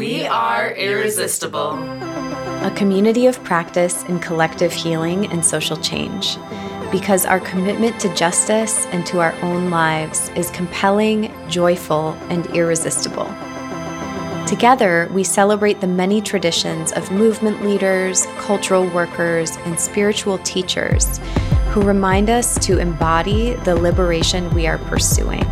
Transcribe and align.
We 0.00 0.24
are 0.26 0.72
irresistible. 0.76 1.74
A 1.74 2.72
community 2.74 3.26
of 3.26 3.44
practice 3.44 4.02
in 4.04 4.18
collective 4.18 4.72
healing 4.72 5.26
and 5.26 5.44
social 5.44 5.76
change. 5.76 6.38
Because 6.90 7.26
our 7.26 7.38
commitment 7.38 8.00
to 8.00 8.14
justice 8.14 8.86
and 8.92 9.04
to 9.04 9.20
our 9.20 9.34
own 9.42 9.68
lives 9.68 10.30
is 10.30 10.48
compelling, 10.52 11.30
joyful, 11.50 12.16
and 12.30 12.46
irresistible. 12.56 13.26
Together, 14.46 15.06
we 15.12 15.22
celebrate 15.22 15.82
the 15.82 15.86
many 15.86 16.22
traditions 16.22 16.92
of 16.92 17.12
movement 17.12 17.62
leaders, 17.62 18.24
cultural 18.38 18.86
workers, 18.94 19.58
and 19.66 19.78
spiritual 19.78 20.38
teachers 20.38 21.18
who 21.72 21.82
remind 21.82 22.30
us 22.30 22.58
to 22.64 22.78
embody 22.78 23.52
the 23.64 23.74
liberation 23.74 24.48
we 24.54 24.66
are 24.66 24.78
pursuing, 24.78 25.44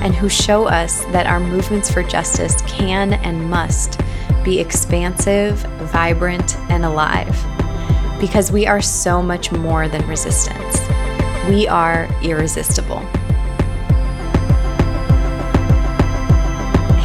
and 0.00 0.14
who 0.14 0.28
show 0.28 0.66
us 0.66 1.04
that 1.06 1.26
our 1.26 1.40
movements 1.40 1.90
for 1.90 2.02
justice 2.02 2.60
can 2.62 3.14
and 3.14 3.50
must 3.50 4.00
be 4.44 4.60
expansive, 4.60 5.58
vibrant, 5.90 6.56
and 6.70 6.84
alive. 6.84 7.36
Because 8.20 8.52
we 8.52 8.66
are 8.66 8.80
so 8.80 9.20
much 9.22 9.50
more 9.50 9.88
than 9.88 10.06
resistance. 10.06 10.80
We 11.48 11.66
are 11.66 12.08
irresistible. 12.22 13.00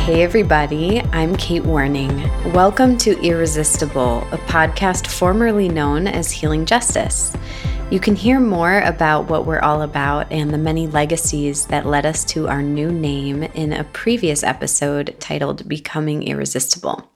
Hey, 0.03 0.21
everybody, 0.21 0.99
I'm 1.13 1.35
Kate 1.37 1.63
Werning. 1.63 2.53
Welcome 2.53 2.97
to 2.99 3.17
Irresistible, 3.21 4.27
a 4.31 4.37
podcast 4.37 5.07
formerly 5.07 5.69
known 5.69 6.07
as 6.07 6.29
Healing 6.29 6.65
Justice. 6.65 7.33
You 7.93 7.99
can 7.99 8.15
hear 8.15 8.39
more 8.39 8.79
about 8.79 9.29
what 9.29 9.45
we're 9.45 9.59
all 9.59 9.83
about 9.83 10.31
and 10.31 10.49
the 10.49 10.57
many 10.57 10.87
legacies 10.87 11.67
that 11.67 11.85
led 11.85 12.07
us 12.07 12.25
to 12.25 12.47
our 12.47 12.63
new 12.63 12.91
name 12.91 13.43
in 13.43 13.71
a 13.71 13.83
previous 13.83 14.41
episode 14.41 15.15
titled 15.19 15.69
Becoming 15.69 16.23
Irresistible. 16.23 17.07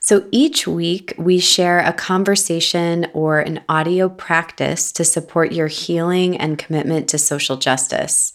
So 0.00 0.26
each 0.32 0.66
week, 0.66 1.14
we 1.16 1.38
share 1.38 1.78
a 1.78 1.92
conversation 1.92 3.06
or 3.14 3.38
an 3.38 3.62
audio 3.68 4.08
practice 4.08 4.90
to 4.90 5.04
support 5.04 5.52
your 5.52 5.68
healing 5.68 6.36
and 6.36 6.58
commitment 6.58 7.08
to 7.10 7.18
social 7.18 7.56
justice. 7.56 8.32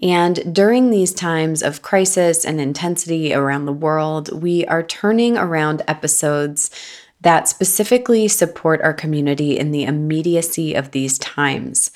And 0.00 0.54
during 0.54 0.88
these 0.88 1.12
times 1.12 1.62
of 1.62 1.82
crisis 1.82 2.42
and 2.42 2.58
intensity 2.58 3.34
around 3.34 3.66
the 3.66 3.72
world, 3.74 4.42
we 4.42 4.64
are 4.64 4.82
turning 4.82 5.36
around 5.36 5.82
episodes 5.86 6.70
that 7.24 7.48
specifically 7.48 8.28
support 8.28 8.80
our 8.82 8.94
community 8.94 9.58
in 9.58 9.72
the 9.72 9.84
immediacy 9.84 10.74
of 10.74 10.92
these 10.92 11.18
times. 11.18 11.90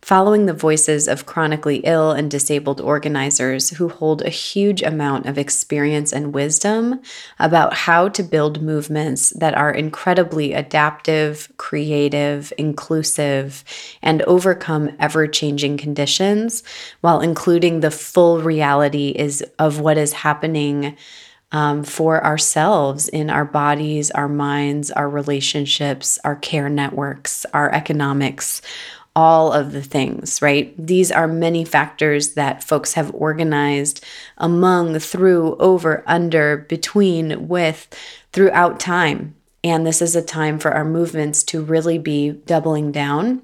Following 0.00 0.46
the 0.46 0.54
voices 0.54 1.08
of 1.08 1.26
chronically 1.26 1.78
ill 1.78 2.12
and 2.12 2.30
disabled 2.30 2.80
organizers 2.80 3.70
who 3.70 3.88
hold 3.88 4.22
a 4.22 4.30
huge 4.30 4.80
amount 4.80 5.26
of 5.26 5.36
experience 5.36 6.12
and 6.12 6.32
wisdom 6.32 7.02
about 7.40 7.74
how 7.74 8.08
to 8.10 8.22
build 8.22 8.62
movements 8.62 9.30
that 9.30 9.54
are 9.54 9.72
incredibly 9.72 10.54
adaptive, 10.54 11.52
creative, 11.56 12.52
inclusive, 12.56 13.64
and 14.00 14.22
overcome 14.22 14.96
ever 15.00 15.26
changing 15.26 15.76
conditions 15.76 16.62
while 17.00 17.20
including 17.20 17.80
the 17.80 17.90
full 17.90 18.40
reality 18.40 19.08
is 19.08 19.44
of 19.58 19.80
what 19.80 19.98
is 19.98 20.12
happening 20.12 20.96
um, 21.52 21.82
for 21.82 22.24
ourselves 22.24 23.08
in 23.08 23.30
our 23.30 23.44
bodies, 23.44 24.10
our 24.10 24.28
minds, 24.28 24.90
our 24.90 25.08
relationships, 25.08 26.18
our 26.24 26.36
care 26.36 26.68
networks, 26.68 27.46
our 27.54 27.72
economics, 27.72 28.60
all 29.16 29.52
of 29.52 29.72
the 29.72 29.82
things, 29.82 30.40
right? 30.40 30.74
These 30.78 31.10
are 31.10 31.26
many 31.26 31.64
factors 31.64 32.34
that 32.34 32.62
folks 32.62 32.92
have 32.92 33.12
organized 33.14 34.04
among, 34.36 34.98
through, 35.00 35.56
over, 35.56 36.04
under, 36.06 36.58
between, 36.58 37.48
with, 37.48 37.88
throughout 38.32 38.78
time. 38.78 39.34
And 39.64 39.84
this 39.84 40.00
is 40.00 40.14
a 40.14 40.22
time 40.22 40.58
for 40.58 40.70
our 40.70 40.84
movements 40.84 41.42
to 41.44 41.62
really 41.62 41.98
be 41.98 42.30
doubling 42.30 42.92
down 42.92 43.42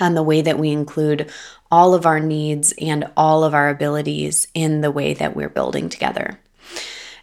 on 0.00 0.14
the 0.14 0.22
way 0.22 0.42
that 0.42 0.58
we 0.58 0.70
include 0.70 1.30
all 1.70 1.94
of 1.94 2.06
our 2.06 2.18
needs 2.18 2.74
and 2.80 3.08
all 3.16 3.44
of 3.44 3.54
our 3.54 3.68
abilities 3.68 4.48
in 4.54 4.80
the 4.80 4.90
way 4.90 5.14
that 5.14 5.36
we're 5.36 5.48
building 5.48 5.88
together. 5.88 6.40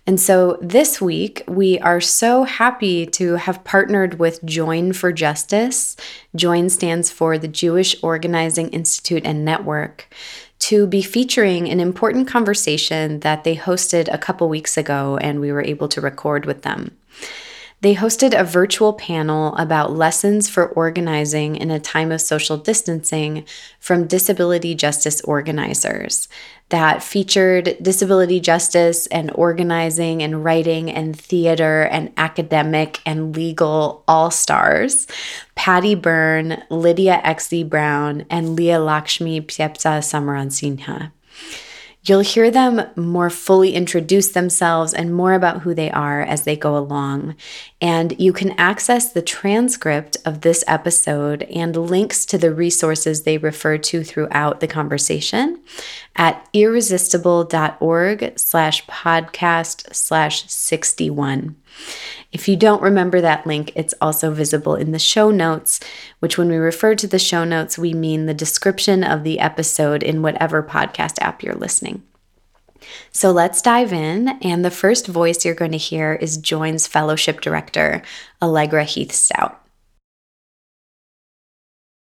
And 0.07 0.19
so 0.19 0.57
this 0.62 1.00
week, 1.00 1.44
we 1.47 1.79
are 1.79 2.01
so 2.01 2.44
happy 2.44 3.06
to 3.07 3.35
have 3.35 3.63
partnered 3.63 4.17
with 4.17 4.44
Join 4.44 4.94
for 4.94 5.12
Justice. 5.12 5.95
Join 6.35 6.69
stands 6.69 7.12
for 7.12 7.38
the 7.38 7.47
Jewish 7.47 7.95
Organizing 8.03 8.69
Institute 8.69 9.25
and 9.25 9.45
Network 9.45 10.11
to 10.59 10.85
be 10.88 11.01
featuring 11.01 11.69
an 11.69 11.79
important 11.79 12.28
conversation 12.28 13.19
that 13.22 13.44
they 13.44 13.56
hosted 13.56 14.07
a 14.11 14.17
couple 14.17 14.47
weeks 14.47 14.78
ago 14.78 15.17
and 15.17 15.40
we 15.40 15.51
were 15.51 15.63
able 15.63 15.88
to 15.88 16.01
record 16.01 16.45
with 16.45 16.61
them. 16.63 16.95
They 17.81 17.95
hosted 17.95 18.39
a 18.39 18.43
virtual 18.43 18.93
panel 18.93 19.55
about 19.55 19.91
lessons 19.91 20.47
for 20.47 20.67
organizing 20.67 21.55
in 21.55 21.71
a 21.71 21.79
time 21.79 22.11
of 22.11 22.21
social 22.21 22.55
distancing 22.57 23.43
from 23.79 24.05
disability 24.05 24.75
justice 24.75 25.19
organizers 25.21 26.27
that 26.69 27.01
featured 27.01 27.75
disability 27.81 28.39
justice 28.39 29.07
and 29.07 29.31
organizing 29.33 30.21
and 30.21 30.43
writing 30.43 30.91
and 30.91 31.19
theater 31.19 31.83
and 31.83 32.13
academic 32.17 33.01
and 33.05 33.35
legal 33.35 34.03
all 34.07 34.29
stars 34.29 35.07
Patty 35.55 35.95
Berne, 35.95 36.63
Lydia 36.69 37.19
X.Z. 37.23 37.63
Brown, 37.65 38.25
and 38.29 38.55
Leah 38.55 38.79
Lakshmi 38.79 39.41
Piepzna 39.41 39.99
Samarasinha. 40.01 41.11
You'll 42.03 42.22
hear 42.22 42.50
them 42.50 42.81
more 42.95 43.29
fully 43.29 43.75
introduce 43.75 44.29
themselves 44.29 44.91
and 44.91 45.13
more 45.13 45.34
about 45.34 45.62
who 45.62 45.75
they 45.75 45.91
are 45.91 46.22
as 46.22 46.44
they 46.44 46.56
go 46.56 46.75
along. 46.75 47.35
And 47.79 48.19
you 48.19 48.34
can 48.34 48.51
access 48.51 49.12
the 49.12 49.22
transcript 49.22 50.17
of 50.25 50.41
this 50.41 50.63
episode 50.67 51.44
and 51.44 51.75
links 51.75 52.25
to 52.28 52.40
the 52.40 52.51
resources 52.51 53.22
they 53.22 53.38
refer 53.38 53.78
to 53.78 54.03
throughout 54.03 54.61
the 54.61 54.67
conversation 54.67 55.61
at 56.16 56.47
irresistible.org 56.53 58.34
slash 58.40 58.85
podcast 58.88 59.94
slash 59.95 60.50
61. 60.50 61.56
If 62.31 62.47
you 62.47 62.55
don't 62.55 62.81
remember 62.81 63.19
that 63.19 63.45
link, 63.45 63.73
it's 63.75 63.93
also 63.99 64.31
visible 64.31 64.75
in 64.75 64.93
the 64.93 64.99
show 64.99 65.31
notes, 65.31 65.81
which, 66.19 66.37
when 66.37 66.47
we 66.47 66.55
refer 66.55 66.95
to 66.95 67.07
the 67.07 67.19
show 67.19 67.43
notes, 67.43 67.77
we 67.77 67.93
mean 67.93 68.25
the 68.25 68.33
description 68.33 69.03
of 69.03 69.23
the 69.23 69.41
episode 69.41 70.01
in 70.01 70.21
whatever 70.21 70.63
podcast 70.63 71.19
app 71.19 71.43
you're 71.43 71.55
listening. 71.55 72.03
So 73.11 73.31
let's 73.31 73.61
dive 73.61 73.91
in. 73.91 74.29
And 74.41 74.63
the 74.63 74.71
first 74.71 75.07
voice 75.07 75.43
you're 75.43 75.55
going 75.55 75.73
to 75.73 75.77
hear 75.77 76.13
is 76.13 76.37
Join's 76.37 76.87
Fellowship 76.87 77.41
Director, 77.41 78.01
Allegra 78.41 78.85
Heath 78.85 79.11
Stout. 79.11 79.61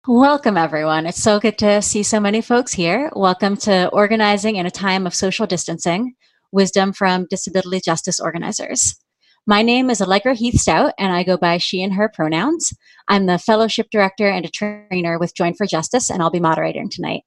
Welcome, 0.07 0.57
everyone. 0.57 1.07
It's 1.07 1.23
so 1.23 1.39
good 1.39 1.57
to 1.57 1.81
see 1.81 2.03
so 2.03 2.19
many 2.19 2.41
folks 2.41 2.73
here. 2.73 3.09
Welcome 3.15 3.57
to 3.57 3.87
Organizing 3.89 4.57
in 4.57 4.67
a 4.67 4.71
Time 4.71 5.07
of 5.07 5.15
Social 5.15 5.47
Distancing 5.47 6.13
Wisdom 6.51 6.93
from 6.93 7.25
Disability 7.31 7.81
Justice 7.83 8.19
Organizers. 8.19 9.02
My 9.45 9.61
name 9.61 9.89
is 9.89 10.01
Allegra 10.01 10.35
Heath 10.35 10.57
Stout, 10.57 10.93
and 10.97 11.11
I 11.11 11.23
go 11.23 11.35
by 11.35 11.57
she 11.57 11.83
and 11.83 11.93
her 11.95 12.07
pronouns. 12.07 12.73
I'm 13.09 13.25
the 13.25 13.37
fellowship 13.37 13.87
director 13.91 14.29
and 14.29 14.45
a 14.45 14.49
trainer 14.49 15.19
with 15.19 15.35
Join 15.35 15.53
for 15.53 15.65
Justice, 15.65 16.09
and 16.09 16.21
I'll 16.21 16.29
be 16.29 16.39
moderating 16.39 16.89
tonight. 16.89 17.23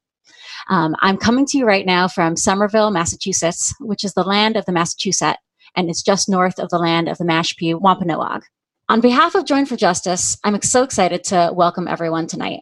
Um, 0.70 0.96
I'm 1.00 1.18
coming 1.18 1.44
to 1.44 1.58
you 1.58 1.66
right 1.66 1.84
now 1.84 2.08
from 2.08 2.34
Somerville, 2.34 2.90
Massachusetts, 2.90 3.74
which 3.80 4.02
is 4.02 4.14
the 4.14 4.24
land 4.24 4.56
of 4.56 4.64
the 4.64 4.72
Massachusetts, 4.72 5.38
and 5.76 5.90
it's 5.90 6.02
just 6.02 6.26
north 6.26 6.58
of 6.58 6.70
the 6.70 6.78
land 6.78 7.08
of 7.08 7.18
the 7.18 7.24
Mashpee 7.24 7.78
Wampanoag. 7.78 8.44
On 8.88 9.02
behalf 9.02 9.34
of 9.34 9.44
Join 9.44 9.66
for 9.66 9.76
Justice, 9.76 10.38
I'm 10.42 10.62
so 10.62 10.84
excited 10.84 11.22
to 11.24 11.50
welcome 11.52 11.86
everyone 11.86 12.28
tonight. 12.28 12.60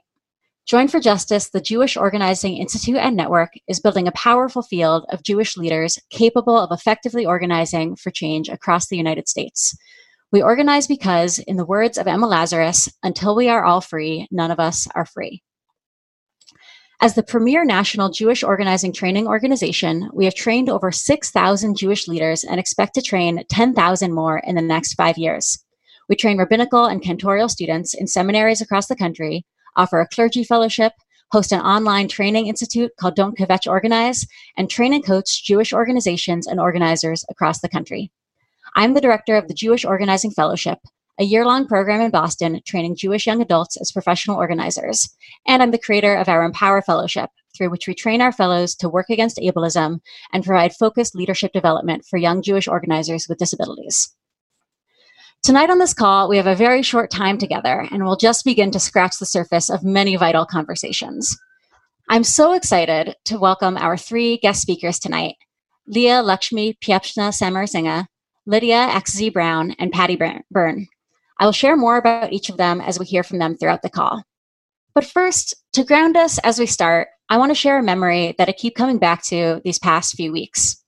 Join 0.66 0.88
for 0.88 0.98
Justice, 0.98 1.50
the 1.50 1.60
Jewish 1.60 1.94
Organizing 1.94 2.56
Institute 2.56 2.96
and 2.96 3.14
Network, 3.14 3.50
is 3.68 3.80
building 3.80 4.08
a 4.08 4.12
powerful 4.12 4.62
field 4.62 5.04
of 5.10 5.22
Jewish 5.22 5.58
leaders 5.58 5.98
capable 6.08 6.58
of 6.58 6.72
effectively 6.72 7.26
organizing 7.26 7.96
for 7.96 8.10
change 8.10 8.48
across 8.48 8.88
the 8.88 8.96
United 8.96 9.28
States. 9.28 9.76
We 10.32 10.40
organize 10.40 10.86
because, 10.86 11.38
in 11.38 11.58
the 11.58 11.66
words 11.66 11.98
of 11.98 12.06
Emma 12.06 12.26
Lazarus, 12.26 12.88
until 13.02 13.36
we 13.36 13.50
are 13.50 13.62
all 13.62 13.82
free, 13.82 14.26
none 14.30 14.50
of 14.50 14.58
us 14.58 14.88
are 14.94 15.04
free. 15.04 15.42
As 16.98 17.14
the 17.14 17.22
premier 17.22 17.62
national 17.66 18.08
Jewish 18.08 18.42
organizing 18.42 18.94
training 18.94 19.26
organization, 19.26 20.08
we 20.14 20.24
have 20.24 20.34
trained 20.34 20.70
over 20.70 20.90
6,000 20.90 21.76
Jewish 21.76 22.08
leaders 22.08 22.42
and 22.42 22.58
expect 22.58 22.94
to 22.94 23.02
train 23.02 23.44
10,000 23.50 24.14
more 24.14 24.38
in 24.38 24.54
the 24.54 24.62
next 24.62 24.94
five 24.94 25.18
years. 25.18 25.62
We 26.08 26.16
train 26.16 26.38
rabbinical 26.38 26.86
and 26.86 27.02
cantorial 27.02 27.50
students 27.50 27.92
in 27.92 28.06
seminaries 28.06 28.62
across 28.62 28.86
the 28.86 28.96
country 28.96 29.44
offer 29.76 30.00
a 30.00 30.08
clergy 30.08 30.44
fellowship, 30.44 30.92
host 31.32 31.52
an 31.52 31.60
online 31.60 32.08
training 32.08 32.46
institute 32.46 32.92
called 32.98 33.16
Don't 33.16 33.36
Kvetch 33.36 33.70
Organize, 33.70 34.26
and 34.56 34.70
train 34.70 34.94
and 34.94 35.04
coach 35.04 35.44
Jewish 35.44 35.72
organizations 35.72 36.46
and 36.46 36.60
organizers 36.60 37.24
across 37.28 37.60
the 37.60 37.68
country. 37.68 38.10
I'm 38.76 38.94
the 38.94 39.00
director 39.00 39.36
of 39.36 39.48
the 39.48 39.54
Jewish 39.54 39.84
Organizing 39.84 40.30
Fellowship, 40.30 40.78
a 41.18 41.24
year 41.24 41.44
long 41.44 41.66
program 41.66 42.00
in 42.00 42.10
Boston 42.10 42.60
training 42.66 42.96
Jewish 42.96 43.26
young 43.26 43.40
adults 43.40 43.76
as 43.80 43.92
professional 43.92 44.36
organizers. 44.36 45.08
And 45.46 45.62
I'm 45.62 45.70
the 45.70 45.78
creator 45.78 46.14
of 46.14 46.28
our 46.28 46.44
Empower 46.44 46.82
Fellowship, 46.82 47.30
through 47.56 47.70
which 47.70 47.86
we 47.86 47.94
train 47.94 48.20
our 48.20 48.32
fellows 48.32 48.74
to 48.76 48.88
work 48.88 49.10
against 49.10 49.38
ableism 49.38 50.00
and 50.32 50.44
provide 50.44 50.74
focused 50.74 51.14
leadership 51.14 51.52
development 51.52 52.04
for 52.04 52.16
young 52.16 52.42
Jewish 52.42 52.66
organizers 52.66 53.28
with 53.28 53.38
disabilities. 53.38 54.14
Tonight 55.44 55.68
on 55.68 55.78
this 55.78 55.92
call, 55.92 56.26
we 56.26 56.38
have 56.38 56.46
a 56.46 56.54
very 56.54 56.80
short 56.80 57.10
time 57.10 57.36
together 57.36 57.86
and 57.90 58.02
we'll 58.02 58.16
just 58.16 58.46
begin 58.46 58.70
to 58.70 58.80
scratch 58.80 59.18
the 59.18 59.26
surface 59.26 59.68
of 59.68 59.84
many 59.84 60.16
vital 60.16 60.46
conversations. 60.46 61.36
I'm 62.08 62.24
so 62.24 62.54
excited 62.54 63.14
to 63.26 63.38
welcome 63.38 63.76
our 63.76 63.98
three 63.98 64.38
guest 64.38 64.62
speakers 64.62 64.98
tonight 64.98 65.34
Leah 65.86 66.22
Lakshmi 66.22 66.78
Piepzna 66.82 67.28
Samarasinha, 67.28 68.06
Lydia 68.46 68.88
XZ 68.92 69.34
Brown, 69.34 69.72
and 69.78 69.92
Patty 69.92 70.16
Berne. 70.16 70.88
I 71.38 71.44
will 71.44 71.52
share 71.52 71.76
more 71.76 71.98
about 71.98 72.32
each 72.32 72.48
of 72.48 72.56
them 72.56 72.80
as 72.80 72.98
we 72.98 73.04
hear 73.04 73.22
from 73.22 73.38
them 73.38 73.54
throughout 73.54 73.82
the 73.82 73.90
call. 73.90 74.22
But 74.94 75.04
first, 75.04 75.54
to 75.74 75.84
ground 75.84 76.16
us 76.16 76.38
as 76.38 76.58
we 76.58 76.64
start, 76.64 77.08
I 77.28 77.36
want 77.36 77.50
to 77.50 77.54
share 77.54 77.78
a 77.78 77.82
memory 77.82 78.34
that 78.38 78.48
I 78.48 78.52
keep 78.52 78.76
coming 78.76 78.96
back 78.96 79.22
to 79.24 79.60
these 79.62 79.78
past 79.78 80.16
few 80.16 80.32
weeks. 80.32 80.82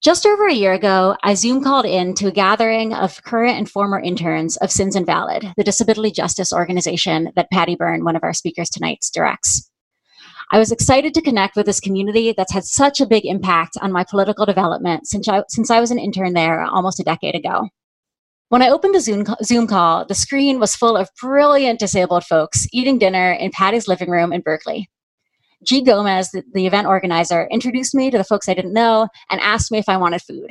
Just 0.00 0.26
over 0.26 0.46
a 0.46 0.54
year 0.54 0.74
ago, 0.74 1.16
I 1.24 1.34
Zoom 1.34 1.60
called 1.60 1.84
in 1.84 2.14
to 2.14 2.28
a 2.28 2.32
gathering 2.32 2.94
of 2.94 3.20
current 3.24 3.58
and 3.58 3.68
former 3.68 3.98
interns 3.98 4.56
of 4.58 4.70
Sins 4.70 4.94
Invalid, 4.94 5.52
the 5.56 5.64
disability 5.64 6.12
justice 6.12 6.52
organization 6.52 7.32
that 7.34 7.50
Patty 7.50 7.74
Berne, 7.74 8.04
one 8.04 8.14
of 8.14 8.22
our 8.22 8.32
speakers 8.32 8.70
tonight, 8.70 9.04
directs. 9.12 9.68
I 10.52 10.60
was 10.60 10.70
excited 10.70 11.14
to 11.14 11.20
connect 11.20 11.56
with 11.56 11.66
this 11.66 11.80
community 11.80 12.32
that's 12.36 12.52
had 12.52 12.62
such 12.62 13.00
a 13.00 13.06
big 13.06 13.26
impact 13.26 13.76
on 13.82 13.90
my 13.90 14.04
political 14.04 14.46
development 14.46 15.08
since 15.08 15.28
I, 15.28 15.42
since 15.48 15.68
I 15.68 15.80
was 15.80 15.90
an 15.90 15.98
intern 15.98 16.32
there 16.32 16.62
almost 16.62 17.00
a 17.00 17.04
decade 17.04 17.34
ago. 17.34 17.68
When 18.50 18.62
I 18.62 18.70
opened 18.70 18.94
the 18.94 19.00
Zoom, 19.00 19.26
Zoom 19.42 19.66
call, 19.66 20.04
the 20.06 20.14
screen 20.14 20.60
was 20.60 20.76
full 20.76 20.96
of 20.96 21.10
brilliant 21.20 21.80
disabled 21.80 22.22
folks 22.22 22.68
eating 22.72 22.98
dinner 22.98 23.32
in 23.32 23.50
Patty's 23.50 23.88
living 23.88 24.10
room 24.10 24.32
in 24.32 24.42
Berkeley. 24.42 24.88
G. 25.64 25.82
Gomez, 25.82 26.30
the, 26.30 26.42
the 26.54 26.66
event 26.66 26.86
organizer, 26.86 27.48
introduced 27.50 27.94
me 27.94 28.10
to 28.10 28.18
the 28.18 28.24
folks 28.24 28.48
I 28.48 28.54
didn't 28.54 28.72
know 28.72 29.08
and 29.30 29.40
asked 29.40 29.70
me 29.70 29.78
if 29.78 29.88
I 29.88 29.96
wanted 29.96 30.22
food. 30.22 30.50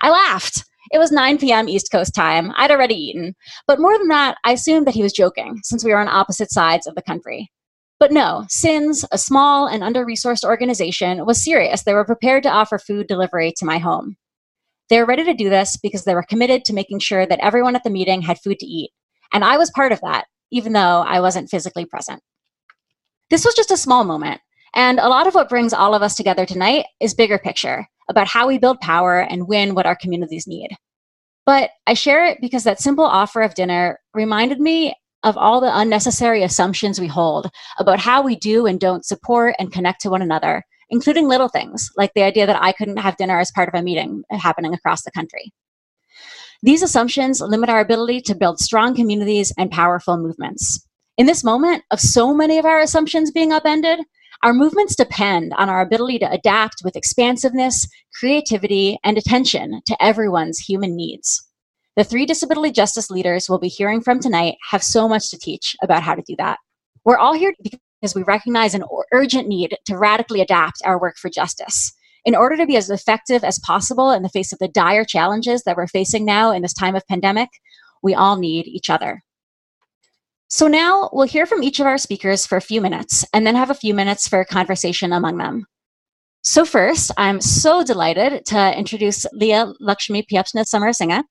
I 0.00 0.10
laughed. 0.10 0.64
It 0.92 0.98
was 0.98 1.10
9 1.10 1.38
p.m. 1.38 1.68
East 1.68 1.90
Coast 1.90 2.14
time. 2.14 2.52
I'd 2.56 2.70
already 2.70 2.94
eaten. 2.94 3.34
But 3.66 3.80
more 3.80 3.96
than 3.96 4.08
that, 4.08 4.36
I 4.44 4.52
assumed 4.52 4.86
that 4.86 4.94
he 4.94 5.02
was 5.02 5.12
joking 5.12 5.60
since 5.62 5.84
we 5.84 5.90
were 5.90 5.98
on 5.98 6.08
opposite 6.08 6.52
sides 6.52 6.86
of 6.86 6.94
the 6.94 7.02
country. 7.02 7.50
But 7.98 8.12
no, 8.12 8.44
SINS, 8.48 9.04
a 9.12 9.18
small 9.18 9.66
and 9.66 9.82
under 9.82 10.04
resourced 10.04 10.44
organization, 10.44 11.24
was 11.24 11.42
serious. 11.42 11.82
They 11.82 11.94
were 11.94 12.04
prepared 12.04 12.42
to 12.42 12.50
offer 12.50 12.78
food 12.78 13.06
delivery 13.06 13.52
to 13.56 13.64
my 13.64 13.78
home. 13.78 14.16
They 14.90 14.98
were 14.98 15.06
ready 15.06 15.24
to 15.24 15.34
do 15.34 15.48
this 15.48 15.76
because 15.76 16.04
they 16.04 16.14
were 16.14 16.22
committed 16.22 16.64
to 16.66 16.74
making 16.74 16.98
sure 16.98 17.24
that 17.26 17.40
everyone 17.40 17.76
at 17.76 17.84
the 17.84 17.90
meeting 17.90 18.20
had 18.20 18.38
food 18.38 18.58
to 18.58 18.66
eat. 18.66 18.90
And 19.32 19.42
I 19.42 19.56
was 19.56 19.70
part 19.70 19.92
of 19.92 20.00
that, 20.02 20.26
even 20.50 20.74
though 20.74 21.02
I 21.06 21.20
wasn't 21.20 21.48
physically 21.48 21.86
present. 21.86 22.20
This 23.34 23.44
was 23.44 23.56
just 23.56 23.72
a 23.72 23.76
small 23.76 24.04
moment. 24.04 24.40
And 24.76 25.00
a 25.00 25.08
lot 25.08 25.26
of 25.26 25.34
what 25.34 25.48
brings 25.48 25.72
all 25.72 25.92
of 25.92 26.02
us 26.02 26.14
together 26.14 26.46
tonight 26.46 26.86
is 27.00 27.14
bigger 27.14 27.36
picture 27.36 27.88
about 28.08 28.28
how 28.28 28.46
we 28.46 28.58
build 28.58 28.78
power 28.78 29.22
and 29.22 29.48
win 29.48 29.74
what 29.74 29.86
our 29.86 29.96
communities 29.96 30.46
need. 30.46 30.68
But 31.44 31.70
I 31.84 31.94
share 31.94 32.24
it 32.26 32.38
because 32.40 32.62
that 32.62 32.78
simple 32.78 33.04
offer 33.04 33.42
of 33.42 33.56
dinner 33.56 33.98
reminded 34.14 34.60
me 34.60 34.94
of 35.24 35.36
all 35.36 35.60
the 35.60 35.76
unnecessary 35.76 36.44
assumptions 36.44 37.00
we 37.00 37.08
hold 37.08 37.50
about 37.76 37.98
how 37.98 38.22
we 38.22 38.36
do 38.36 38.66
and 38.66 38.78
don't 38.78 39.04
support 39.04 39.56
and 39.58 39.72
connect 39.72 40.02
to 40.02 40.10
one 40.10 40.22
another, 40.22 40.62
including 40.88 41.26
little 41.26 41.48
things 41.48 41.90
like 41.96 42.12
the 42.14 42.22
idea 42.22 42.46
that 42.46 42.62
I 42.62 42.70
couldn't 42.70 42.98
have 42.98 43.16
dinner 43.16 43.40
as 43.40 43.50
part 43.50 43.68
of 43.68 43.74
a 43.74 43.82
meeting 43.82 44.22
happening 44.30 44.74
across 44.74 45.02
the 45.02 45.10
country. 45.10 45.52
These 46.62 46.84
assumptions 46.84 47.40
limit 47.40 47.68
our 47.68 47.80
ability 47.80 48.20
to 48.26 48.36
build 48.36 48.60
strong 48.60 48.94
communities 48.94 49.52
and 49.58 49.72
powerful 49.72 50.18
movements. 50.18 50.86
In 51.16 51.26
this 51.26 51.44
moment 51.44 51.84
of 51.92 52.00
so 52.00 52.34
many 52.34 52.58
of 52.58 52.64
our 52.64 52.80
assumptions 52.80 53.30
being 53.30 53.52
upended, 53.52 54.00
our 54.42 54.52
movements 54.52 54.96
depend 54.96 55.52
on 55.56 55.68
our 55.68 55.80
ability 55.80 56.18
to 56.18 56.30
adapt 56.30 56.82
with 56.82 56.96
expansiveness, 56.96 57.86
creativity, 58.18 58.98
and 59.04 59.16
attention 59.16 59.80
to 59.86 60.02
everyone's 60.02 60.58
human 60.58 60.96
needs. 60.96 61.48
The 61.94 62.02
three 62.02 62.26
disability 62.26 62.72
justice 62.72 63.10
leaders 63.10 63.48
we'll 63.48 63.60
be 63.60 63.68
hearing 63.68 64.00
from 64.00 64.18
tonight 64.18 64.56
have 64.70 64.82
so 64.82 65.08
much 65.08 65.30
to 65.30 65.38
teach 65.38 65.76
about 65.84 66.02
how 66.02 66.16
to 66.16 66.22
do 66.26 66.34
that. 66.38 66.58
We're 67.04 67.16
all 67.16 67.32
here 67.32 67.54
because 67.62 68.16
we 68.16 68.24
recognize 68.24 68.74
an 68.74 68.82
urgent 69.12 69.46
need 69.46 69.76
to 69.86 69.96
radically 69.96 70.40
adapt 70.40 70.82
our 70.84 71.00
work 71.00 71.16
for 71.16 71.30
justice. 71.30 71.92
In 72.24 72.34
order 72.34 72.56
to 72.56 72.66
be 72.66 72.76
as 72.76 72.90
effective 72.90 73.44
as 73.44 73.60
possible 73.60 74.10
in 74.10 74.24
the 74.24 74.28
face 74.28 74.52
of 74.52 74.58
the 74.58 74.66
dire 74.66 75.04
challenges 75.04 75.62
that 75.62 75.76
we're 75.76 75.86
facing 75.86 76.24
now 76.24 76.50
in 76.50 76.62
this 76.62 76.74
time 76.74 76.96
of 76.96 77.06
pandemic, 77.06 77.50
we 78.02 78.14
all 78.14 78.36
need 78.36 78.66
each 78.66 78.90
other. 78.90 79.22
So 80.54 80.68
now 80.68 81.10
we'll 81.12 81.26
hear 81.26 81.46
from 81.46 81.64
each 81.64 81.80
of 81.80 81.86
our 81.88 81.98
speakers 81.98 82.46
for 82.46 82.56
a 82.56 82.60
few 82.60 82.80
minutes 82.80 83.24
and 83.32 83.44
then 83.44 83.56
have 83.56 83.70
a 83.70 83.74
few 83.74 83.92
minutes 83.92 84.28
for 84.28 84.44
conversation 84.44 85.12
among 85.12 85.38
them. 85.38 85.66
So 86.42 86.64
first, 86.64 87.10
I'm 87.16 87.40
so 87.40 87.82
delighted 87.82 88.46
to 88.46 88.78
introduce 88.78 89.26
Leah 89.32 89.72
Lakshmi 89.80 90.22
Piepzna 90.22 90.64
Samarasinha. 90.64 91.24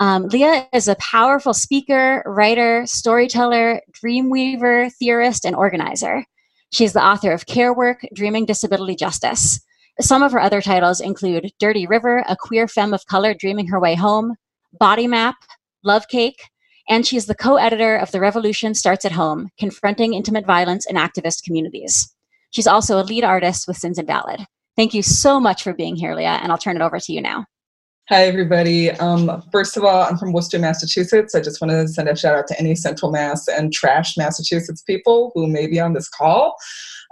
Um, 0.00 0.28
Leah 0.28 0.66
is 0.72 0.88
a 0.88 0.94
powerful 0.94 1.52
speaker, 1.52 2.22
writer, 2.24 2.86
storyteller, 2.86 3.82
dreamweaver, 3.92 4.90
theorist, 4.94 5.44
and 5.44 5.54
organizer. 5.54 6.24
She's 6.72 6.94
the 6.94 7.04
author 7.04 7.32
of 7.32 7.44
Care 7.44 7.74
Work, 7.74 8.06
Dreaming 8.14 8.46
Disability 8.46 8.96
Justice. 8.96 9.60
Some 10.00 10.22
of 10.22 10.32
her 10.32 10.40
other 10.40 10.62
titles 10.62 11.02
include 11.02 11.50
Dirty 11.58 11.86
River, 11.86 12.24
A 12.26 12.34
Queer 12.34 12.66
Femme 12.66 12.94
of 12.94 13.04
Color 13.04 13.34
Dreaming 13.34 13.66
Her 13.66 13.78
Way 13.78 13.94
Home, 13.94 14.36
Body 14.72 15.06
Map, 15.06 15.36
Love 15.82 16.08
Cake, 16.08 16.48
and 16.88 17.06
she 17.06 17.16
is 17.16 17.26
the 17.26 17.34
co 17.34 17.56
editor 17.56 17.96
of 17.96 18.10
The 18.12 18.20
Revolution 18.20 18.74
Starts 18.74 19.04
at 19.04 19.12
Home 19.12 19.50
Confronting 19.58 20.14
Intimate 20.14 20.46
Violence 20.46 20.86
in 20.86 20.96
Activist 20.96 21.42
Communities. 21.44 22.14
She's 22.50 22.66
also 22.66 23.00
a 23.00 23.04
lead 23.04 23.24
artist 23.24 23.66
with 23.66 23.76
Sins 23.76 23.98
Invalid. 23.98 24.46
Thank 24.76 24.94
you 24.94 25.02
so 25.02 25.40
much 25.40 25.62
for 25.62 25.72
being 25.72 25.96
here, 25.96 26.14
Leah, 26.14 26.40
and 26.42 26.50
I'll 26.50 26.58
turn 26.58 26.76
it 26.76 26.82
over 26.82 26.98
to 26.98 27.12
you 27.12 27.20
now. 27.20 27.46
Hi, 28.10 28.24
everybody. 28.24 28.90
Um, 28.90 29.42
first 29.50 29.78
of 29.78 29.84
all, 29.84 30.02
I'm 30.02 30.18
from 30.18 30.32
Worcester, 30.32 30.58
Massachusetts. 30.58 31.34
I 31.34 31.40
just 31.40 31.60
want 31.62 31.70
to 31.70 31.88
send 31.88 32.06
a 32.08 32.14
shout 32.14 32.36
out 32.36 32.46
to 32.48 32.60
any 32.60 32.74
Central 32.74 33.10
Mass 33.10 33.48
and 33.48 33.72
Trash, 33.72 34.18
Massachusetts 34.18 34.82
people 34.82 35.32
who 35.34 35.46
may 35.46 35.66
be 35.66 35.80
on 35.80 35.94
this 35.94 36.08
call. 36.10 36.54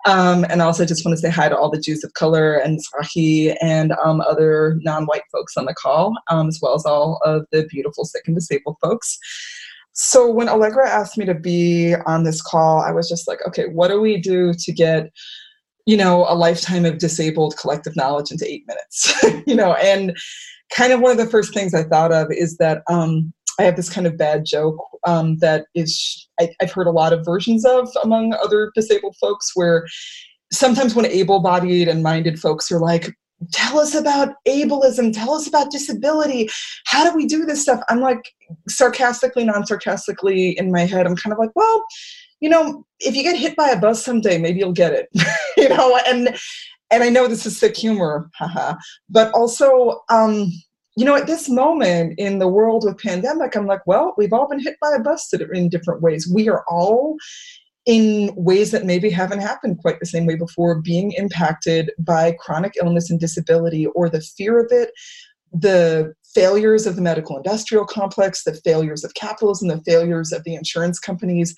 Um, 0.04 0.44
and 0.50 0.60
also 0.60 0.84
just 0.84 1.04
want 1.04 1.16
to 1.16 1.20
say 1.22 1.30
hi 1.30 1.48
to 1.48 1.56
all 1.56 1.70
the 1.70 1.80
Jews 1.80 2.02
of 2.04 2.12
color 2.14 2.56
and 2.56 2.78
Mizrahi 2.78 3.56
and 3.62 3.92
um, 4.04 4.20
other 4.20 4.78
non-white 4.82 5.22
folks 5.30 5.56
on 5.56 5.64
the 5.64 5.74
call, 5.74 6.12
um, 6.28 6.48
as 6.48 6.58
well 6.60 6.74
as 6.74 6.84
all 6.84 7.20
of 7.24 7.46
the 7.52 7.66
beautiful 7.70 8.04
sick 8.04 8.24
and 8.26 8.34
disabled 8.34 8.76
folks. 8.82 9.18
So 9.94 10.30
when 10.30 10.48
Allegra 10.48 10.88
asked 10.88 11.18
me 11.18 11.24
to 11.26 11.34
be 11.34 11.94
on 12.06 12.24
this 12.24 12.40
call, 12.40 12.80
I 12.80 12.92
was 12.92 13.08
just 13.08 13.28
like, 13.28 13.38
okay, 13.46 13.66
what 13.66 13.88
do 13.88 14.00
we 14.00 14.18
do 14.18 14.52
to 14.54 14.72
get, 14.72 15.10
you 15.86 15.96
know, 15.96 16.24
a 16.28 16.34
lifetime 16.34 16.84
of 16.84 16.98
disabled 16.98 17.56
collective 17.58 17.96
knowledge 17.96 18.30
into 18.30 18.50
eight 18.50 18.64
minutes? 18.66 19.44
you 19.46 19.54
know, 19.54 19.74
and 19.74 20.16
kind 20.74 20.92
of 20.92 21.00
one 21.00 21.12
of 21.12 21.18
the 21.18 21.26
first 21.26 21.52
things 21.52 21.74
I 21.74 21.82
thought 21.82 22.12
of 22.12 22.28
is 22.30 22.56
that 22.56 22.82
um, 22.88 23.32
I 23.58 23.64
have 23.64 23.76
this 23.76 23.90
kind 23.90 24.06
of 24.06 24.16
bad 24.16 24.44
joke 24.46 24.78
um, 25.06 25.38
that 25.38 25.66
is 25.74 26.28
I, 26.40 26.50
I've 26.60 26.72
heard 26.72 26.86
a 26.86 26.92
lot 26.92 27.12
of 27.12 27.24
versions 27.24 27.64
of 27.64 27.88
among 28.02 28.32
other 28.34 28.72
disabled 28.74 29.16
folks 29.20 29.52
where 29.54 29.86
sometimes 30.52 30.94
when 30.94 31.06
able-bodied 31.06 31.88
and 31.88 32.02
minded 32.02 32.38
folks 32.38 32.70
are 32.70 32.78
like 32.78 33.14
tell 33.52 33.78
us 33.78 33.94
about 33.94 34.34
ableism. 34.46 35.12
Tell 35.12 35.34
us 35.34 35.46
about 35.46 35.70
disability. 35.70 36.48
How 36.86 37.08
do 37.08 37.16
we 37.16 37.26
do 37.26 37.44
this 37.44 37.62
stuff? 37.62 37.80
I'm 37.88 38.00
like 38.00 38.32
sarcastically 38.68 39.44
non-sarcastically 39.44 40.58
in 40.58 40.70
my 40.70 40.82
head. 40.82 41.06
I'm 41.06 41.16
kind 41.16 41.32
of 41.32 41.38
like 41.38 41.50
well 41.54 41.84
you 42.40 42.50
know 42.50 42.84
if 43.00 43.16
you 43.16 43.22
get 43.22 43.36
hit 43.36 43.56
by 43.56 43.70
a 43.70 43.78
bus 43.78 44.04
someday 44.04 44.36
maybe 44.36 44.58
you'll 44.58 44.72
get 44.72 44.92
it. 44.92 45.08
You 45.56 45.68
know 45.68 45.96
and 46.08 46.36
and 46.90 47.02
i 47.04 47.08
know 47.08 47.28
this 47.28 47.46
is 47.46 47.60
sick 47.60 47.76
humor 47.76 48.28
haha 48.34 48.74
but 49.08 49.32
also 49.32 50.00
um 50.08 50.50
you 50.96 51.04
know 51.04 51.14
at 51.14 51.28
this 51.28 51.48
moment 51.48 52.14
in 52.18 52.40
the 52.40 52.48
world 52.48 52.84
with 52.84 52.98
pandemic 52.98 53.54
i'm 53.54 53.66
like 53.66 53.86
well 53.86 54.14
we've 54.18 54.32
all 54.32 54.48
been 54.48 54.58
hit 54.58 54.76
by 54.80 54.92
a 54.96 55.00
bus 55.00 55.32
in 55.32 55.68
different 55.68 56.02
ways. 56.02 56.28
We 56.32 56.48
are 56.48 56.64
all 56.68 57.16
in 57.84 58.32
ways 58.36 58.70
that 58.70 58.84
maybe 58.84 59.10
haven't 59.10 59.40
happened 59.40 59.78
quite 59.78 59.98
the 59.98 60.06
same 60.06 60.26
way 60.26 60.36
before, 60.36 60.80
being 60.80 61.12
impacted 61.12 61.90
by 61.98 62.32
chronic 62.38 62.74
illness 62.80 63.10
and 63.10 63.18
disability 63.18 63.86
or 63.86 64.08
the 64.08 64.20
fear 64.20 64.60
of 64.60 64.70
it, 64.70 64.92
the 65.52 66.14
failures 66.34 66.86
of 66.86 66.96
the 66.96 67.02
medical 67.02 67.36
industrial 67.36 67.84
complex, 67.84 68.44
the 68.44 68.54
failures 68.64 69.04
of 69.04 69.14
capitalism, 69.14 69.68
the 69.68 69.82
failures 69.84 70.32
of 70.32 70.44
the 70.44 70.54
insurance 70.54 70.98
companies 70.98 71.54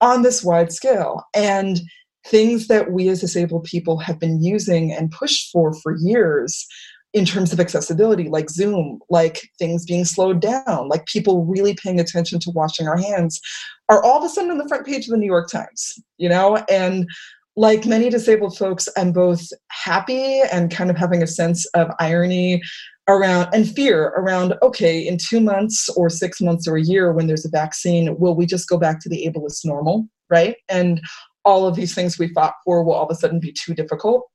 on 0.00 0.22
this 0.22 0.42
wide 0.42 0.72
scale. 0.72 1.22
And 1.34 1.80
things 2.26 2.68
that 2.68 2.90
we 2.92 3.08
as 3.08 3.20
disabled 3.20 3.64
people 3.64 3.98
have 3.98 4.18
been 4.18 4.42
using 4.42 4.92
and 4.92 5.10
pushed 5.10 5.50
for 5.50 5.74
for 5.74 5.96
years 5.96 6.66
in 7.14 7.24
terms 7.24 7.52
of 7.52 7.60
accessibility, 7.60 8.28
like 8.28 8.50
Zoom, 8.50 8.98
like 9.08 9.48
things 9.58 9.84
being 9.84 10.04
slowed 10.04 10.40
down, 10.40 10.88
like 10.88 11.06
people 11.06 11.46
really 11.46 11.74
paying 11.74 11.98
attention 11.98 12.38
to 12.40 12.50
washing 12.50 12.86
our 12.86 12.98
hands, 12.98 13.40
are 13.88 14.02
all 14.04 14.18
of 14.18 14.24
a 14.24 14.28
sudden 14.28 14.50
on 14.50 14.58
the 14.58 14.68
front 14.68 14.86
page 14.86 15.06
of 15.06 15.12
the 15.12 15.16
New 15.16 15.26
York 15.26 15.50
Times, 15.50 15.94
you 16.18 16.28
know? 16.28 16.62
And 16.68 17.08
like 17.56 17.86
many 17.86 18.10
disabled 18.10 18.56
folks, 18.56 18.88
I'm 18.96 19.12
both 19.12 19.42
happy 19.70 20.42
and 20.52 20.70
kind 20.70 20.90
of 20.90 20.96
having 20.96 21.22
a 21.22 21.26
sense 21.26 21.66
of 21.74 21.88
irony 21.98 22.62
around 23.08 23.48
and 23.54 23.68
fear 23.68 24.08
around 24.08 24.54
okay, 24.62 25.00
in 25.00 25.16
two 25.16 25.40
months 25.40 25.88
or 25.96 26.10
six 26.10 26.40
months 26.40 26.68
or 26.68 26.76
a 26.76 26.82
year 26.82 27.12
when 27.12 27.26
there's 27.26 27.46
a 27.46 27.50
vaccine, 27.50 28.16
will 28.18 28.36
we 28.36 28.44
just 28.44 28.68
go 28.68 28.76
back 28.76 29.00
to 29.00 29.08
the 29.08 29.26
ableist 29.26 29.64
normal, 29.64 30.06
right? 30.28 30.56
And 30.68 31.00
all 31.44 31.66
of 31.66 31.74
these 31.74 31.94
things 31.94 32.18
we 32.18 32.28
fought 32.34 32.54
for 32.64 32.84
will 32.84 32.92
all 32.92 33.06
of 33.06 33.10
a 33.10 33.14
sudden 33.14 33.40
be 33.40 33.52
too 33.52 33.74
difficult? 33.74 34.28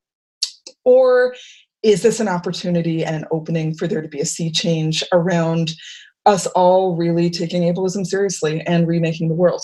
Or 0.83 1.35
is 1.83 2.01
this 2.01 2.19
an 2.19 2.27
opportunity 2.27 3.03
and 3.03 3.15
an 3.15 3.25
opening 3.31 3.75
for 3.75 3.87
there 3.87 4.01
to 4.01 4.07
be 4.07 4.21
a 4.21 4.25
sea 4.25 4.49
change 4.49 5.03
around 5.11 5.71
us 6.25 6.47
all 6.47 6.95
really 6.95 7.29
taking 7.29 7.63
ableism 7.63 8.05
seriously 8.05 8.61
and 8.61 8.87
remaking 8.87 9.27
the 9.27 9.35
world? 9.35 9.61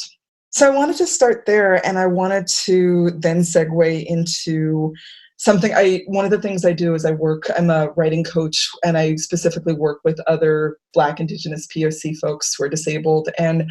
So 0.51 0.67
I 0.67 0.75
wanted 0.75 0.97
to 0.97 1.07
start 1.07 1.45
there 1.45 1.85
and 1.85 1.97
I 1.97 2.07
wanted 2.07 2.47
to 2.65 3.11
then 3.11 3.39
segue 3.39 4.05
into 4.05 4.93
something 5.39 5.73
I 5.73 6.03
one 6.05 6.25
of 6.25 6.31
the 6.31 6.41
things 6.41 6.65
I 6.65 6.73
do 6.73 6.93
is 6.93 7.05
I 7.05 7.11
work 7.11 7.49
I'm 7.57 7.69
a 7.69 7.91
writing 7.91 8.23
coach 8.23 8.69
and 8.83 8.97
I 8.97 9.15
specifically 9.15 9.73
work 9.73 10.01
with 10.03 10.19
other 10.27 10.77
black 10.93 11.19
indigenous 11.19 11.65
POC 11.67 12.17
folks 12.17 12.53
who 12.53 12.65
are 12.65 12.69
disabled. 12.69 13.29
And 13.37 13.69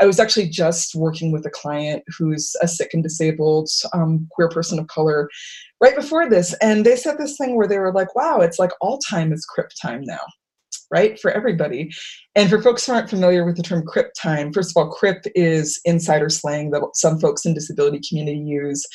I 0.00 0.06
was 0.06 0.18
actually 0.18 0.48
just 0.48 0.94
working 0.94 1.30
with 1.30 1.44
a 1.44 1.50
client 1.50 2.02
who's 2.16 2.56
a 2.62 2.68
sick 2.68 2.94
and 2.94 3.02
disabled 3.02 3.68
um, 3.92 4.26
queer 4.30 4.48
person 4.48 4.78
of 4.78 4.86
color 4.86 5.28
right 5.82 5.94
before 5.94 6.28
this. 6.28 6.54
And 6.62 6.86
they 6.86 6.96
said 6.96 7.18
this 7.18 7.36
thing 7.36 7.54
where 7.54 7.68
they 7.68 7.78
were 7.78 7.92
like 7.92 8.14
wow 8.16 8.40
it's 8.40 8.58
like 8.58 8.72
all 8.80 8.98
time 8.98 9.32
is 9.32 9.44
crip 9.44 9.70
time 9.80 10.02
now 10.02 10.24
right 10.92 11.20
for 11.20 11.30
everybody. 11.30 11.90
And 12.34 12.50
for 12.50 12.60
folks 12.60 12.86
who 12.86 12.92
aren't 12.92 13.10
familiar 13.10 13.44
with 13.44 13.56
the 13.56 13.62
term 13.62 13.84
crip 13.84 14.12
time 14.14 14.54
first 14.54 14.70
of 14.70 14.82
all 14.82 14.90
crip 14.90 15.22
is 15.34 15.80
insider 15.84 16.30
slang 16.30 16.70
that 16.70 16.82
some 16.94 17.20
folks 17.20 17.44
in 17.44 17.52
disability 17.52 18.00
community 18.08 18.38
use 18.38 18.86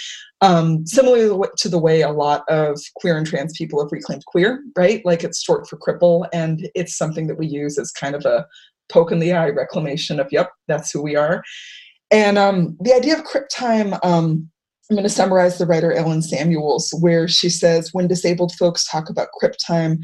um, 0.41 0.85
similarly 0.85 1.47
to 1.57 1.69
the 1.69 1.79
way 1.79 2.01
a 2.01 2.11
lot 2.11 2.43
of 2.49 2.79
queer 2.95 3.17
and 3.17 3.25
trans 3.25 3.57
people 3.57 3.81
have 3.81 3.91
reclaimed 3.91 4.25
queer 4.25 4.63
right? 4.75 5.01
Like 5.05 5.23
it's 5.23 5.41
short 5.41 5.67
for 5.67 5.77
cripple 5.77 6.27
and 6.33 6.69
it's 6.75 6.97
something 6.97 7.27
that 7.27 7.37
we 7.37 7.47
use 7.47 7.77
as 7.77 7.91
kind 7.91 8.15
of 8.15 8.25
a 8.25 8.45
poke 8.89 9.11
in 9.11 9.19
the 9.19 9.33
eye 9.33 9.49
reclamation 9.49 10.19
of 10.19 10.27
yep 10.31 10.49
that's 10.67 10.91
who 10.91 11.01
we 11.01 11.15
are. 11.15 11.43
And 12.11 12.37
um, 12.37 12.77
the 12.79 12.93
idea 12.93 13.15
of 13.15 13.23
crip 13.23 13.49
time 13.49 13.95
um, 14.03 14.49
I'm 14.89 14.95
going 14.95 15.03
to 15.03 15.09
summarize 15.09 15.57
the 15.57 15.65
writer 15.65 15.91
Ellen 15.91 16.21
Samuels, 16.21 16.93
where 16.99 17.27
she 17.27 17.49
says, 17.49 17.89
when 17.91 18.07
disabled 18.07 18.53
folks 18.53 18.87
talk 18.87 19.09
about 19.09 19.31
crip 19.39 19.55
time, 19.57 19.99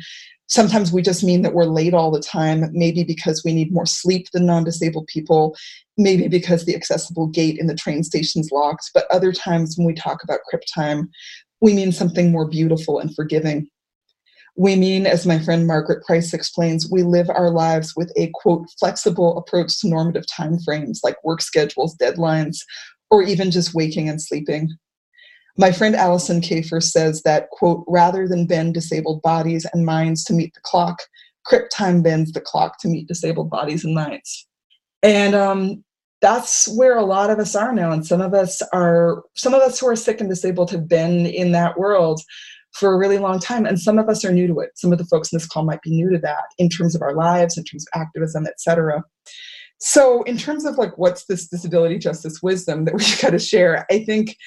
sometimes 0.52 0.92
we 0.92 1.02
just 1.02 1.24
mean 1.24 1.42
that 1.42 1.54
we're 1.54 1.64
late 1.64 1.94
all 1.94 2.12
the 2.12 2.20
time, 2.20 2.70
maybe 2.74 3.06
because 3.06 3.42
we 3.44 3.54
need 3.54 3.74
more 3.74 3.86
sleep 3.86 4.28
than 4.34 4.46
non 4.46 4.66
disabled 4.66 5.08
people, 5.08 5.56
maybe 5.98 6.28
because 6.28 6.66
the 6.66 6.76
accessible 6.76 7.28
gate 7.28 7.58
in 7.58 7.68
the 7.68 7.76
train 7.76 8.04
station's 8.04 8.52
locked. 8.52 8.92
But 8.94 9.10
other 9.10 9.32
times 9.32 9.78
when 9.78 9.88
we 9.88 9.94
talk 9.94 10.24
about 10.24 10.42
crip 10.50 10.64
time, 10.74 11.10
we 11.62 11.74
mean 11.74 11.92
something 11.92 12.32
more 12.32 12.48
beautiful 12.48 13.00
and 13.00 13.16
forgiving. 13.16 13.70
We 14.58 14.76
mean, 14.76 15.06
as 15.06 15.26
my 15.26 15.40
friend 15.40 15.66
Margaret 15.66 16.04
Price 16.04 16.34
explains, 16.34 16.92
we 16.92 17.04
live 17.04 17.30
our 17.30 17.50
lives 17.50 17.94
with 17.96 18.12
a 18.18 18.30
quote 18.34 18.68
flexible 18.78 19.38
approach 19.38 19.80
to 19.80 19.88
normative 19.88 20.26
time 20.28 20.60
frames 20.60 21.00
like 21.02 21.24
work 21.24 21.42
schedules, 21.42 21.96
deadlines, 21.96 22.58
or 23.10 23.24
even 23.24 23.52
just 23.52 23.74
waking 23.74 24.10
and 24.10 24.22
sleeping. 24.22 24.70
My 25.58 25.72
friend 25.72 25.96
Alison 25.96 26.42
Kafer 26.42 26.82
says 26.82 27.24
that, 27.24 27.50
quote, 27.50 27.84
rather 27.88 28.28
than 28.28 28.48
bend 28.48 28.74
disabled 28.74 29.22
bodies 29.22 29.66
and 29.74 29.86
minds 29.86 30.24
to 30.26 30.34
meet 30.34 30.54
the 30.54 30.62
clock, 30.62 31.02
Crip 31.44 31.70
time 31.72 32.02
bends 32.02 32.32
the 32.32 32.42
clock 32.42 32.80
to 32.80 32.88
meet 32.88 33.08
disabled 33.08 33.50
bodies 33.50 33.84
and 33.84 33.96
minds. 33.96 34.48
And 35.02 35.34
um, 35.34 35.84
that's 36.22 36.68
where 36.78 36.98
a 36.98 37.04
lot 37.04 37.32
of 37.32 37.40
us 37.40 37.56
are 37.56 37.74
now. 37.74 37.92
And 37.92 38.06
some 38.06 38.22
of 38.22 38.34
us 38.34 38.62
are, 38.74 39.24
some 39.36 39.54
of 39.54 39.62
us 39.62 39.80
who 39.80 39.88
are 39.88 39.96
sick 39.96 40.22
and 40.22 40.30
disabled 40.30 40.70
have 40.72 40.88
been 40.88 41.26
in 41.26 41.52
that 41.54 41.80
world 41.80 42.22
for 42.74 42.94
a 42.94 42.98
really 42.98 43.18
long 43.18 43.40
time. 43.40 43.66
And 43.66 43.80
some 43.80 43.98
of 43.98 44.08
us 44.08 44.24
are 44.24 44.32
new 44.32 44.48
to 44.48 44.60
it. 44.60 44.72
Some 44.76 44.92
of 44.92 45.00
the 45.00 45.06
folks 45.06 45.32
in 45.32 45.38
this 45.38 45.48
call 45.48 45.64
might 45.64 45.82
be 45.82 45.90
new 45.90 46.10
to 46.12 46.20
that 46.20 46.44
in 46.58 46.70
terms 46.70 46.96
of 46.96 47.02
our 47.02 47.16
lives, 47.16 47.58
in 47.58 47.64
terms 47.64 47.86
of 47.92 48.00
activism, 48.00 48.46
et 48.46 48.60
cetera. 48.60 49.04
So, 49.80 50.22
in 50.24 50.38
terms 50.38 50.64
of 50.64 50.78
like 50.78 50.96
what's 51.00 51.26
this 51.26 51.48
disability 51.48 51.98
justice 51.98 52.40
wisdom 52.44 52.86
that 52.86 52.94
we've 52.94 53.20
got 53.22 53.32
to 53.32 53.40
share, 53.40 53.88
I 53.90 54.06
think 54.06 54.38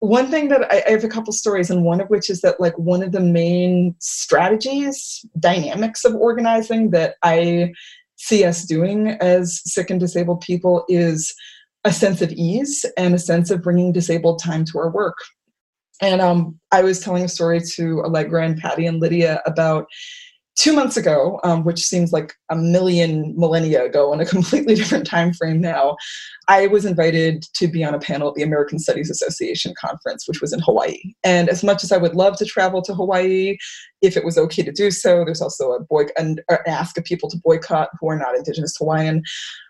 one 0.00 0.30
thing 0.30 0.48
that 0.48 0.70
I, 0.70 0.82
I, 0.86 0.90
have 0.90 1.04
a 1.04 1.08
couple 1.08 1.32
stories, 1.32 1.70
and 1.70 1.84
one 1.84 2.00
of 2.00 2.08
which 2.08 2.28
is 2.28 2.40
that 2.42 2.60
like 2.60 2.76
one 2.78 3.02
of 3.02 3.12
the 3.12 3.20
main 3.20 3.94
strategies, 3.98 5.24
dynamics 5.38 6.04
of 6.04 6.14
organizing 6.14 6.90
that 6.90 7.16
I 7.22 7.72
see 8.16 8.44
us 8.44 8.64
doing 8.64 9.08
as 9.20 9.62
sick 9.64 9.90
and 9.90 10.00
disabled 10.00 10.40
people 10.40 10.84
is 10.88 11.34
a 11.84 11.92
sense 11.92 12.20
of 12.20 12.32
ease 12.32 12.84
and 12.96 13.14
a 13.14 13.18
sense 13.18 13.50
of 13.50 13.62
bringing 13.62 13.92
disabled 13.92 14.42
time 14.42 14.64
to 14.66 14.78
our 14.78 14.90
work. 14.90 15.16
And 16.02 16.20
um, 16.20 16.58
I 16.72 16.82
was 16.82 17.00
telling 17.00 17.24
a 17.24 17.28
story 17.28 17.60
to 17.76 18.02
Allegra 18.02 18.44
and 18.44 18.58
Patty 18.58 18.86
and 18.86 19.00
Lydia 19.00 19.40
about 19.46 19.86
two 20.56 20.72
months 20.72 20.96
ago, 20.96 21.38
um, 21.44 21.64
which 21.64 21.82
seems 21.82 22.12
like 22.12 22.34
a 22.50 22.56
million 22.56 23.34
millennia 23.36 23.84
ago 23.84 24.12
in 24.12 24.20
a 24.20 24.26
completely 24.26 24.74
different 24.76 25.06
time 25.06 25.32
frame 25.32 25.60
now, 25.60 25.96
I 26.48 26.66
was 26.66 26.84
invited 26.84 27.44
to 27.54 27.68
be 27.68 27.84
on 27.84 27.94
a 27.94 27.98
panel 27.98 28.28
at 28.28 28.34
the 28.34 28.42
American 28.42 28.78
Studies 28.78 29.10
Association 29.10 29.74
conference, 29.78 30.26
which 30.26 30.40
was 30.40 30.52
in 30.52 30.60
Hawaii. 30.60 30.98
And 31.24 31.48
as 31.48 31.62
much 31.62 31.84
as 31.84 31.92
I 31.92 31.98
would 31.98 32.14
love 32.14 32.36
to 32.38 32.44
travel 32.46 32.82
to 32.82 32.94
Hawaii, 32.94 33.56
if 34.02 34.16
it 34.16 34.24
was 34.24 34.38
okay 34.38 34.62
to 34.62 34.72
do 34.72 34.90
so, 34.90 35.24
there's 35.24 35.42
also 35.42 35.72
a 35.72 35.80
boy 35.80 36.06
an 36.16 36.38
ask 36.66 36.96
of 36.96 37.04
people 37.04 37.28
to 37.30 37.40
boycott 37.44 37.90
who 38.00 38.08
are 38.08 38.18
not 38.18 38.36
Indigenous 38.36 38.76
Hawaiian 38.78 39.22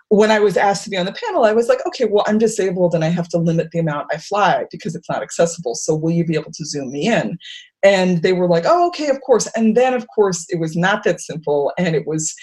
when 0.08 0.30
I 0.30 0.38
was 0.38 0.56
asked 0.56 0.84
to 0.84 0.90
be 0.90 0.96
on 0.96 1.06
the 1.06 1.12
panel, 1.12 1.44
I 1.44 1.52
was 1.52 1.68
like, 1.68 1.84
okay, 1.84 2.04
well, 2.04 2.24
I'm 2.28 2.38
disabled 2.38 2.94
and 2.94 3.04
I 3.04 3.08
have 3.08 3.28
to 3.30 3.38
limit 3.38 3.72
the 3.72 3.80
amount 3.80 4.06
I 4.12 4.18
fly 4.18 4.64
because 4.70 4.94
it's 4.94 5.10
not 5.10 5.22
accessible. 5.22 5.74
So 5.74 5.96
will 5.96 6.12
you 6.12 6.24
be 6.24 6.36
able 6.36 6.52
to 6.52 6.64
zoom 6.64 6.92
me 6.92 7.08
in? 7.08 7.38
And 7.86 8.22
they 8.22 8.32
were 8.32 8.48
like, 8.48 8.64
oh, 8.66 8.88
okay, 8.88 9.08
of 9.08 9.20
course. 9.20 9.46
And 9.54 9.76
then, 9.76 9.94
of 9.94 10.04
course, 10.12 10.44
it 10.48 10.58
was 10.58 10.74
not 10.74 11.04
that 11.04 11.20
simple. 11.20 11.72
And 11.78 11.94
it 11.94 12.04
was, 12.04 12.34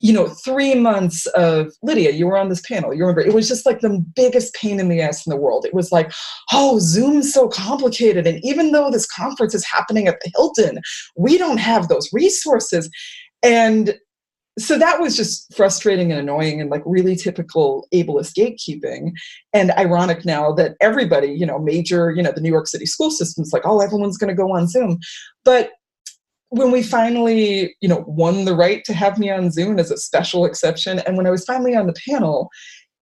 you 0.00 0.12
know, 0.12 0.26
three 0.28 0.74
months 0.74 1.26
of 1.26 1.72
Lydia, 1.84 2.10
you 2.10 2.26
were 2.26 2.36
on 2.36 2.48
this 2.48 2.60
panel. 2.62 2.92
You 2.92 3.02
remember, 3.02 3.20
it 3.20 3.32
was 3.32 3.46
just 3.46 3.64
like 3.64 3.80
the 3.80 4.04
biggest 4.16 4.54
pain 4.54 4.80
in 4.80 4.88
the 4.88 5.00
ass 5.00 5.24
in 5.24 5.30
the 5.30 5.36
world. 5.36 5.64
It 5.64 5.74
was 5.74 5.92
like, 5.92 6.10
oh, 6.52 6.80
Zoom's 6.80 7.32
so 7.32 7.48
complicated. 7.48 8.26
And 8.26 8.40
even 8.44 8.72
though 8.72 8.90
this 8.90 9.06
conference 9.06 9.54
is 9.54 9.64
happening 9.64 10.08
at 10.08 10.18
the 10.20 10.32
Hilton, 10.34 10.80
we 11.16 11.38
don't 11.38 11.58
have 11.58 11.86
those 11.86 12.08
resources. 12.12 12.90
And 13.44 13.96
so 14.58 14.78
that 14.78 15.00
was 15.00 15.16
just 15.16 15.54
frustrating 15.54 16.10
and 16.10 16.20
annoying 16.20 16.60
and 16.60 16.70
like 16.70 16.82
really 16.84 17.16
typical 17.16 17.86
ableist 17.94 18.34
gatekeeping. 18.34 19.12
And 19.52 19.70
ironic 19.72 20.24
now 20.24 20.52
that 20.52 20.76
everybody 20.80 21.28
you 21.28 21.46
know 21.46 21.58
major 21.58 22.10
you 22.10 22.22
know 22.22 22.32
the 22.32 22.40
new 22.40 22.50
york 22.50 22.66
city 22.66 22.86
school 22.86 23.10
system's 23.10 23.52
like 23.52 23.62
oh 23.64 23.80
everyone's 23.80 24.18
going 24.18 24.28
to 24.28 24.34
go 24.34 24.52
on 24.52 24.68
zoom. 24.68 24.98
But 25.44 25.70
when 26.50 26.70
we 26.70 26.82
finally 26.82 27.76
you 27.80 27.88
know 27.88 28.04
won 28.06 28.44
the 28.44 28.54
right 28.54 28.84
to 28.84 28.94
have 28.94 29.18
me 29.18 29.30
on 29.30 29.50
zoom 29.50 29.78
as 29.78 29.90
a 29.90 29.96
special 29.98 30.46
exception 30.46 30.98
and 31.00 31.16
when 31.16 31.26
i 31.26 31.30
was 31.30 31.44
finally 31.44 31.76
on 31.76 31.86
the 31.86 31.94
panel 32.08 32.48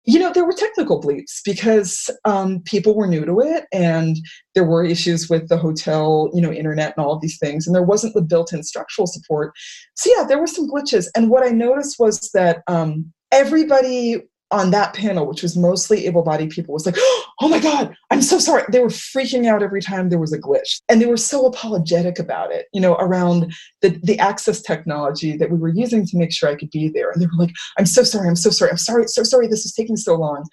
you 0.04 0.18
know 0.18 0.32
there 0.32 0.44
were 0.44 0.52
technical 0.52 1.00
bleeps 1.00 1.40
because 1.44 2.08
um, 2.24 2.60
people 2.64 2.94
were 2.94 3.06
new 3.06 3.24
to 3.24 3.40
it 3.40 3.66
and 3.72 4.16
there 4.54 4.64
were 4.64 4.84
issues 4.84 5.28
with 5.28 5.48
the 5.48 5.56
hotel 5.56 6.30
you 6.32 6.40
know 6.40 6.52
internet 6.52 6.94
and 6.96 7.04
all 7.04 7.14
of 7.14 7.20
these 7.20 7.38
things 7.38 7.66
and 7.66 7.74
there 7.74 7.82
wasn't 7.82 8.14
the 8.14 8.22
built-in 8.22 8.62
structural 8.62 9.06
support. 9.06 9.52
So 9.94 10.10
yeah 10.16 10.24
there 10.24 10.38
were 10.38 10.46
some 10.46 10.68
glitches 10.68 11.06
and 11.14 11.30
what 11.30 11.46
i 11.46 11.50
noticed 11.50 11.96
was 11.98 12.30
that 12.32 12.62
um, 12.66 13.12
everybody 13.32 14.22
on 14.50 14.70
that 14.70 14.94
panel, 14.94 15.26
which 15.26 15.42
was 15.42 15.56
mostly 15.56 16.06
able 16.06 16.22
bodied 16.22 16.50
people, 16.50 16.74
was 16.74 16.86
like, 16.86 16.96
oh 17.40 17.48
my 17.48 17.58
God, 17.58 17.96
I'm 18.10 18.22
so 18.22 18.38
sorry. 18.38 18.64
They 18.70 18.80
were 18.80 18.88
freaking 18.88 19.46
out 19.46 19.62
every 19.62 19.80
time 19.80 20.08
there 20.08 20.18
was 20.18 20.32
a 20.32 20.38
glitch. 20.38 20.80
And 20.88 21.00
they 21.00 21.06
were 21.06 21.16
so 21.16 21.46
apologetic 21.46 22.18
about 22.18 22.50
it, 22.50 22.66
you 22.72 22.80
know, 22.80 22.94
around 22.94 23.52
the, 23.80 24.00
the 24.02 24.18
access 24.18 24.60
technology 24.60 25.36
that 25.36 25.50
we 25.50 25.58
were 25.58 25.68
using 25.68 26.06
to 26.06 26.16
make 26.16 26.32
sure 26.32 26.48
I 26.48 26.56
could 26.56 26.70
be 26.70 26.88
there. 26.88 27.10
And 27.10 27.22
they 27.22 27.26
were 27.26 27.44
like, 27.44 27.54
I'm 27.78 27.86
so 27.86 28.02
sorry, 28.02 28.28
I'm 28.28 28.36
so 28.36 28.50
sorry, 28.50 28.70
I'm 28.70 28.76
sorry, 28.76 29.06
so 29.08 29.22
sorry 29.22 29.46
this 29.46 29.64
is 29.64 29.72
taking 29.72 29.96
so 29.96 30.16
long. 30.16 30.48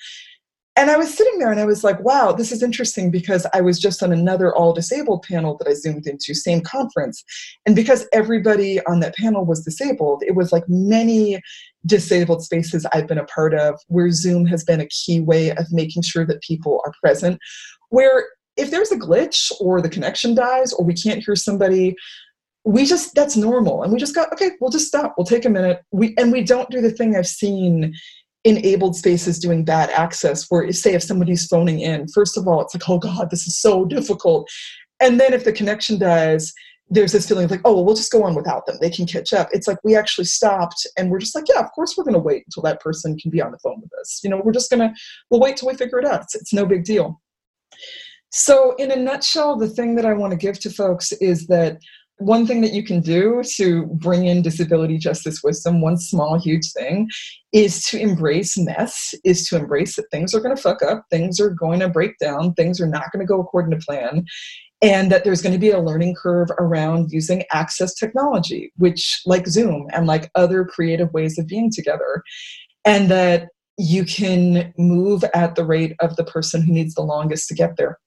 And 0.78 0.92
I 0.92 0.96
was 0.96 1.12
sitting 1.12 1.40
there 1.40 1.50
and 1.50 1.60
I 1.60 1.66
was 1.66 1.84
like, 1.84 2.00
wow, 2.02 2.32
this 2.32 2.52
is 2.52 2.62
interesting 2.62 3.10
because 3.10 3.48
I 3.52 3.62
was 3.62 3.80
just 3.80 4.04
on 4.04 4.14
another 4.14 4.56
all 4.56 4.74
disabled 4.74 5.24
panel 5.24 5.58
that 5.58 5.68
I 5.68 5.74
zoomed 5.74 6.06
into, 6.06 6.36
same 6.36 6.62
conference. 6.62 7.24
And 7.66 7.76
because 7.76 8.08
everybody 8.14 8.80
on 8.86 9.00
that 9.00 9.16
panel 9.16 9.44
was 9.44 9.64
disabled, 9.64 10.22
it 10.28 10.36
was 10.36 10.52
like 10.52 10.70
many 10.70 11.42
disabled 11.88 12.44
spaces 12.44 12.86
I've 12.94 13.08
been 13.08 13.18
a 13.18 13.26
part 13.26 13.56
of 13.56 13.82
where 13.88 14.12
Zoom 14.12 14.46
has 14.46 14.64
been 14.64 14.80
a 14.80 14.88
key 14.88 15.20
way 15.20 15.50
of 15.50 15.66
making 15.72 16.04
sure 16.04 16.28
that 16.28 16.44
people 16.44 16.80
are 16.86 16.94
present. 17.02 17.40
Where 17.90 18.28
if 18.56 18.70
there's 18.70 18.92
a 18.92 19.00
glitch 19.00 19.52
or 19.60 19.82
the 19.82 19.90
connection 19.90 20.36
dies 20.36 20.74
or 20.74 20.86
we 20.86 20.94
can't 20.94 21.24
hear 21.24 21.36
somebody, 21.36 21.96
we 22.68 22.86
just 22.86 23.16
that's 23.16 23.38
normal 23.38 23.82
and 23.82 23.94
we 23.94 23.98
just 23.98 24.14
go 24.14 24.26
okay 24.34 24.52
we'll 24.60 24.70
just 24.70 24.88
stop 24.88 25.16
we'll 25.18 25.26
take 25.26 25.46
a 25.46 25.50
minute 25.50 25.82
we 25.92 26.14
and 26.18 26.34
we 26.34 26.44
don't 26.44 26.70
do 26.70 26.82
the 26.82 26.92
thing 26.92 27.16
i've 27.16 27.26
seen 27.26 27.96
enabled 28.44 28.96
spaces 28.96 29.40
doing 29.40 29.66
bad 29.66 29.90
access 29.90 30.46
where 30.50 30.72
say 30.72 30.94
if 30.94 31.04
somebody's 31.04 31.48
phoning 31.48 31.80
in 31.80 32.08
first 32.08 32.38
of 32.38 32.48
all 32.48 32.62
it's 32.62 32.74
like 32.74 32.88
oh 32.90 33.00
god 33.00 33.30
this 33.30 33.48
is 33.48 33.60
so 33.60 33.86
difficult. 33.86 34.50
And 35.00 35.20
then 35.20 35.34
if 35.34 35.44
the 35.44 35.54
connection 35.54 36.00
dies 36.00 36.54
there's 36.90 37.12
this 37.12 37.28
feeling 37.28 37.46
of 37.46 37.52
like 37.52 37.62
oh 37.66 37.74
well 37.74 37.86
we'll 37.86 37.96
just 37.96 38.12
go 38.12 38.24
on 38.24 38.36
without 38.36 38.66
them. 38.66 38.78
They 38.80 38.90
can 38.90 39.06
catch 39.06 39.34
up. 39.34 39.50
It's 39.52 39.68
like 39.68 39.80
we 39.84 39.96
actually 39.96 40.26
stopped 40.26 40.88
and 40.98 41.10
we're 41.10 41.20
just 41.20 41.36
like 41.36 41.46
yeah 41.50 41.60
of 41.60 41.72
course 41.72 41.96
we're 41.98 42.04
going 42.04 42.14
to 42.14 42.20
wait 42.20 42.44
until 42.46 42.64
that 42.64 42.80
person 42.80 43.18
can 43.18 43.32
be 43.32 43.42
on 43.42 43.52
the 43.52 43.60
phone 43.60 43.82
with 43.82 43.92
us. 44.00 44.22
You 44.24 44.30
know 44.30 44.42
we're 44.44 44.54
just 44.54 44.70
going 44.70 44.88
to 44.88 44.96
we'll 45.30 45.42
wait 45.42 45.58
till 45.58 45.68
we 45.68 45.76
figure 45.76 46.00
it 46.00 46.06
out. 46.06 46.22
It's, 46.22 46.36
it's 46.36 46.54
no 46.54 46.66
big 46.66 46.84
deal. 46.84 47.22
So 48.30 48.76
in 48.76 48.92
a 48.92 48.96
nutshell 48.96 49.56
the 49.58 49.70
thing 49.70 49.96
that 49.96 50.06
i 50.06 50.14
want 50.14 50.32
to 50.32 50.38
give 50.38 50.60
to 50.60 50.70
folks 50.70 51.12
is 51.14 51.48
that 51.48 51.80
one 52.18 52.48
thing 52.48 52.62
that 52.62 52.74
you 52.74 52.84
can 52.84 53.00
do 53.00 53.44
to 53.58 53.86
bring 53.86 54.26
in 54.26 54.42
disability 54.42 54.98
justice 54.98 55.42
wisdom, 55.44 55.82
one 55.82 55.98
small, 55.98 56.40
huge 56.40 56.72
thing, 56.72 57.10
is 57.54 57.84
to 57.86 58.00
embrace 58.00 58.58
mess, 58.58 59.14
is 59.24 59.48
to 59.48 59.56
embrace 59.56 59.96
that 59.96 60.10
things 60.12 60.34
are 60.34 60.40
going 60.40 60.56
to 60.56 60.62
fuck 60.62 60.82
up, 60.82 61.06
things 61.12 61.40
are 61.40 61.52
going 61.52 61.80
to 61.80 61.90
break 61.90 62.18
down, 62.20 62.54
things 62.56 62.82
are 62.82 62.88
not 62.88 63.12
going 63.12 63.26
to 63.26 63.32
go 63.32 63.40
according 63.40 63.78
to 63.78 63.86
plan, 63.86 64.26
and 64.82 65.12
that 65.12 65.24
there's 65.24 65.42
going 65.42 65.54
to 65.54 65.60
be 65.60 65.72
a 65.72 65.80
learning 65.80 66.16
curve 66.16 66.50
around 66.60 67.12
using 67.12 67.44
access 67.52 67.94
technology, 67.94 68.72
which, 68.78 69.22
like 69.26 69.48
Zoom 69.48 69.88
and 69.94 70.08
like 70.08 70.32
other 70.36 70.66
creative 70.66 71.12
ways 71.14 71.38
of 71.38 71.48
being 71.48 71.72
together, 71.72 72.24
and 72.84 73.10
that 73.12 73.50
you 73.78 74.04
can 74.04 74.74
move 74.78 75.24
at 75.36 75.56
the 75.56 75.66
rate 75.66 75.96
of 76.00 76.16
the 76.16 76.24
person 76.24 76.64
who 76.64 76.74
needs 76.74 76.96
the 76.96 77.02
longest 77.02 77.48
to 77.48 77.54
get 77.54 77.78
there. 77.78 78.00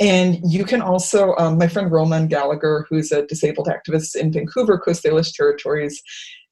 And 0.00 0.38
you 0.44 0.64
can 0.64 0.80
also, 0.80 1.34
um, 1.38 1.58
my 1.58 1.66
friend 1.66 1.90
Roman 1.90 2.28
Gallagher, 2.28 2.86
who's 2.88 3.10
a 3.10 3.26
disabled 3.26 3.68
activist 3.68 4.14
in 4.14 4.32
Vancouver, 4.32 4.78
Coast 4.78 5.04
Salish 5.04 5.32
Territories, 5.32 6.00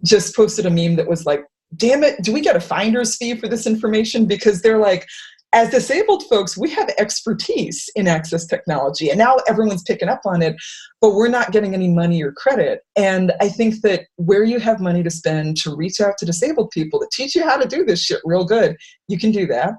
just 0.05 0.35
posted 0.35 0.67
a 0.67 0.71
meme 0.71 0.97
that 0.97 1.09
was 1.09 1.27
like, 1.27 1.45
damn 1.77 2.03
it, 2.03 2.23
do 2.23 2.33
we 2.33 2.41
get 2.41 2.57
a 2.57 2.61
finder's 2.61 3.17
fee 3.17 3.37
for 3.37 3.49
this 3.49 3.67
information? 3.67 4.27
Because 4.27 4.63
they're 4.63 4.79
like, 4.79 5.07
as 5.53 5.71
disabled 5.71 6.25
folks, 6.29 6.59
we 6.59 6.69
have 6.71 6.91
expertise 6.99 7.89
in 7.95 8.09
access 8.09 8.47
technology, 8.47 9.09
and 9.09 9.19
now 9.19 9.37
everyone's 9.49 9.83
picking 9.85 10.09
up 10.09 10.21
on 10.27 10.43
it, 10.43 10.57
but 11.01 11.15
we're 11.15 11.29
not 11.29 11.53
getting 11.53 11.73
any 11.73 11.89
money 11.89 12.23
or 12.23 12.33
credit. 12.33 12.81
And 12.97 13.33
I 13.41 13.49
think 13.49 13.81
that 13.83 14.03
where 14.17 14.45
you 14.45 14.59
have 14.59 14.81
money 14.81 15.03
to 15.03 15.11
spend 15.11 15.57
to 15.59 15.75
reach 15.75 16.01
out 16.01 16.19
to 16.19 16.27
disabled 16.27 16.73
people 16.73 16.99
to 16.99 17.09
teach 17.13 17.35
you 17.35 17.45
how 17.45 17.57
to 17.57 17.67
do 17.67 17.85
this 17.85 18.03
shit 18.03 18.21
real 18.25 18.45
good, 18.45 18.77
you 19.09 19.19
can 19.19 19.31
do 19.31 19.47
that. 19.47 19.75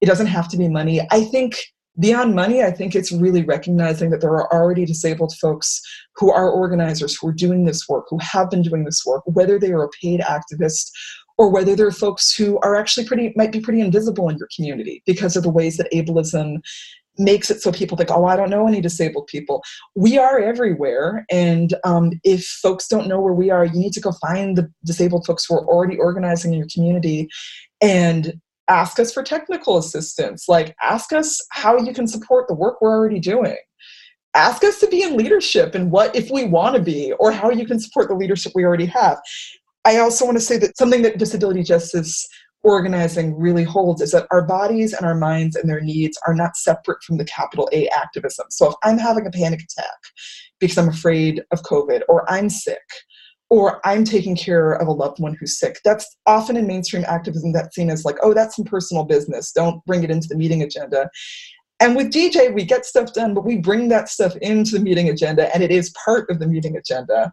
It 0.00 0.06
doesn't 0.06 0.26
have 0.26 0.48
to 0.50 0.56
be 0.58 0.68
money. 0.68 1.00
I 1.10 1.24
think 1.24 1.56
beyond 1.98 2.34
money, 2.34 2.62
I 2.62 2.70
think 2.70 2.94
it's 2.94 3.12
really 3.12 3.42
recognizing 3.42 4.10
that 4.10 4.20
there 4.20 4.30
are 4.30 4.52
already 4.52 4.84
disabled 4.84 5.34
folks 5.36 5.80
who 6.16 6.30
are 6.30 6.50
organizers, 6.50 7.16
who 7.16 7.28
are 7.28 7.32
doing 7.32 7.64
this 7.64 7.88
work, 7.88 8.06
who 8.08 8.18
have 8.18 8.50
been 8.50 8.62
doing 8.62 8.84
this 8.84 9.04
work, 9.04 9.22
whether 9.26 9.58
they 9.58 9.72
are 9.72 9.84
a 9.84 9.88
paid 10.00 10.20
activist 10.20 10.90
or 11.38 11.50
whether 11.50 11.76
they're 11.76 11.90
folks 11.90 12.34
who 12.34 12.58
are 12.60 12.76
actually 12.76 13.06
pretty, 13.06 13.32
might 13.36 13.52
be 13.52 13.60
pretty 13.60 13.80
invisible 13.80 14.28
in 14.28 14.38
your 14.38 14.48
community 14.54 15.02
because 15.06 15.36
of 15.36 15.42
the 15.42 15.50
ways 15.50 15.76
that 15.76 15.92
ableism 15.92 16.58
makes 17.18 17.50
it 17.50 17.62
so 17.62 17.72
people 17.72 17.96
think, 17.96 18.10
oh, 18.10 18.26
I 18.26 18.36
don't 18.36 18.50
know 18.50 18.66
any 18.66 18.80
disabled 18.80 19.26
people. 19.26 19.62
We 19.94 20.18
are 20.18 20.38
everywhere. 20.38 21.24
And 21.30 21.74
um, 21.84 22.12
if 22.24 22.44
folks 22.44 22.88
don't 22.88 23.08
know 23.08 23.20
where 23.20 23.32
we 23.32 23.50
are, 23.50 23.64
you 23.64 23.78
need 23.78 23.92
to 23.94 24.00
go 24.00 24.12
find 24.12 24.56
the 24.56 24.70
disabled 24.84 25.26
folks 25.26 25.46
who 25.46 25.54
are 25.54 25.66
already 25.66 25.96
organizing 25.96 26.52
in 26.52 26.58
your 26.58 26.68
community 26.72 27.28
and 27.80 28.40
ask 28.68 28.98
us 28.98 29.12
for 29.12 29.22
technical 29.22 29.78
assistance. 29.78 30.48
Like 30.48 30.74
ask 30.82 31.12
us 31.12 31.40
how 31.50 31.78
you 31.78 31.92
can 31.92 32.06
support 32.06 32.48
the 32.48 32.54
work 32.54 32.80
we're 32.80 32.96
already 32.96 33.20
doing. 33.20 33.56
Ask 34.34 34.64
us 34.64 34.78
to 34.80 34.88
be 34.88 35.02
in 35.02 35.16
leadership 35.16 35.74
and 35.74 35.90
what 35.90 36.14
if 36.14 36.30
we 36.30 36.44
want 36.44 36.76
to 36.76 36.82
be 36.82 37.12
or 37.18 37.32
how 37.32 37.50
you 37.50 37.66
can 37.66 37.80
support 37.80 38.08
the 38.08 38.14
leadership 38.14 38.52
we 38.54 38.64
already 38.64 38.86
have. 38.86 39.18
I 39.84 39.98
also 39.98 40.24
want 40.24 40.36
to 40.36 40.44
say 40.44 40.58
that 40.58 40.76
something 40.76 41.02
that 41.02 41.18
disability 41.18 41.62
justice 41.62 42.26
organizing 42.62 43.38
really 43.38 43.62
holds 43.62 44.02
is 44.02 44.10
that 44.10 44.26
our 44.30 44.44
bodies 44.44 44.92
and 44.92 45.06
our 45.06 45.14
minds 45.14 45.54
and 45.54 45.70
their 45.70 45.80
needs 45.80 46.18
are 46.26 46.34
not 46.34 46.56
separate 46.56 47.02
from 47.02 47.16
the 47.16 47.24
capital 47.24 47.68
A 47.72 47.88
activism. 47.88 48.46
So 48.50 48.70
if 48.70 48.74
I'm 48.82 48.98
having 48.98 49.26
a 49.26 49.30
panic 49.30 49.60
attack 49.60 49.96
because 50.58 50.76
I'm 50.76 50.88
afraid 50.88 51.44
of 51.52 51.62
COVID 51.62 52.02
or 52.08 52.28
I'm 52.30 52.50
sick 52.50 52.82
or 53.48 53.80
I'm 53.86 54.04
taking 54.04 54.36
care 54.36 54.72
of 54.72 54.88
a 54.88 54.92
loved 54.92 55.20
one 55.20 55.34
who's 55.38 55.58
sick. 55.58 55.80
That's 55.84 56.06
often 56.26 56.56
in 56.56 56.66
mainstream 56.66 57.04
activism 57.06 57.52
that's 57.52 57.74
seen 57.74 57.90
as 57.90 58.04
like, 58.04 58.16
oh, 58.22 58.34
that's 58.34 58.56
some 58.56 58.64
personal 58.64 59.04
business. 59.04 59.52
Don't 59.52 59.84
bring 59.84 60.02
it 60.02 60.10
into 60.10 60.28
the 60.28 60.36
meeting 60.36 60.62
agenda. 60.62 61.08
And 61.78 61.94
with 61.94 62.10
DJ, 62.12 62.52
we 62.52 62.64
get 62.64 62.86
stuff 62.86 63.12
done, 63.12 63.34
but 63.34 63.44
we 63.44 63.58
bring 63.58 63.88
that 63.88 64.08
stuff 64.08 64.34
into 64.36 64.78
the 64.78 64.84
meeting 64.84 65.08
agenda 65.08 65.54
and 65.54 65.62
it 65.62 65.70
is 65.70 65.94
part 66.04 66.28
of 66.30 66.38
the 66.38 66.46
meeting 66.46 66.76
agenda. 66.76 67.30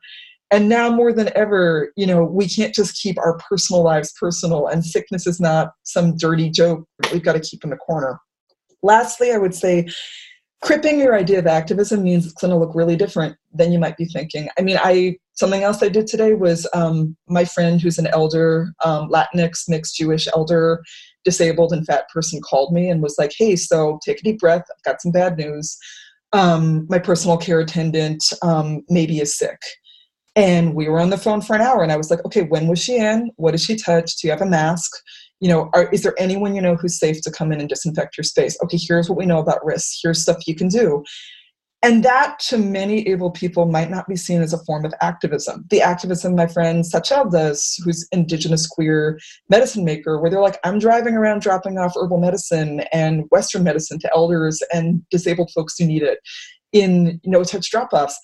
And 0.52 0.70
now 0.70 0.92
more 0.92 1.12
than 1.12 1.36
ever, 1.36 1.92
you 1.96 2.06
know, 2.06 2.24
we 2.24 2.48
can't 2.48 2.76
just 2.76 3.02
keep 3.02 3.18
our 3.18 3.40
personal 3.40 3.82
lives 3.82 4.14
personal, 4.20 4.68
and 4.68 4.86
sickness 4.86 5.26
is 5.26 5.40
not 5.40 5.72
some 5.82 6.16
dirty 6.16 6.48
joke 6.52 6.88
we've 7.12 7.24
got 7.24 7.34
to 7.34 7.40
keep 7.40 7.64
in 7.64 7.72
the 7.72 7.76
corner. 7.76 8.20
Lastly, 8.84 9.32
I 9.32 9.38
would 9.38 9.56
say 9.56 9.88
cripping 10.64 10.98
your 10.98 11.14
idea 11.14 11.40
of 11.40 11.46
activism 11.46 12.04
means 12.04 12.26
it's 12.26 12.42
going 12.42 12.52
to 12.52 12.58
look 12.58 12.74
really 12.74 12.96
different 12.96 13.36
than 13.54 13.72
you 13.72 13.80
might 13.80 13.98
be 13.98 14.06
thinking. 14.06 14.48
I 14.58 14.62
mean, 14.62 14.80
I 14.82 15.18
something 15.34 15.62
else 15.62 15.84
I 15.84 15.90
did 15.90 16.08
today 16.08 16.34
was 16.34 16.68
um, 16.74 17.18
my 17.28 17.44
friend 17.44 17.82
who's 17.82 18.00
an 18.00 18.08
elder, 18.08 18.74
um, 18.84 19.10
Latinx, 19.10 19.68
mixed 19.68 19.98
Jewish 19.98 20.28
elder, 20.34 20.82
disabled 21.26 21.74
and 21.74 21.86
fat 21.86 22.10
person 22.10 22.40
called 22.42 22.74
me 22.74 22.90
and 22.90 23.04
was 23.04 23.16
like, 23.18 23.34
"Hey, 23.38 23.58
so 23.58 24.00
take 24.06 24.20
a 24.20 24.24
deep 24.24 24.40
breath. 24.40 24.64
I've 24.72 24.84
got 24.84 25.02
some 25.02 25.12
bad 25.12 25.38
news. 25.38 25.78
Um, 26.32 26.88
my 26.90 26.98
personal 26.98 27.38
care 27.38 27.60
attendant 27.60 28.24
um, 28.42 28.84
maybe 28.90 29.20
is 29.20 29.38
sick." 29.38 29.60
And 30.36 30.74
we 30.74 30.88
were 30.88 31.00
on 31.00 31.12
the 31.12 31.18
phone 31.18 31.42
for 31.42 31.56
an 31.56 31.62
hour, 31.62 31.84
and 31.84 31.92
I 31.92 31.98
was 31.98 32.10
like, 32.10 32.24
"Okay, 32.26 32.44
when 32.44 32.68
was 32.68 32.80
she 32.80 32.96
in? 32.98 33.32
What 33.36 33.52
did 33.52 33.62
she 33.62 33.76
touch? 33.76 34.16
Do 34.16 34.28
you 34.28 34.32
have 34.32 34.42
a 34.42 34.46
mask? 34.46 34.92
You 35.44 35.50
know, 35.50 35.70
are, 35.74 35.90
is 35.90 36.04
there 36.04 36.16
anyone 36.18 36.56
you 36.56 36.62
know 36.62 36.78
who's 36.78 36.98
safe 36.98 37.22
to 37.22 37.30
come 37.30 37.52
in 37.52 37.60
and 37.60 37.68
disinfect 37.68 38.18
your 38.18 38.24
space? 38.24 38.58
Okay, 38.64 38.78
here's 38.80 39.10
what 39.10 39.18
we 39.18 39.26
know 39.26 39.40
about 39.40 39.64
risks. 39.66 40.00
Here's 40.02 40.22
stuff 40.22 40.48
you 40.48 40.56
can 40.56 40.70
do. 40.70 41.04
And 41.82 42.02
that 42.06 42.40
to 42.48 42.58
many 42.58 43.06
able 43.10 43.30
people 43.30 43.66
might 43.66 43.90
not 43.90 44.08
be 44.08 44.16
seen 44.16 44.42
as 44.42 44.54
a 44.54 44.64
form 44.64 44.86
of 44.86 44.94
activism. 45.02 45.66
The 45.70 45.82
activism 45.82 46.34
my 46.34 46.48
friend 46.48 46.86
Sachel 46.86 47.30
does, 47.30 47.78
who's 47.84 48.08
indigenous 48.14 48.66
queer 48.66 49.20
medicine 49.50 49.84
maker, 49.84 50.18
where 50.18 50.32
they're 50.32 50.40
like, 50.40 50.60
I'm 50.64 50.80
driving 50.80 51.16
around 51.16 51.42
dropping 51.42 51.78
off 51.78 51.98
herbal 51.98 52.20
medicine 52.20 52.86
and 52.94 53.26
Western 53.30 53.66
medicine 53.66 54.00
to 54.00 54.12
elders 54.16 54.64
and 54.74 55.04
disabled 55.12 55.52
folks 55.54 55.78
who 55.78 55.86
need 55.86 56.04
it 56.04 56.20
in 56.72 57.20
no 57.26 57.44
touch 57.44 57.70
drop 57.70 57.90
offs 57.92 58.18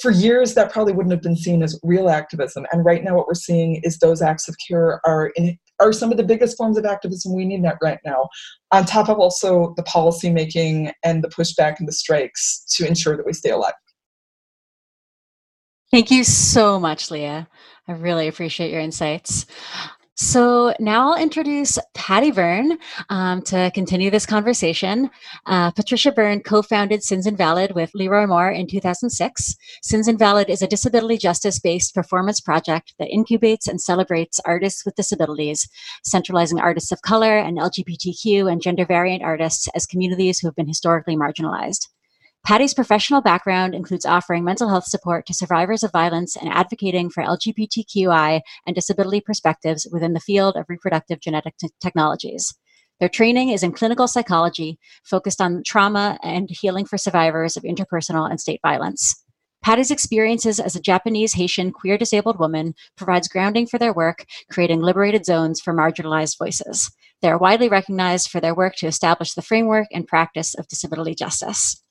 for 0.00 0.10
years 0.10 0.54
that 0.54 0.72
probably 0.72 0.92
wouldn't 0.92 1.12
have 1.12 1.22
been 1.22 1.36
seen 1.36 1.62
as 1.62 1.78
real 1.82 2.08
activism. 2.08 2.66
And 2.72 2.84
right 2.84 3.04
now 3.04 3.14
what 3.14 3.26
we're 3.26 3.34
seeing 3.34 3.80
is 3.84 3.98
those 3.98 4.22
acts 4.22 4.48
of 4.48 4.56
care 4.66 5.00
are 5.04 5.32
in, 5.36 5.58
are 5.80 5.92
some 5.92 6.10
of 6.10 6.16
the 6.16 6.24
biggest 6.24 6.56
forms 6.56 6.78
of 6.78 6.84
activism 6.84 7.34
we 7.34 7.44
need 7.44 7.62
right 7.82 7.98
now 8.04 8.28
on 8.70 8.84
top 8.84 9.08
of 9.08 9.18
also 9.18 9.74
the 9.76 9.82
policy 9.82 10.30
making 10.30 10.92
and 11.04 11.22
the 11.22 11.28
pushback 11.28 11.78
and 11.78 11.86
the 11.86 11.92
strikes 11.92 12.64
to 12.76 12.86
ensure 12.86 13.16
that 13.16 13.26
we 13.26 13.32
stay 13.32 13.50
alive. 13.50 13.74
Thank 15.90 16.10
you 16.10 16.24
so 16.24 16.80
much 16.80 17.10
leah. 17.10 17.48
I 17.86 17.92
really 17.92 18.28
appreciate 18.28 18.70
your 18.70 18.80
insights 18.80 19.44
so 20.14 20.74
now 20.78 21.12
I'll 21.12 21.22
introduce 21.22 21.78
Patty 21.94 22.30
Berne 22.30 22.78
um, 23.08 23.40
to 23.42 23.70
continue 23.74 24.10
this 24.10 24.26
conversation. 24.26 25.10
Uh, 25.46 25.70
Patricia 25.70 26.12
Berne 26.12 26.40
co-founded 26.40 27.02
Sins 27.02 27.26
Invalid 27.26 27.74
with 27.74 27.94
Leroy 27.94 28.26
Moore 28.26 28.50
in 28.50 28.66
2006. 28.66 29.56
Sins 29.82 30.08
Invalid 30.08 30.50
is 30.50 30.60
a 30.60 30.66
disability 30.66 31.16
justice-based 31.16 31.94
performance 31.94 32.40
project 32.40 32.94
that 32.98 33.08
incubates 33.08 33.66
and 33.66 33.80
celebrates 33.80 34.40
artists 34.44 34.84
with 34.84 34.96
disabilities, 34.96 35.68
centralizing 36.04 36.60
artists 36.60 36.92
of 36.92 37.00
color 37.02 37.38
and 37.38 37.58
LGBTQ 37.58 38.50
and 38.50 38.60
gender 38.60 38.84
variant 38.84 39.22
artists 39.22 39.66
as 39.74 39.86
communities 39.86 40.38
who 40.38 40.46
have 40.48 40.56
been 40.56 40.68
historically 40.68 41.16
marginalized. 41.16 41.88
Patty's 42.44 42.74
professional 42.74 43.20
background 43.20 43.72
includes 43.72 44.04
offering 44.04 44.42
mental 44.42 44.68
health 44.68 44.86
support 44.86 45.26
to 45.26 45.34
survivors 45.34 45.84
of 45.84 45.92
violence 45.92 46.34
and 46.34 46.48
advocating 46.48 47.08
for 47.08 47.22
LGBTQI 47.22 48.40
and 48.66 48.74
disability 48.74 49.20
perspectives 49.20 49.86
within 49.92 50.12
the 50.12 50.20
field 50.20 50.56
of 50.56 50.66
reproductive 50.68 51.20
genetic 51.20 51.56
t- 51.58 51.68
technologies. 51.80 52.52
Their 52.98 53.08
training 53.08 53.50
is 53.50 53.62
in 53.62 53.70
clinical 53.70 54.08
psychology, 54.08 54.80
focused 55.04 55.40
on 55.40 55.62
trauma 55.64 56.18
and 56.24 56.50
healing 56.50 56.84
for 56.84 56.98
survivors 56.98 57.56
of 57.56 57.62
interpersonal 57.62 58.28
and 58.28 58.40
state 58.40 58.60
violence. 58.60 59.24
Patty's 59.62 59.92
experiences 59.92 60.58
as 60.58 60.74
a 60.74 60.80
Japanese 60.80 61.34
Haitian 61.34 61.70
queer 61.70 61.96
disabled 61.96 62.40
woman 62.40 62.74
provides 62.96 63.28
grounding 63.28 63.68
for 63.68 63.78
their 63.78 63.92
work, 63.92 64.24
creating 64.50 64.80
liberated 64.80 65.24
zones 65.24 65.60
for 65.60 65.72
marginalized 65.72 66.38
voices. 66.38 66.90
They 67.22 67.30
are 67.30 67.38
widely 67.38 67.68
recognized 67.68 68.30
for 68.30 68.40
their 68.40 68.54
work 68.54 68.74
to 68.76 68.88
establish 68.88 69.34
the 69.34 69.42
framework 69.42 69.86
and 69.92 70.08
practice 70.08 70.54
of 70.54 70.66
disability 70.66 71.14
justice. 71.14 71.81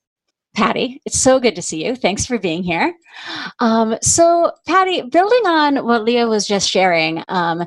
Patty, 0.54 1.02
it's 1.06 1.20
so 1.20 1.40
good 1.40 1.56
to 1.56 1.62
see 1.62 1.86
you. 1.86 1.96
Thanks 1.96 2.26
for 2.26 2.38
being 2.38 2.62
here. 2.62 2.94
Um, 3.60 3.96
so, 4.02 4.52
Patty, 4.68 5.02
building 5.02 5.46
on 5.46 5.86
what 5.86 6.04
Leah 6.04 6.28
was 6.28 6.46
just 6.46 6.70
sharing, 6.70 7.24
um, 7.30 7.66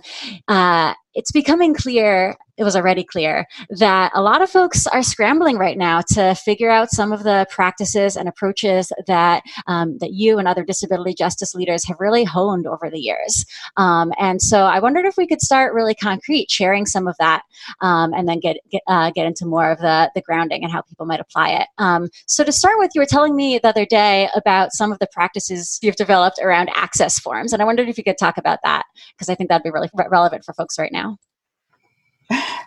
uh, 0.48 0.94
it's 1.14 1.32
becoming 1.32 1.74
clear 1.74 2.36
it 2.56 2.64
was 2.64 2.76
already 2.76 3.04
clear 3.04 3.46
that 3.70 4.12
a 4.14 4.22
lot 4.22 4.42
of 4.42 4.50
folks 4.50 4.86
are 4.86 5.02
scrambling 5.02 5.58
right 5.58 5.76
now 5.76 6.00
to 6.12 6.34
figure 6.34 6.70
out 6.70 6.90
some 6.90 7.12
of 7.12 7.24
the 7.24 7.46
practices 7.50 8.16
and 8.16 8.28
approaches 8.28 8.92
that 9.06 9.42
um, 9.66 9.98
that 9.98 10.12
you 10.12 10.38
and 10.38 10.46
other 10.46 10.64
disability 10.64 11.14
justice 11.14 11.54
leaders 11.54 11.84
have 11.86 11.96
really 11.98 12.24
honed 12.24 12.66
over 12.66 12.90
the 12.90 12.98
years. 12.98 13.44
Um, 13.76 14.12
and 14.18 14.40
so 14.40 14.62
I 14.64 14.78
wondered 14.78 15.04
if 15.04 15.16
we 15.16 15.26
could 15.26 15.40
start 15.40 15.74
really 15.74 15.94
concrete, 15.94 16.50
sharing 16.50 16.86
some 16.86 17.08
of 17.08 17.16
that, 17.18 17.42
um, 17.80 18.12
and 18.14 18.28
then 18.28 18.38
get 18.40 18.56
get, 18.70 18.82
uh, 18.86 19.10
get 19.10 19.26
into 19.26 19.46
more 19.46 19.70
of 19.70 19.78
the 19.78 20.10
the 20.14 20.22
grounding 20.22 20.62
and 20.62 20.72
how 20.72 20.82
people 20.82 21.06
might 21.06 21.20
apply 21.20 21.50
it. 21.50 21.66
Um, 21.78 22.08
so 22.26 22.44
to 22.44 22.52
start 22.52 22.78
with, 22.78 22.92
you 22.94 23.00
were 23.00 23.06
telling 23.06 23.34
me 23.34 23.58
the 23.58 23.68
other 23.68 23.86
day 23.86 24.28
about 24.34 24.72
some 24.72 24.92
of 24.92 24.98
the 25.00 25.08
practices 25.12 25.78
you've 25.82 25.96
developed 25.96 26.38
around 26.40 26.70
access 26.74 27.18
forms, 27.18 27.52
and 27.52 27.60
I 27.60 27.64
wondered 27.64 27.88
if 27.88 27.98
you 27.98 28.04
could 28.04 28.18
talk 28.18 28.36
about 28.38 28.60
that 28.62 28.84
because 29.16 29.28
I 29.28 29.34
think 29.34 29.48
that'd 29.48 29.64
be 29.64 29.70
really 29.70 29.90
re- 29.94 30.06
relevant 30.08 30.44
for 30.44 30.52
folks 30.54 30.78
right 30.78 30.92
now. 30.92 31.03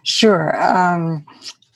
Sure. 0.07 0.55
Um, 0.63 1.25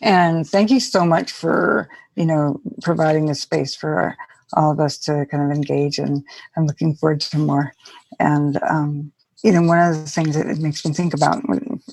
and 0.02 0.48
thank 0.48 0.72
you 0.72 0.80
so 0.80 1.06
much 1.06 1.32
for, 1.34 1.90
you 2.16 2.26
know, 2.26 2.62
providing 2.82 3.26
the 3.26 3.36
space 3.36 3.76
for 3.76 4.16
all 4.54 4.72
of 4.72 4.80
us 4.80 4.98
to 5.00 5.26
kind 5.30 5.44
of 5.44 5.56
engage 5.56 5.98
and 6.00 6.24
I'm 6.56 6.66
looking 6.66 6.96
forward 6.96 7.20
to 7.22 7.38
more. 7.38 7.74
And, 8.20 8.58
um, 8.70 9.12
you 9.44 9.52
know, 9.52 9.62
one 9.64 9.80
of 9.80 9.98
the 9.98 10.10
things 10.10 10.36
that 10.36 10.46
it 10.48 10.60
makes 10.60 10.86
me 10.86 10.94
think 10.94 11.14
about, 11.14 11.44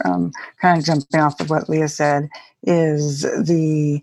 um, 0.05 0.31
kind 0.61 0.79
of 0.79 0.85
jumping 0.85 1.21
off 1.21 1.41
of 1.41 1.51
what 1.51 1.69
Leah 1.69 1.89
said, 1.89 2.29
is 2.63 3.23
the 3.23 4.01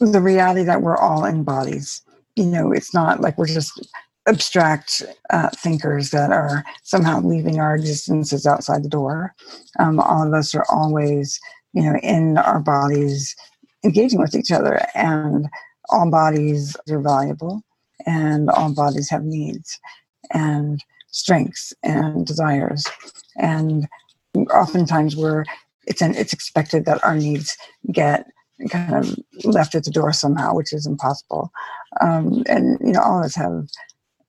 the 0.00 0.20
reality 0.20 0.62
that 0.64 0.82
we're 0.82 0.96
all 0.96 1.24
in 1.24 1.42
bodies. 1.44 2.02
You 2.36 2.46
know, 2.46 2.72
it's 2.72 2.94
not 2.94 3.20
like 3.20 3.38
we're 3.38 3.46
just 3.46 3.88
abstract 4.28 5.02
uh, 5.30 5.48
thinkers 5.50 6.10
that 6.10 6.30
are 6.32 6.64
somehow 6.84 7.20
leaving 7.20 7.60
our 7.60 7.74
existences 7.74 8.46
outside 8.46 8.84
the 8.84 8.88
door. 8.88 9.34
Um, 9.78 10.00
all 10.00 10.26
of 10.26 10.34
us 10.34 10.54
are 10.54 10.64
always, 10.70 11.40
you 11.72 11.82
know, 11.82 11.96
in 12.02 12.38
our 12.38 12.60
bodies, 12.60 13.34
engaging 13.84 14.20
with 14.20 14.34
each 14.34 14.50
other, 14.50 14.80
and 14.94 15.48
all 15.90 16.10
bodies 16.10 16.76
are 16.90 17.00
valuable, 17.00 17.62
and 18.06 18.50
all 18.50 18.74
bodies 18.74 19.10
have 19.10 19.24
needs 19.24 19.78
and 20.32 20.82
strengths 21.10 21.74
and 21.82 22.26
desires, 22.26 22.84
and 23.36 23.86
oftentimes 24.52 25.16
we're 25.16 25.44
it's 25.86 26.00
an, 26.00 26.14
it's 26.14 26.32
expected 26.32 26.84
that 26.84 27.02
our 27.04 27.16
needs 27.16 27.56
get 27.90 28.26
kind 28.70 28.94
of 28.94 29.16
left 29.44 29.74
at 29.74 29.84
the 29.84 29.90
door 29.90 30.12
somehow, 30.12 30.54
which 30.54 30.72
is 30.72 30.86
impossible. 30.86 31.50
Um, 32.00 32.44
and 32.46 32.78
you 32.80 32.92
know, 32.92 33.00
all 33.00 33.18
of 33.18 33.24
us 33.24 33.34
have 33.34 33.66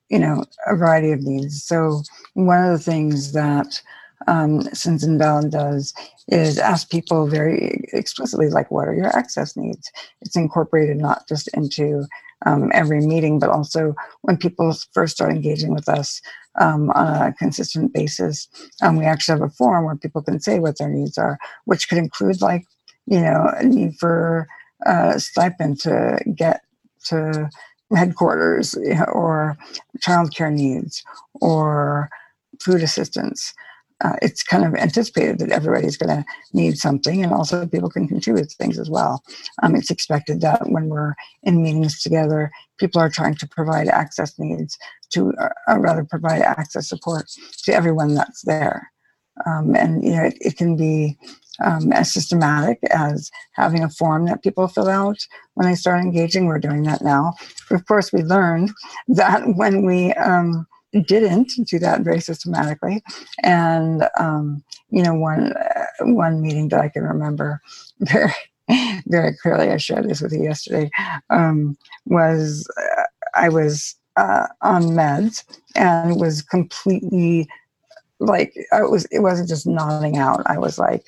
you 0.09 0.19
know 0.19 0.45
a 0.67 0.75
variety 0.75 1.11
of 1.11 1.21
needs. 1.21 1.63
So 1.63 2.01
one 2.33 2.63
of 2.63 2.71
the 2.71 2.83
things 2.83 3.33
that 3.33 3.81
um, 4.27 4.61
Sins 4.73 5.03
Invalid 5.03 5.51
does 5.51 5.93
is 6.27 6.57
ask 6.57 6.89
people 6.89 7.27
very 7.27 7.85
explicitly, 7.93 8.49
like, 8.49 8.71
what 8.71 8.87
are 8.87 8.93
your 8.93 9.15
access 9.15 9.55
needs? 9.57 9.91
It's 10.21 10.35
incorporated 10.35 10.97
not 10.97 11.27
just 11.27 11.49
into 11.49 12.05
um, 12.45 12.71
every 12.73 13.05
meeting, 13.05 13.39
but 13.39 13.49
also 13.49 13.95
when 14.21 14.37
people 14.37 14.75
first 14.93 15.15
start 15.15 15.31
engaging 15.31 15.73
with 15.73 15.87
us 15.87 16.21
um, 16.59 16.89
on 16.91 17.07
a 17.07 17.33
consistent 17.33 17.93
basis. 17.93 18.47
Um, 18.81 18.97
we 18.97 19.05
actually 19.05 19.39
have 19.39 19.49
a 19.49 19.53
forum 19.53 19.85
where 19.85 19.95
people 19.95 20.21
can 20.21 20.39
say 20.39 20.59
what 20.59 20.77
their 20.77 20.89
needs 20.89 21.17
are, 21.17 21.37
which 21.65 21.89
could 21.89 21.97
include 21.97 22.41
like 22.41 22.65
you 23.05 23.19
know, 23.19 23.51
a 23.57 23.63
need 23.63 23.95
for 23.99 24.47
a 24.85 25.19
stipend 25.19 25.79
to 25.81 26.19
get 26.35 26.61
to 27.05 27.49
headquarters 27.93 28.75
or 29.11 29.57
childcare 29.99 30.53
needs 30.53 31.03
or 31.41 32.09
food 32.61 32.81
assistance. 32.81 33.53
Uh, 34.03 34.15
it's 34.21 34.43
kind 34.43 34.65
of 34.65 34.75
anticipated 34.75 35.39
that 35.39 35.51
everybody's 35.51 35.97
going 35.97 36.15
to 36.15 36.25
need 36.51 36.77
something, 36.77 37.23
and 37.23 37.33
also 37.33 37.65
people 37.65 37.89
can 37.89 38.07
contribute 38.07 38.51
things 38.51 38.77
as 38.77 38.89
well. 38.89 39.23
Um, 39.61 39.75
it's 39.75 39.89
expected 39.89 40.41
that 40.41 40.69
when 40.69 40.89
we're 40.89 41.13
in 41.43 41.63
meetings 41.63 42.01
together, 42.01 42.51
people 42.77 42.99
are 42.99 43.09
trying 43.09 43.35
to 43.35 43.47
provide 43.47 43.87
access 43.87 44.37
needs 44.37 44.77
to, 45.11 45.33
uh 45.67 45.79
rather, 45.79 46.03
provide 46.03 46.41
access 46.41 46.89
support 46.89 47.29
to 47.63 47.73
everyone 47.73 48.13
that's 48.13 48.41
there. 48.41 48.91
Um, 49.45 49.75
and 49.75 50.03
you 50.03 50.11
know, 50.11 50.23
it, 50.23 50.37
it 50.41 50.57
can 50.57 50.75
be 50.75 51.17
um, 51.63 51.91
as 51.93 52.11
systematic 52.11 52.79
as 52.91 53.31
having 53.53 53.83
a 53.83 53.89
form 53.89 54.25
that 54.25 54.43
people 54.43 54.67
fill 54.67 54.89
out 54.89 55.17
when 55.53 55.67
they 55.67 55.75
start 55.75 56.01
engaging. 56.01 56.45
We're 56.45 56.59
doing 56.59 56.83
that 56.83 57.01
now. 57.01 57.33
Of 57.71 57.85
course, 57.85 58.11
we 58.11 58.23
learned 58.23 58.71
that 59.07 59.43
when 59.55 59.85
we 59.85 60.13
um, 60.13 60.67
didn't 61.01 61.51
do 61.67 61.79
that 61.79 62.01
very 62.01 62.19
systematically, 62.19 63.03
and 63.41 64.03
um, 64.19 64.63
you 64.89 65.03
know, 65.03 65.13
one 65.13 65.53
uh, 65.53 65.85
one 66.01 66.41
meeting 66.41 66.69
that 66.69 66.79
I 66.79 66.89
can 66.89 67.03
remember 67.03 67.61
very 67.99 68.33
very 69.07 69.35
clearly, 69.41 69.69
I 69.69 69.77
shared 69.77 70.09
this 70.09 70.21
with 70.21 70.31
you 70.33 70.43
yesterday, 70.43 70.89
um, 71.29 71.77
was 72.05 72.67
uh, 72.77 73.03
I 73.35 73.49
was 73.49 73.95
uh, 74.15 74.47
on 74.61 74.83
meds 74.83 75.43
and 75.75 76.19
was 76.19 76.41
completely 76.41 77.47
like 78.19 78.53
I 78.71 78.83
was 78.83 79.05
it 79.05 79.19
wasn't 79.19 79.49
just 79.49 79.67
nodding 79.67 80.17
out. 80.17 80.43
I 80.45 80.57
was 80.57 80.79
like 80.79 81.03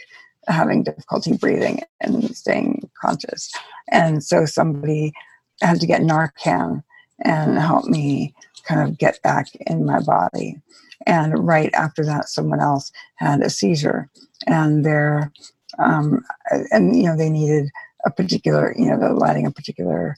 having 0.48 0.84
difficulty 0.84 1.38
breathing 1.38 1.82
and 2.02 2.36
staying 2.36 2.90
conscious. 3.02 3.52
And 3.92 4.24
so 4.24 4.46
somebody 4.46 5.14
had 5.62 5.80
to 5.80 5.88
get 5.88 6.02
Narcan 6.02 6.84
and 7.24 7.58
help 7.58 7.86
me 7.86 8.34
kind 8.66 8.82
of 8.82 8.98
get 8.98 9.22
back 9.22 9.48
in 9.68 9.86
my 9.86 10.00
body. 10.02 10.58
And 11.06 11.46
right 11.46 11.74
after 11.74 12.04
that, 12.06 12.30
someone 12.30 12.60
else 12.60 12.92
had 13.16 13.42
a 13.42 13.50
seizure, 13.50 14.10
and 14.48 14.86
they're, 14.86 15.32
um, 15.78 16.24
and 16.72 16.96
you 16.96 17.04
know, 17.04 17.18
they 17.18 17.30
needed 17.30 17.70
a 18.06 18.12
particular, 18.12 18.74
you 18.78 18.86
know, 18.86 19.00
the 19.00 19.14
lighting 19.14 19.46
a 19.46 19.52
particular 19.52 20.16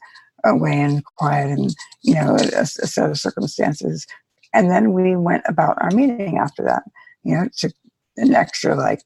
uh, 0.47 0.55
way 0.55 0.73
and 0.73 1.03
quiet, 1.03 1.49
and 1.49 1.75
you 2.03 2.13
know, 2.13 2.36
a, 2.36 2.62
a 2.62 2.65
set 2.65 3.10
of 3.10 3.17
circumstances. 3.17 4.05
And 4.53 4.71
then 4.71 4.93
we 4.93 5.15
went 5.15 5.43
about 5.47 5.77
our 5.81 5.91
meeting 5.91 6.38
after 6.38 6.63
that. 6.63 6.83
You 7.23 7.36
know, 7.36 7.43
it 7.43 7.57
took 7.57 7.73
an 8.17 8.33
extra 8.33 8.75
like 8.75 9.01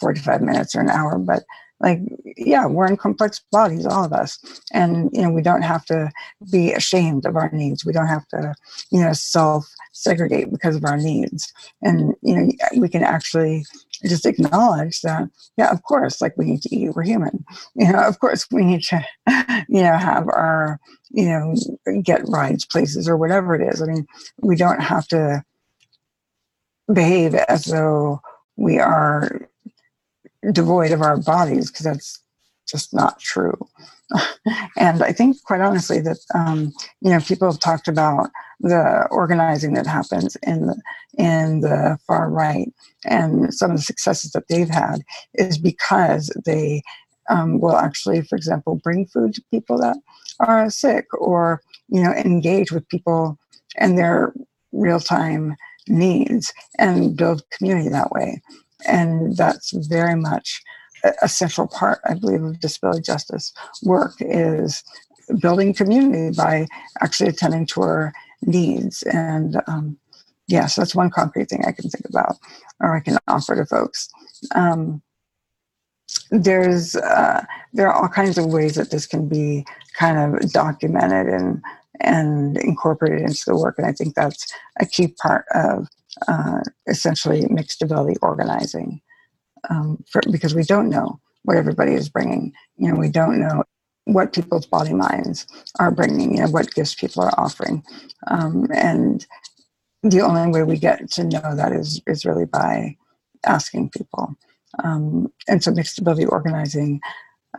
45 0.00 0.42
minutes 0.42 0.74
or 0.74 0.80
an 0.80 0.90
hour 0.90 1.18
but 1.18 1.44
like 1.82 2.00
yeah 2.36 2.64
we're 2.64 2.86
in 2.86 2.96
complex 2.96 3.40
bodies 3.50 3.84
all 3.84 4.04
of 4.04 4.12
us. 4.12 4.38
And 4.72 5.10
you 5.12 5.20
know 5.20 5.30
we 5.30 5.42
don't 5.42 5.62
have 5.62 5.84
to 5.86 6.10
be 6.50 6.72
ashamed 6.72 7.26
of 7.26 7.36
our 7.36 7.50
needs. 7.52 7.84
We 7.84 7.92
don't 7.92 8.06
have 8.06 8.26
to 8.28 8.54
you 8.90 9.00
know 9.00 9.12
self 9.12 9.68
segregate 9.92 10.50
because 10.50 10.76
of 10.76 10.84
our 10.84 10.96
needs. 10.96 11.52
And 11.82 12.14
you 12.22 12.36
know 12.36 12.52
we 12.78 12.88
can 12.88 13.02
actually 13.02 13.64
just 14.04 14.26
acknowledge 14.26 15.00
that 15.02 15.28
yeah 15.56 15.70
of 15.70 15.82
course 15.82 16.20
like 16.20 16.36
we 16.36 16.46
need 16.46 16.62
to 16.62 16.74
eat 16.74 16.94
we're 16.94 17.02
human. 17.02 17.44
You 17.74 17.92
know 17.92 18.00
of 18.00 18.20
course 18.20 18.46
we 18.50 18.64
need 18.64 18.82
to 18.84 19.04
you 19.68 19.82
know 19.82 19.96
have 19.96 20.28
our 20.28 20.78
you 21.10 21.26
know 21.26 21.54
get 22.02 22.22
rides 22.28 22.64
places 22.64 23.08
or 23.08 23.16
whatever 23.16 23.54
it 23.54 23.72
is. 23.72 23.82
I 23.82 23.86
mean 23.86 24.06
we 24.38 24.56
don't 24.56 24.80
have 24.80 25.08
to 25.08 25.44
behave 26.92 27.34
as 27.34 27.64
though 27.64 28.20
we 28.56 28.78
are 28.78 29.48
devoid 30.50 30.90
of 30.92 31.02
our 31.02 31.16
bodies 31.16 31.70
because 31.70 31.84
that's 31.84 32.18
just 32.68 32.92
not 32.94 33.20
true. 33.20 33.56
and 34.76 35.02
I 35.02 35.12
think, 35.12 35.42
quite 35.44 35.60
honestly, 35.60 36.00
that 36.00 36.18
um, 36.34 36.72
you 37.00 37.10
know 37.10 37.20
people 37.20 37.50
have 37.50 37.60
talked 37.60 37.88
about 37.88 38.30
the 38.60 39.06
organizing 39.10 39.74
that 39.74 39.86
happens 39.86 40.36
in 40.42 40.66
the, 40.66 40.80
in 41.18 41.60
the 41.60 41.98
far 42.06 42.30
right, 42.30 42.72
and 43.04 43.52
some 43.54 43.70
of 43.70 43.76
the 43.76 43.82
successes 43.82 44.32
that 44.32 44.48
they've 44.48 44.68
had 44.68 45.02
is 45.34 45.58
because 45.58 46.30
they 46.44 46.82
um, 47.30 47.60
will 47.60 47.76
actually, 47.76 48.22
for 48.22 48.36
example, 48.36 48.80
bring 48.82 49.06
food 49.06 49.34
to 49.34 49.44
people 49.50 49.78
that 49.78 49.96
are 50.40 50.68
sick, 50.70 51.06
or 51.14 51.62
you 51.88 52.02
know, 52.02 52.12
engage 52.12 52.72
with 52.72 52.88
people 52.88 53.38
and 53.76 53.96
their 53.96 54.34
real 54.72 55.00
time 55.00 55.56
needs 55.88 56.52
and 56.78 57.16
build 57.16 57.42
community 57.50 57.88
that 57.88 58.12
way. 58.12 58.40
And 58.86 59.36
that's 59.36 59.72
very 59.88 60.16
much 60.16 60.62
a 61.20 61.28
central 61.28 61.66
part, 61.66 62.00
I 62.04 62.14
believe, 62.14 62.42
of 62.42 62.60
disability 62.60 63.02
justice 63.02 63.52
work 63.82 64.14
is 64.20 64.82
building 65.40 65.74
community 65.74 66.34
by 66.36 66.66
actually 67.00 67.30
attending 67.30 67.66
to 67.66 67.82
our 67.82 68.12
needs. 68.42 69.02
And 69.04 69.60
um, 69.66 69.96
yes, 70.46 70.76
that's 70.76 70.94
one 70.94 71.10
concrete 71.10 71.48
thing 71.48 71.64
I 71.66 71.72
can 71.72 71.88
think 71.90 72.04
about 72.08 72.36
or 72.80 72.96
I 72.96 73.00
can 73.00 73.18
offer 73.28 73.56
to 73.56 73.66
folks. 73.66 74.08
Um, 74.54 75.02
there's 76.30 76.96
uh, 76.96 77.44
there 77.72 77.88
are 77.88 77.94
all 77.94 78.08
kinds 78.08 78.38
of 78.38 78.46
ways 78.46 78.74
that 78.74 78.90
this 78.90 79.06
can 79.06 79.28
be 79.28 79.64
kind 79.94 80.18
of 80.18 80.52
documented 80.52 81.28
and 81.28 81.62
and 82.00 82.58
incorporated 82.58 83.20
into 83.20 83.44
the 83.46 83.56
work, 83.56 83.76
and 83.78 83.86
I 83.86 83.92
think 83.92 84.14
that's 84.14 84.52
a 84.80 84.86
key 84.86 85.14
part 85.22 85.46
of 85.54 85.88
uh, 86.28 86.60
essentially 86.86 87.46
mixed 87.50 87.82
ability 87.82 88.16
organizing 88.22 89.00
um, 89.70 90.02
for, 90.10 90.22
because 90.30 90.54
we 90.54 90.64
don't 90.64 90.88
know 90.88 91.20
what 91.44 91.56
everybody 91.56 91.94
is 91.94 92.08
bringing. 92.08 92.52
You 92.76 92.92
know, 92.92 92.98
we 92.98 93.10
don't 93.10 93.40
know 93.40 93.64
what 94.04 94.32
people's 94.32 94.66
body 94.66 94.94
minds 94.94 95.46
are 95.78 95.90
bringing, 95.90 96.36
you 96.36 96.42
know, 96.42 96.50
what 96.50 96.74
gifts 96.74 96.94
people 96.94 97.22
are 97.22 97.34
offering. 97.38 97.82
Um, 98.28 98.66
and 98.74 99.26
the 100.02 100.20
only 100.20 100.50
way 100.50 100.64
we 100.64 100.78
get 100.78 101.10
to 101.12 101.24
know 101.24 101.54
that 101.54 101.72
is, 101.72 102.00
is 102.06 102.24
really 102.24 102.46
by 102.46 102.96
asking 103.46 103.90
people. 103.90 104.34
Um, 104.82 105.32
and 105.48 105.62
so 105.62 105.70
mixed 105.70 105.98
ability 105.98 106.26
organizing, 106.26 107.00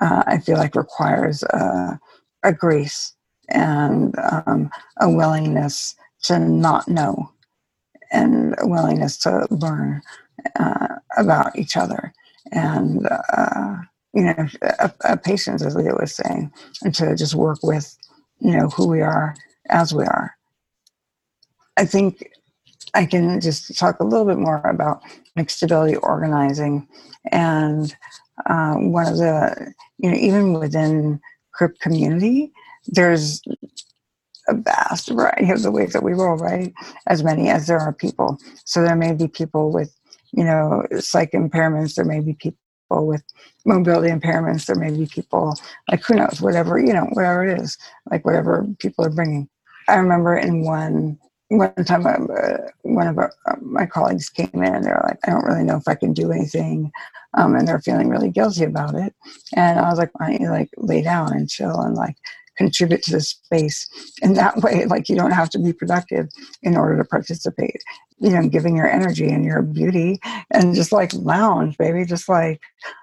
uh, 0.01 0.23
I 0.25 0.39
feel 0.39 0.57
like 0.57 0.75
requires 0.75 1.43
a 1.43 2.53
grace 2.53 3.13
and 3.49 4.13
um, 4.19 4.69
a 4.99 5.09
willingness 5.09 5.95
to 6.23 6.39
not 6.39 6.87
know 6.87 7.31
and 8.13 8.55
willingness 8.61 9.17
to 9.17 9.47
learn 9.49 10.01
uh, 10.57 10.95
about 11.17 11.57
each 11.57 11.75
other. 11.75 12.13
And 12.51 13.07
uh, 13.35 13.77
you 14.13 14.23
know 14.23 14.47
a, 14.61 14.91
a, 15.05 15.17
patience 15.17 15.63
as 15.63 15.75
leah 15.75 15.95
was 15.95 16.15
saying 16.15 16.51
and 16.83 16.93
to 16.95 17.15
just 17.15 17.33
work 17.33 17.59
with 17.63 17.97
you 18.39 18.55
know 18.55 18.69
who 18.69 18.87
we 18.87 19.01
are 19.01 19.35
as 19.69 19.93
we 19.93 20.03
are. 20.03 20.35
I 21.77 21.85
think 21.85 22.29
i 22.93 23.05
can 23.05 23.41
just 23.41 23.75
talk 23.77 23.99
a 23.99 24.03
little 24.03 24.25
bit 24.25 24.37
more 24.37 24.61
about 24.65 25.01
mixed 25.35 25.63
ability 25.63 25.95
organizing 25.97 26.87
and 27.31 27.95
uh, 28.45 28.75
one 28.75 29.07
of 29.07 29.17
the 29.17 29.73
you 29.97 30.11
know 30.11 30.17
even 30.17 30.53
within 30.53 31.19
crip 31.53 31.79
community 31.79 32.51
there's 32.87 33.41
a 34.47 34.55
vast 34.55 35.09
variety 35.09 35.51
of 35.51 35.61
the 35.61 35.71
ways 35.71 35.93
that 35.93 36.03
we 36.03 36.13
roll, 36.13 36.37
right? 36.37 36.73
As 37.07 37.23
many 37.23 37.49
as 37.49 37.67
there 37.67 37.79
are 37.79 37.93
people. 37.93 38.37
So 38.65 38.81
there 38.83 38.95
may 38.95 39.13
be 39.13 39.27
people 39.27 39.71
with, 39.71 39.93
you 40.31 40.43
know, 40.43 40.83
psych 40.99 41.31
impairments. 41.31 41.95
There 41.95 42.05
may 42.05 42.19
be 42.19 42.33
people 42.33 42.57
with 42.91 43.23
mobility 43.65 44.09
impairments. 44.09 44.65
There 44.65 44.75
may 44.75 44.91
be 44.91 45.05
people 45.05 45.55
like 45.89 46.03
who 46.03 46.15
knows, 46.15 46.41
whatever 46.41 46.77
you 46.77 46.93
know, 46.93 47.07
whatever 47.13 47.45
it 47.45 47.61
is, 47.61 47.77
like 48.11 48.25
whatever 48.25 48.65
people 48.79 49.05
are 49.05 49.09
bringing. 49.11 49.47
I 49.87 49.95
remember 49.95 50.35
in 50.37 50.63
one 50.63 51.19
one 51.49 51.73
time 51.85 52.05
uh, 52.07 52.57
one 52.81 53.07
of 53.07 53.19
uh, 53.19 53.27
my 53.61 53.85
colleagues 53.85 54.29
came 54.29 54.49
in 54.53 54.63
and 54.63 54.83
they're 54.83 55.03
like, 55.05 55.19
I 55.25 55.31
don't 55.31 55.45
really 55.45 55.63
know 55.63 55.77
if 55.77 55.87
I 55.87 55.95
can 55.95 56.13
do 56.13 56.31
anything. 56.31 56.91
Um, 57.35 57.55
and 57.55 57.67
they're 57.67 57.81
feeling 57.81 58.09
really 58.09 58.29
guilty 58.29 58.63
about 58.63 58.95
it. 58.95 59.13
And 59.55 59.79
I 59.79 59.89
was 59.89 59.97
like, 59.97 60.17
why 60.19 60.31
don't 60.31 60.41
you 60.41 60.49
like 60.49 60.69
lay 60.77 61.01
down 61.01 61.33
and 61.33 61.49
chill 61.49 61.79
and 61.81 61.95
like 61.95 62.15
contribute 62.57 63.01
to 63.03 63.11
the 63.11 63.21
space 63.21 63.87
in 64.21 64.33
that 64.33 64.57
way 64.57 64.85
like 64.85 65.09
you 65.09 65.15
don't 65.15 65.31
have 65.31 65.49
to 65.49 65.59
be 65.59 65.73
productive 65.73 66.27
in 66.61 66.77
order 66.77 66.97
to 66.97 67.07
participate. 67.07 67.81
You 68.19 68.29
know 68.29 68.47
giving 68.47 68.75
your 68.75 68.89
energy 68.89 69.27
and 69.27 69.43
your 69.43 69.61
beauty 69.61 70.19
and 70.51 70.75
just 70.75 70.91
like 70.91 71.11
lounge 71.13 71.77
baby 71.77 72.05
just 72.05 72.29
like 72.29 72.61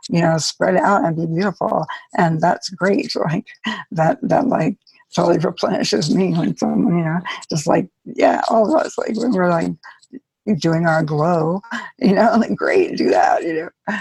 you 0.09 0.21
know 0.21 0.39
spread 0.39 0.77
out 0.77 1.05
and 1.05 1.17
be 1.17 1.27
beautiful. 1.27 1.87
And 2.17 2.41
that's 2.41 2.71
great 2.71 3.13
like 3.31 3.47
that 3.91 4.19
that 4.23 4.47
like 4.47 4.77
totally 5.15 5.39
replenishes 5.39 6.15
me 6.15 6.33
when 6.33 6.57
someone 6.57 6.97
you 6.97 7.05
know 7.05 7.19
just 7.51 7.67
like 7.67 7.89
yeah 8.05 8.43
all 8.49 8.69
of 8.69 8.85
us 8.85 8.97
like 8.97 9.17
when 9.17 9.33
we're 9.33 9.51
like 9.51 9.73
doing 10.59 10.87
our 10.87 11.03
glow 11.03 11.61
you 11.99 12.15
know 12.15 12.35
like 12.39 12.55
great 12.55 12.97
do 12.97 13.11
that 13.11 13.43
you 13.43 13.55
know 13.55 13.95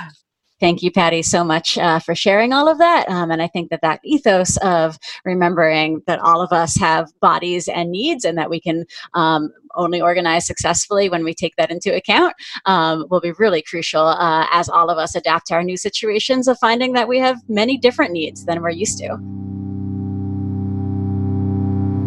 Thank 0.60 0.84
you, 0.84 0.92
Patty, 0.92 1.22
so 1.22 1.44
much 1.44 1.78
uh, 1.78 2.00
for 2.00 2.14
sharing 2.14 2.52
all 2.52 2.68
of 2.68 2.78
that. 2.80 3.08
Um, 3.10 3.32
and 3.32 3.42
I 3.42 3.48
think 3.48 3.70
that 3.70 3.82
that 3.82 4.02
ethos 4.04 4.58
of 4.58 5.00
remembering 5.24 6.02
that 6.06 6.20
all 6.20 6.42
of 6.42 6.52
us 6.52 6.76
have 6.78 7.08
bodies 7.22 7.70
and 7.70 7.92
needs 7.92 8.26
and 8.26 8.38
that 8.38 8.50
we 8.50 8.60
can 8.60 8.86
um, 9.14 9.54
only 9.76 10.02
organize 10.02 10.46
successfully 10.46 11.10
when 11.10 11.24
we 11.24 11.34
take 11.34 11.56
that 11.56 11.72
into 11.72 11.96
account 11.96 12.34
um, 12.66 13.06
will 13.10 13.22
be 13.22 13.32
really 13.34 13.62
crucial 13.62 14.06
uh, 14.06 14.48
as 14.52 14.68
all 14.68 14.90
of 14.90 14.98
us 14.98 15.16
adapt 15.16 15.48
to 15.48 15.54
our 15.54 15.64
new 15.64 15.78
situations 15.78 16.48
of 16.48 16.58
finding 16.60 16.94
that 16.94 17.08
we 17.08 17.20
have 17.20 17.38
many 17.48 17.78
different 17.78 18.12
needs 18.12 18.46
than 18.46 18.62
we're 18.62 18.70
used 18.70 18.98
to. 18.98 19.18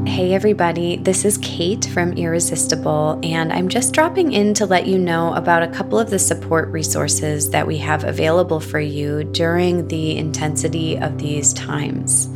Hey, 0.04 0.34
everybody, 0.34 0.96
this 0.96 1.24
is 1.24 1.38
Kate 1.38 1.84
from 1.86 2.12
Irresistible, 2.14 3.20
and 3.22 3.52
I'm 3.52 3.68
just 3.68 3.94
dropping 3.94 4.32
in 4.32 4.52
to 4.54 4.66
let 4.66 4.86
you 4.86 4.98
know 4.98 5.32
about 5.34 5.62
a 5.62 5.68
couple 5.68 5.98
of 5.98 6.10
the 6.10 6.18
support 6.18 6.68
resources 6.68 7.50
that 7.50 7.66
we 7.66 7.78
have 7.78 8.02
available 8.02 8.58
for 8.58 8.80
you 8.80 9.22
during 9.22 9.86
the 9.86 10.16
intensity 10.16 10.98
of 10.98 11.18
these 11.18 11.54
times. 11.54 12.28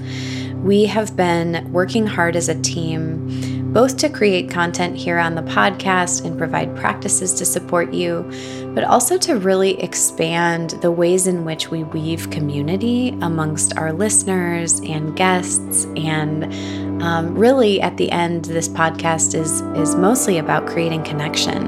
We 0.55 0.87
have 0.87 1.17
been 1.17 1.71
working 1.73 2.07
hard 2.07 2.37
as 2.37 2.49
a 2.49 2.61
team, 2.63 3.56
both 3.77 3.99
to 3.99 4.09
create 4.09 4.49
content 4.49 4.97
here 4.97 5.19
on 5.19 5.35
the 5.35 5.43
podcast 5.43 6.25
and 6.25 6.39
provide 6.39 6.75
practices 6.75 7.35
to 7.35 7.45
support 7.45 7.93
you, 7.93 8.27
but 8.75 8.83
also 8.85 9.19
to 9.19 9.37
really 9.37 9.79
expand 9.83 10.71
the 10.81 10.91
ways 10.91 11.27
in 11.27 11.45
which 11.45 11.71
we 11.71 11.85
weave 11.85 12.31
community 12.31 13.11
amongst 13.21 13.77
our 13.77 13.93
listeners 13.93 14.81
and 14.81 15.15
guests. 15.15 15.85
And 15.95 17.03
um, 17.03 17.35
really, 17.35 17.79
at 17.83 17.99
the 17.99 18.11
end, 18.11 18.47
this 18.47 18.67
podcast 18.67 19.35
is 19.35 19.61
is 19.79 19.95
mostly 19.95 20.39
about 20.39 20.67
creating 20.67 21.05
connection 21.05 21.67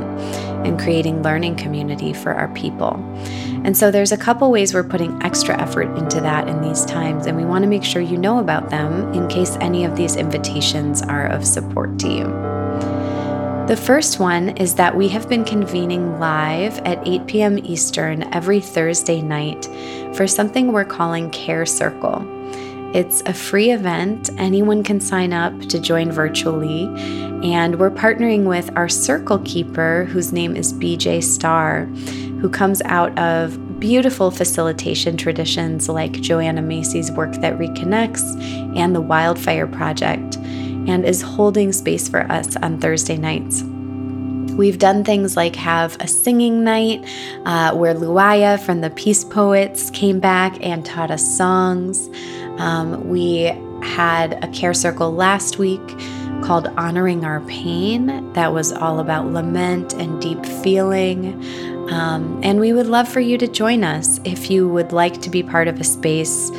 and 0.65 0.79
creating 0.79 1.23
learning 1.23 1.57
community 1.57 2.13
for 2.13 2.33
our 2.33 2.49
people. 2.55 2.95
And 3.65 3.77
so 3.77 3.91
there's 3.91 4.13
a 4.13 4.17
couple 4.17 4.51
ways 4.51 4.73
we're 4.73 4.85
putting 4.85 5.21
extra 5.23 5.61
effort 5.61 5.97
into 5.99 6.21
that 6.21 6.49
in 6.49 6.61
these 6.63 6.85
times, 6.85 7.27
and 7.27 7.37
we 7.37 7.45
want 7.45 7.63
to 7.63 7.69
make 7.69 7.85
sure 7.85 8.01
you 8.01 8.17
know 8.17 8.39
about 8.39 8.71
them 8.71 9.13
in 9.13 9.29
case 9.29 9.57
any 9.61 9.85
of 9.85 9.97
these 9.97 10.17
invitations 10.17 11.03
are 11.03 11.27
of 11.27 11.47
support 11.47 11.99
to 12.01 12.09
you. 12.09 12.25
The 13.69 13.77
first 13.77 14.19
one 14.19 14.57
is 14.57 14.77
that 14.77 14.97
we 14.97 15.09
have 15.09 15.29
been 15.29 15.45
convening 15.45 16.19
live 16.19 16.79
at 16.87 17.07
8 17.07 17.27
p.m. 17.27 17.59
Eastern 17.59 18.23
every 18.33 18.61
Thursday 18.61 19.21
night 19.21 19.67
for 20.15 20.27
something 20.27 20.73
we're 20.73 20.87
calling 20.87 21.31
Care 21.31 21.67
Circle. 21.67 22.38
It's 22.95 23.21
a 23.27 23.35
free 23.35 23.71
event. 23.71 24.31
Anyone 24.39 24.83
can 24.83 24.99
sign 24.99 25.35
up 25.35 25.59
to 25.69 25.79
join 25.79 26.11
virtually. 26.11 26.85
And 27.43 27.79
we're 27.79 27.91
partnering 27.91 28.45
with 28.45 28.71
our 28.77 28.89
circle 28.89 29.41
keeper, 29.41 30.05
whose 30.05 30.33
name 30.33 30.57
is 30.57 30.73
BJ 30.73 31.23
Starr, 31.23 31.85
who 32.41 32.49
comes 32.49 32.81
out 32.87 33.17
of 33.19 33.79
beautiful 33.79 34.31
facilitation 34.31 35.19
traditions 35.19 35.89
like 35.89 36.13
Joanna 36.13 36.63
Macy's 36.63 37.13
work 37.13 37.33
that 37.35 37.59
reconnects 37.59 38.25
and 38.75 38.95
the 38.95 39.03
Wildfire 39.03 39.67
Project, 39.67 40.37
and 40.37 41.05
is 41.05 41.21
holding 41.21 41.73
space 41.73 42.09
for 42.09 42.21
us 42.33 42.57
on 42.57 42.81
Thursday 42.81 43.19
nights. 43.19 43.63
We've 44.59 44.79
done 44.79 45.05
things 45.05 45.37
like 45.37 45.55
have 45.55 45.97
a 46.01 46.09
singing 46.09 46.65
night 46.65 47.05
uh, 47.45 47.77
where 47.77 47.95
Luaya 47.95 48.59
from 48.59 48.81
the 48.81 48.91
Peace 48.91 49.23
Poets 49.23 49.91
came 49.91 50.19
back 50.19 50.59
and 50.61 50.85
taught 50.85 51.13
us 51.13 51.37
songs. 51.37 52.09
Um, 52.59 53.09
we 53.09 53.53
had 53.83 54.43
a 54.45 54.49
care 54.49 54.75
circle 54.75 55.13
last 55.13 55.59
week 55.59 55.81
called 56.43 56.67
Honoring 56.77 57.25
Our 57.25 57.41
Pain 57.41 58.33
that 58.33 58.53
was 58.53 58.73
all 58.73 59.01
about 59.01 59.27
lament 59.27 59.95
and 59.95 60.21
deep 60.21 60.45
feeling. 60.45 61.43
Um, 61.91 62.41
and 62.43 62.61
we 62.61 62.73
would 62.73 62.87
love 62.87 63.09
for 63.09 63.21
you 63.21 63.39
to 63.39 63.49
join 63.49 63.83
us 63.83 64.21
if 64.25 64.51
you 64.51 64.69
would 64.69 64.93
like 64.93 65.21
to 65.23 65.31
be 65.31 65.43
part 65.43 65.69
of 65.69 65.81
a 65.81 65.85
space 65.85 66.51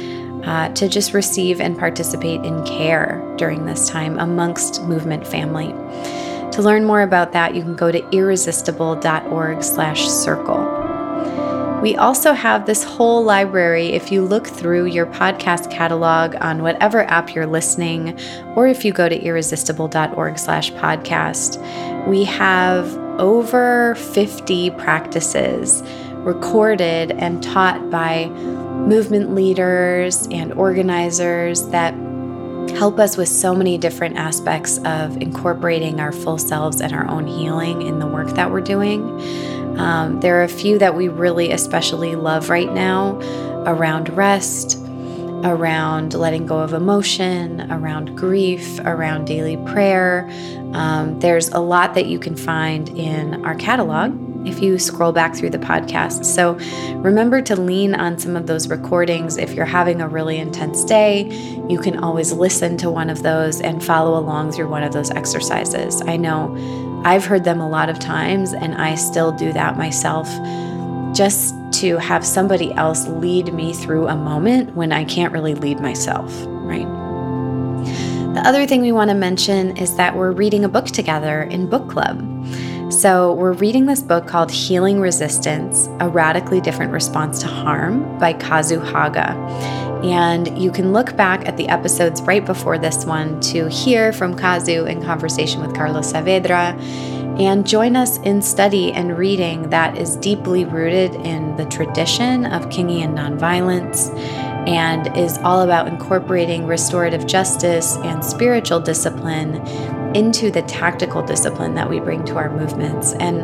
uh, 0.43 0.69
to 0.73 0.89
just 0.89 1.13
receive 1.13 1.61
and 1.61 1.77
participate 1.77 2.43
in 2.43 2.65
care 2.65 3.21
during 3.37 3.65
this 3.65 3.89
time 3.89 4.17
amongst 4.19 4.83
movement 4.83 5.27
family. 5.27 5.67
To 6.51 6.61
learn 6.61 6.83
more 6.83 7.01
about 7.01 7.31
that, 7.33 7.55
you 7.55 7.61
can 7.61 7.75
go 7.75 7.91
to 7.91 8.09
irresistible.org 8.09 9.63
slash 9.63 10.07
circle. 10.07 10.78
We 11.81 11.95
also 11.95 12.33
have 12.33 12.65
this 12.65 12.83
whole 12.83 13.23
library 13.23 13.93
if 13.93 14.11
you 14.11 14.21
look 14.21 14.45
through 14.45 14.87
your 14.87 15.05
podcast 15.05 15.71
catalog 15.71 16.35
on 16.41 16.61
whatever 16.61 17.03
app 17.03 17.33
you're 17.33 17.47
listening, 17.47 18.19
or 18.55 18.67
if 18.67 18.83
you 18.83 18.91
go 18.91 19.07
to 19.07 19.17
irresistible.org 19.17 20.37
slash 20.37 20.73
podcast. 20.73 21.57
We 22.05 22.25
have 22.25 22.93
over 23.17 23.95
50 23.95 24.71
practices 24.71 25.81
recorded 26.15 27.11
and 27.11 27.41
taught 27.41 27.89
by 27.89 28.25
movement 28.25 29.33
leaders 29.33 30.27
and 30.31 30.51
organizers 30.53 31.65
that 31.69 31.93
help 32.75 32.99
us 32.99 33.17
with 33.17 33.29
so 33.29 33.55
many 33.55 33.77
different 33.77 34.17
aspects 34.17 34.79
of 34.79 35.15
incorporating 35.21 35.99
our 35.99 36.11
full 36.11 36.37
selves 36.37 36.81
and 36.81 36.93
our 36.93 37.07
own 37.07 37.25
healing 37.25 37.81
in 37.81 37.99
the 37.99 38.07
work 38.07 38.29
that 38.31 38.51
we're 38.51 38.61
doing. 38.61 39.01
Um, 39.77 40.19
there 40.19 40.39
are 40.39 40.43
a 40.43 40.49
few 40.49 40.79
that 40.79 40.95
we 40.95 41.07
really 41.07 41.51
especially 41.51 42.15
love 42.15 42.49
right 42.49 42.71
now 42.71 43.19
around 43.65 44.09
rest, 44.09 44.77
around 45.43 46.13
letting 46.13 46.45
go 46.45 46.59
of 46.59 46.73
emotion, 46.73 47.71
around 47.71 48.17
grief, 48.17 48.79
around 48.81 49.25
daily 49.25 49.57
prayer. 49.57 50.29
Um, 50.73 51.19
there's 51.19 51.49
a 51.49 51.59
lot 51.59 51.93
that 51.95 52.07
you 52.07 52.19
can 52.19 52.35
find 52.35 52.89
in 52.89 53.45
our 53.45 53.55
catalog 53.55 54.27
if 54.47 54.61
you 54.61 54.79
scroll 54.79 55.11
back 55.11 55.35
through 55.35 55.49
the 55.49 55.59
podcast. 55.59 56.23
So 56.25 56.53
remember 56.99 57.41
to 57.41 57.55
lean 57.55 57.93
on 57.93 58.17
some 58.17 58.35
of 58.35 58.47
those 58.47 58.69
recordings. 58.69 59.37
If 59.37 59.53
you're 59.53 59.65
having 59.65 60.01
a 60.01 60.07
really 60.07 60.37
intense 60.37 60.83
day, 60.85 61.25
you 61.67 61.79
can 61.79 61.97
always 61.97 62.31
listen 62.31 62.77
to 62.77 62.89
one 62.89 63.09
of 63.09 63.21
those 63.21 63.59
and 63.59 63.83
follow 63.83 64.17
along 64.17 64.53
through 64.53 64.69
one 64.69 64.83
of 64.83 64.93
those 64.93 65.11
exercises. 65.11 66.01
I 66.01 66.15
know 66.17 66.55
I've 67.05 67.25
heard 67.25 67.43
them 67.43 67.61
a 67.61 67.69
lot 67.69 67.89
of 67.89 67.99
times, 67.99 68.53
and 68.53 68.75
I 68.75 68.95
still 68.95 69.31
do 69.31 69.53
that 69.53 69.77
myself 69.77 70.27
just 71.15 71.55
to 71.71 71.97
have 71.97 72.25
somebody 72.25 72.73
else 72.73 73.07
lead 73.07 73.53
me 73.53 73.73
through 73.73 74.07
a 74.07 74.15
moment 74.15 74.75
when 74.75 74.91
I 74.91 75.05
can't 75.05 75.31
really 75.31 75.55
lead 75.55 75.79
myself, 75.79 76.31
right? 76.47 76.87
The 78.33 78.41
other 78.45 78.65
thing 78.65 78.81
we 78.81 78.91
want 78.91 79.09
to 79.09 79.15
mention 79.15 79.75
is 79.77 79.95
that 79.95 80.15
we're 80.15 80.31
reading 80.31 80.63
a 80.63 80.69
book 80.69 80.85
together 80.85 81.43
in 81.43 81.69
book 81.69 81.89
club. 81.89 82.25
So, 82.91 83.33
we're 83.33 83.53
reading 83.53 83.85
this 83.85 84.01
book 84.01 84.27
called 84.27 84.51
Healing 84.51 84.99
Resistance 84.99 85.87
A 85.99 86.09
Radically 86.09 86.59
Different 86.59 86.91
Response 86.91 87.39
to 87.41 87.47
Harm 87.47 88.17
by 88.17 88.33
Kazu 88.33 88.79
Haga. 88.79 89.35
And 90.03 90.57
you 90.61 90.71
can 90.71 90.93
look 90.93 91.15
back 91.15 91.47
at 91.47 91.57
the 91.57 91.67
episodes 91.67 92.21
right 92.21 92.45
before 92.45 92.77
this 92.77 93.05
one 93.05 93.39
to 93.41 93.67
hear 93.67 94.13
from 94.13 94.35
Kazu 94.35 94.85
in 94.85 95.03
conversation 95.03 95.61
with 95.61 95.75
Carlos 95.75 96.13
Saavedra 96.13 96.79
and 97.39 97.65
join 97.65 97.95
us 97.95 98.17
in 98.19 98.41
study 98.41 98.91
and 98.91 99.17
reading 99.17 99.69
that 99.69 99.97
is 99.97 100.17
deeply 100.17 100.65
rooted 100.65 101.15
in 101.15 101.55
the 101.55 101.65
tradition 101.65 102.45
of 102.45 102.67
Kingian 102.67 103.13
nonviolence 103.13 104.09
and 104.67 105.15
is 105.17 105.37
all 105.39 105.61
about 105.61 105.87
incorporating 105.87 106.67
restorative 106.67 107.25
justice 107.25 107.95
and 107.97 108.23
spiritual 108.23 108.79
discipline 108.79 109.53
into 110.15 110.51
the 110.51 110.61
tactical 110.63 111.21
discipline 111.21 111.75
that 111.75 111.89
we 111.89 111.99
bring 111.99 112.25
to 112.25 112.35
our 112.35 112.49
movements. 112.49 113.13
And 113.13 113.43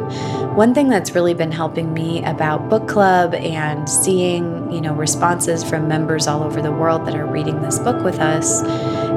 one 0.55 0.73
thing 0.73 0.89
that's 0.89 1.13
really 1.13 1.33
been 1.33 1.51
helping 1.51 1.93
me 1.93 2.23
about 2.23 2.69
book 2.69 2.87
club 2.87 3.33
and 3.33 3.89
seeing, 3.89 4.71
you 4.71 4.81
know, 4.81 4.93
responses 4.93 5.63
from 5.63 5.87
members 5.87 6.27
all 6.27 6.43
over 6.43 6.61
the 6.61 6.71
world 6.71 7.05
that 7.05 7.15
are 7.15 7.25
reading 7.25 7.61
this 7.61 7.79
book 7.79 8.03
with 8.03 8.19
us 8.19 8.63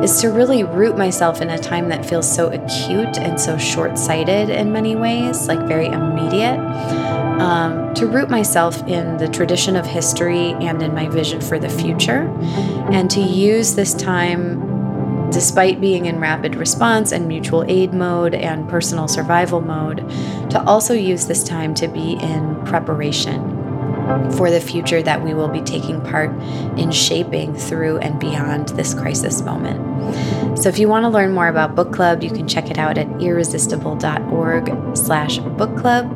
is 0.02 0.20
to 0.20 0.28
really 0.28 0.62
root 0.62 0.96
myself 0.96 1.40
in 1.40 1.50
a 1.50 1.58
time 1.58 1.88
that 1.88 2.04
feels 2.04 2.32
so 2.32 2.48
acute 2.48 3.18
and 3.18 3.40
so 3.40 3.56
short 3.56 3.98
sighted 3.98 4.50
in 4.50 4.72
many 4.72 4.94
ways, 4.94 5.48
like 5.48 5.60
very 5.66 5.86
immediate. 5.86 6.58
Um, 7.38 7.94
to 7.94 8.06
root 8.06 8.28
myself 8.28 8.82
in 8.88 9.16
the 9.16 9.28
tradition 9.28 9.76
of 9.76 9.86
history 9.86 10.54
and 10.54 10.82
in 10.82 10.92
my 10.92 11.08
vision 11.08 11.40
for 11.40 11.58
the 11.58 11.68
future, 11.68 12.28
and 12.90 13.08
to 13.12 13.20
use 13.20 13.76
this 13.76 13.94
time, 13.94 14.67
despite 15.30 15.80
being 15.80 16.06
in 16.06 16.20
rapid 16.20 16.54
response 16.54 17.12
and 17.12 17.28
mutual 17.28 17.64
aid 17.68 17.92
mode 17.92 18.34
and 18.34 18.68
personal 18.68 19.08
survival 19.08 19.60
mode, 19.60 19.98
to 20.50 20.62
also 20.64 20.94
use 20.94 21.26
this 21.26 21.44
time 21.44 21.74
to 21.74 21.88
be 21.88 22.12
in 22.14 22.64
preparation 22.64 23.56
for 24.36 24.50
the 24.50 24.60
future 24.60 25.02
that 25.02 25.22
we 25.22 25.34
will 25.34 25.48
be 25.48 25.60
taking 25.60 26.00
part 26.00 26.30
in 26.78 26.90
shaping 26.90 27.54
through 27.54 27.98
and 27.98 28.18
beyond 28.18 28.70
this 28.70 28.94
crisis 28.94 29.42
moment. 29.42 29.78
So 30.58 30.68
if 30.68 30.78
you 30.78 30.88
want 30.88 31.04
to 31.04 31.08
learn 31.08 31.32
more 31.32 31.48
about 31.48 31.74
book 31.74 31.92
club, 31.92 32.22
you 32.22 32.30
can 32.30 32.48
check 32.48 32.70
it 32.70 32.78
out 32.78 32.96
at 32.96 33.06
irresistible.org 33.20 34.96
slash 34.96 35.38
book 35.38 35.76
club. 35.76 36.14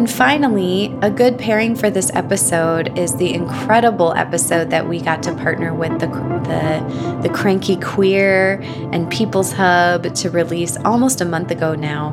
And 0.00 0.10
finally, 0.10 0.96
a 1.02 1.10
good 1.10 1.38
pairing 1.38 1.76
for 1.76 1.90
this 1.90 2.10
episode 2.14 2.98
is 2.98 3.16
the 3.16 3.34
incredible 3.34 4.14
episode 4.14 4.70
that 4.70 4.88
we 4.88 4.98
got 4.98 5.22
to 5.24 5.34
partner 5.34 5.74
with 5.74 6.00
the, 6.00 6.06
the, 6.06 7.20
the 7.22 7.28
Cranky 7.28 7.76
Queer 7.76 8.62
and 8.94 9.10
People's 9.10 9.52
Hub 9.52 10.14
to 10.14 10.30
release 10.30 10.78
almost 10.86 11.20
a 11.20 11.26
month 11.26 11.50
ago 11.50 11.74
now, 11.74 12.12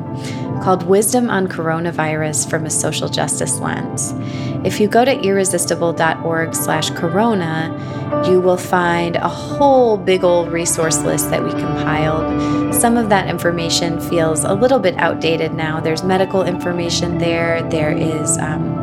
called 0.58 0.82
Wisdom 0.84 1.30
on 1.30 1.48
Coronavirus 1.48 2.48
from 2.50 2.66
a 2.66 2.70
Social 2.70 3.08
Justice 3.08 3.58
Lens. 3.58 4.12
If 4.66 4.80
you 4.80 4.88
go 4.88 5.04
to 5.04 5.18
irresistible.org 5.20 6.54
slash 6.54 6.90
corona, 6.90 8.24
you 8.28 8.40
will 8.40 8.56
find 8.56 9.16
a 9.16 9.28
whole 9.28 9.96
big 9.96 10.24
old 10.24 10.50
resource 10.50 10.98
list 10.98 11.30
that 11.30 11.42
we 11.42 11.50
compiled. 11.50 12.74
Some 12.74 12.96
of 12.96 13.08
that 13.08 13.28
information 13.28 14.00
feels 14.00 14.44
a 14.44 14.54
little 14.54 14.78
bit 14.78 14.96
outdated 14.96 15.54
now. 15.54 15.80
There's 15.80 16.02
medical 16.02 16.42
information 16.42 17.18
there, 17.18 17.62
there 17.70 17.92
is 17.92 18.38
um, 18.38 18.74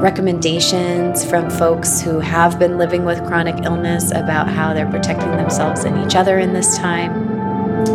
recommendations 0.00 1.24
from 1.24 1.50
folks 1.50 2.00
who 2.00 2.20
have 2.20 2.58
been 2.58 2.78
living 2.78 3.04
with 3.04 3.24
chronic 3.26 3.64
illness 3.64 4.10
about 4.10 4.48
how 4.48 4.74
they're 4.74 4.90
protecting 4.90 5.30
themselves 5.32 5.84
and 5.84 6.04
each 6.06 6.16
other 6.16 6.38
in 6.38 6.52
this 6.52 6.76
time. 6.76 7.35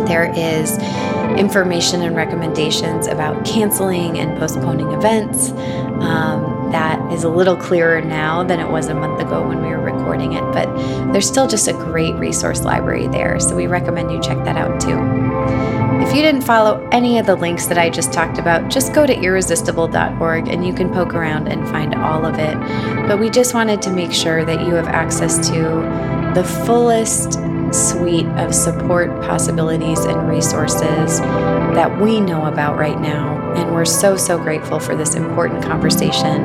There 0.06 0.32
is 0.36 0.78
information 1.38 2.02
and 2.02 2.14
recommendations 2.14 3.06
about 3.06 3.44
canceling 3.44 4.18
and 4.18 4.38
postponing 4.38 4.90
events. 4.92 5.50
Um, 5.50 6.70
that 6.72 7.12
is 7.12 7.24
a 7.24 7.28
little 7.28 7.56
clearer 7.56 8.00
now 8.00 8.42
than 8.42 8.60
it 8.60 8.68
was 8.68 8.88
a 8.88 8.94
month 8.94 9.20
ago 9.20 9.46
when 9.46 9.62
we 9.62 9.68
were 9.68 9.80
recording 9.80 10.32
it, 10.32 10.42
but 10.52 10.66
there's 11.12 11.28
still 11.28 11.46
just 11.46 11.68
a 11.68 11.72
great 11.72 12.14
resource 12.14 12.62
library 12.62 13.08
there, 13.08 13.38
so 13.40 13.54
we 13.54 13.66
recommend 13.66 14.10
you 14.10 14.20
check 14.20 14.42
that 14.44 14.56
out 14.56 14.80
too. 14.80 14.98
If 16.02 16.16
you 16.16 16.22
didn't 16.22 16.42
follow 16.42 16.86
any 16.90 17.18
of 17.18 17.26
the 17.26 17.36
links 17.36 17.66
that 17.66 17.78
I 17.78 17.88
just 17.88 18.12
talked 18.12 18.38
about, 18.38 18.70
just 18.70 18.92
go 18.92 19.06
to 19.06 19.14
irresistible.org 19.14 20.48
and 20.48 20.66
you 20.66 20.74
can 20.74 20.92
poke 20.92 21.14
around 21.14 21.46
and 21.46 21.66
find 21.68 21.94
all 21.94 22.24
of 22.24 22.38
it. 22.38 22.56
But 23.06 23.20
we 23.20 23.30
just 23.30 23.54
wanted 23.54 23.80
to 23.82 23.90
make 23.90 24.12
sure 24.12 24.44
that 24.44 24.66
you 24.66 24.74
have 24.74 24.88
access 24.88 25.48
to 25.48 25.62
the 26.34 26.44
fullest 26.66 27.38
suite 27.72 28.26
of 28.38 28.54
support 28.54 29.08
possibilities 29.22 30.00
and 30.00 30.28
resources 30.28 31.20
that 31.20 32.00
we 32.00 32.20
know 32.20 32.46
about 32.46 32.76
right 32.76 33.00
now. 33.00 33.40
And 33.54 33.72
we're 33.74 33.84
so, 33.84 34.16
so 34.16 34.38
grateful 34.38 34.78
for 34.78 34.96
this 34.96 35.14
important 35.14 35.62
conversation 35.62 36.44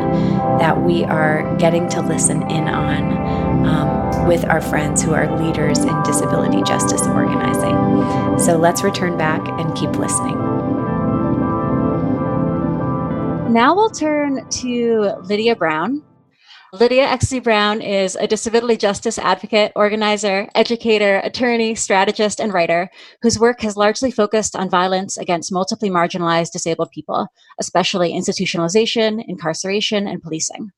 that 0.60 0.82
we 0.82 1.04
are 1.06 1.56
getting 1.58 1.88
to 1.90 2.02
listen 2.02 2.42
in 2.50 2.68
on 2.68 3.66
um, 3.66 4.28
with 4.28 4.46
our 4.46 4.62
friends 4.62 5.02
who 5.04 5.14
are 5.14 5.38
leaders 5.42 5.80
in 5.80 6.04
disability 6.04 6.62
justice 6.64 7.02
organizing. 7.08 8.38
So 8.40 8.58
let's 8.58 8.84
return 8.84 9.18
back 9.18 9.48
and 9.48 9.76
keep 9.76 9.92
listening. 9.92 10.38
Now 13.54 13.74
we'll 13.74 13.90
turn 13.90 14.48
to 14.50 15.14
Lydia 15.24 15.56
Brown. 15.56 16.04
Lydia 16.80 17.06
X. 17.06 17.30
Z. 17.30 17.40
Brown 17.40 17.82
is 17.82 18.16
a 18.16 18.28
disability 18.28 18.78
justice 18.78 19.18
advocate, 19.18 19.72
organizer, 19.76 20.48
educator, 20.54 21.18
attorney, 21.24 21.74
strategist, 21.74 22.40
and 22.40 22.54
writer 22.54 22.92
whose 23.24 23.40
work 23.40 23.62
has 23.62 23.76
largely 23.76 24.12
focused 24.12 24.56
on 24.56 24.70
violence 24.70 25.18
against 25.18 25.52
multiply 25.52 25.90
marginalized 25.90 26.52
disabled 26.52 26.92
people, 26.92 27.28
especially 27.60 28.14
institutionalization, 28.14 29.24
incarceration, 29.28 30.08
and 30.08 30.22
policing. 30.22 30.70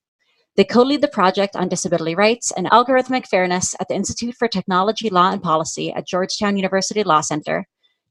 They 0.56 0.64
co 0.64 0.82
lead 0.82 1.02
the 1.02 1.08
project 1.08 1.54
on 1.54 1.68
disability 1.68 2.14
rights 2.14 2.50
and 2.50 2.70
algorithmic 2.70 3.26
fairness 3.26 3.74
at 3.78 3.88
the 3.88 3.94
Institute 3.94 4.36
for 4.36 4.48
Technology, 4.48 5.10
Law, 5.10 5.32
and 5.32 5.42
Policy 5.42 5.92
at 5.92 6.06
Georgetown 6.06 6.56
University 6.56 7.02
Law 7.02 7.20
Center, 7.20 7.66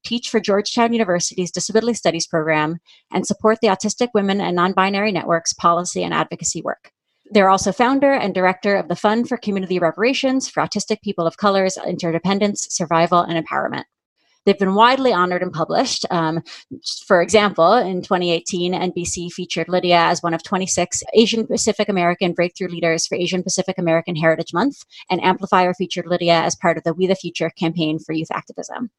teach 0.06 0.30
for 0.30 0.40
Georgetown 0.40 0.94
University's 0.94 1.52
Disability 1.52 1.96
Studies 1.96 2.28
program, 2.28 2.78
and 3.12 3.26
support 3.26 3.58
the 3.62 3.68
Autistic 3.70 4.10
Women 4.14 4.42
and 4.42 4.56
Non 4.56 4.74
Binary 4.74 5.12
Network's 5.12 5.54
policy 5.54 6.04
and 6.04 6.14
advocacy 6.14 6.62
work. 6.62 6.92
They're 7.32 7.50
also 7.50 7.72
founder 7.72 8.12
and 8.12 8.34
director 8.34 8.76
of 8.76 8.88
the 8.88 8.96
Fund 8.96 9.30
for 9.30 9.38
Community 9.38 9.78
Reparations 9.80 10.50
for 10.50 10.64
Autistic 10.64 11.02
People 11.02 11.28
of 11.28 11.38
Color's 11.38 11.78
Interdependence, 11.78 12.68
Survival, 12.70 13.20
and 13.20 13.46
Empowerment. 13.46 13.84
They've 14.46 14.58
been 14.58 14.74
widely 14.74 15.14
honored 15.14 15.44
and 15.44 15.52
published. 15.52 16.06
Um, 16.10 16.42
for 17.06 17.22
example, 17.22 17.74
in 17.74 18.02
2018, 18.02 18.74
NBC 18.74 19.32
featured 19.32 19.70
Lydia 19.70 20.00
as 20.00 20.24
one 20.24 20.34
of 20.34 20.42
26 20.42 21.04
Asian 21.14 21.46
Pacific 21.46 21.88
American 21.88 22.34
breakthrough 22.34 22.70
leaders 22.70 23.06
for 23.06 23.16
Asian 23.16 23.44
Pacific 23.44 23.78
American 23.78 24.16
Heritage 24.16 24.54
Month, 24.54 24.78
and 25.10 25.24
Amplifier 25.24 25.74
featured 25.74 26.08
Lydia 26.08 26.42
as 26.42 26.56
part 26.56 26.78
of 26.78 26.84
the 26.84 26.94
We 26.94 27.06
the 27.06 27.16
Future 27.16 27.52
campaign 27.52 28.00
for 28.00 28.14
youth 28.14 28.32
activism. 28.32 28.90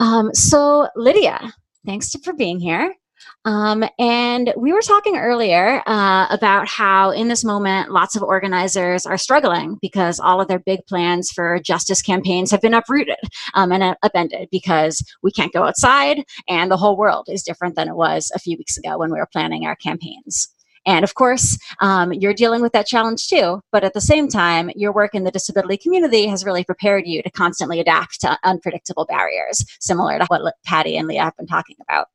Um, 0.00 0.32
so, 0.32 0.88
Lydia, 0.96 1.52
thanks 1.84 2.14
for 2.24 2.32
being 2.32 2.60
here. 2.60 2.94
Um, 3.44 3.84
and 3.98 4.52
we 4.56 4.72
were 4.72 4.82
talking 4.82 5.16
earlier 5.16 5.82
uh, 5.86 6.26
about 6.30 6.68
how, 6.68 7.10
in 7.10 7.28
this 7.28 7.44
moment, 7.44 7.90
lots 7.90 8.14
of 8.14 8.22
organizers 8.22 9.04
are 9.04 9.18
struggling 9.18 9.78
because 9.80 10.20
all 10.20 10.40
of 10.40 10.48
their 10.48 10.60
big 10.60 10.86
plans 10.86 11.30
for 11.30 11.58
justice 11.58 12.02
campaigns 12.02 12.50
have 12.50 12.60
been 12.60 12.74
uprooted 12.74 13.16
um, 13.54 13.72
and 13.72 13.82
uh, 13.82 13.94
upended 14.02 14.48
because 14.50 15.02
we 15.22 15.30
can't 15.32 15.52
go 15.52 15.64
outside 15.64 16.24
and 16.48 16.70
the 16.70 16.76
whole 16.76 16.96
world 16.96 17.28
is 17.28 17.42
different 17.42 17.74
than 17.74 17.88
it 17.88 17.96
was 17.96 18.30
a 18.34 18.38
few 18.38 18.56
weeks 18.56 18.76
ago 18.76 18.96
when 18.98 19.12
we 19.12 19.18
were 19.18 19.28
planning 19.32 19.66
our 19.66 19.76
campaigns. 19.76 20.48
And 20.84 21.04
of 21.04 21.14
course, 21.14 21.58
um, 21.80 22.12
you're 22.12 22.34
dealing 22.34 22.62
with 22.62 22.72
that 22.72 22.86
challenge 22.86 23.28
too. 23.28 23.60
But 23.70 23.84
at 23.84 23.94
the 23.94 24.00
same 24.00 24.28
time, 24.28 24.70
your 24.74 24.92
work 24.92 25.14
in 25.14 25.24
the 25.24 25.30
disability 25.30 25.76
community 25.76 26.26
has 26.26 26.44
really 26.44 26.64
prepared 26.64 27.06
you 27.06 27.22
to 27.22 27.30
constantly 27.30 27.80
adapt 27.80 28.20
to 28.22 28.38
unpredictable 28.42 29.06
barriers, 29.06 29.64
similar 29.80 30.18
to 30.18 30.26
what 30.26 30.54
Patty 30.64 30.96
and 30.96 31.06
Leah 31.06 31.24
have 31.24 31.36
been 31.36 31.46
talking 31.46 31.76
about. 31.88 32.08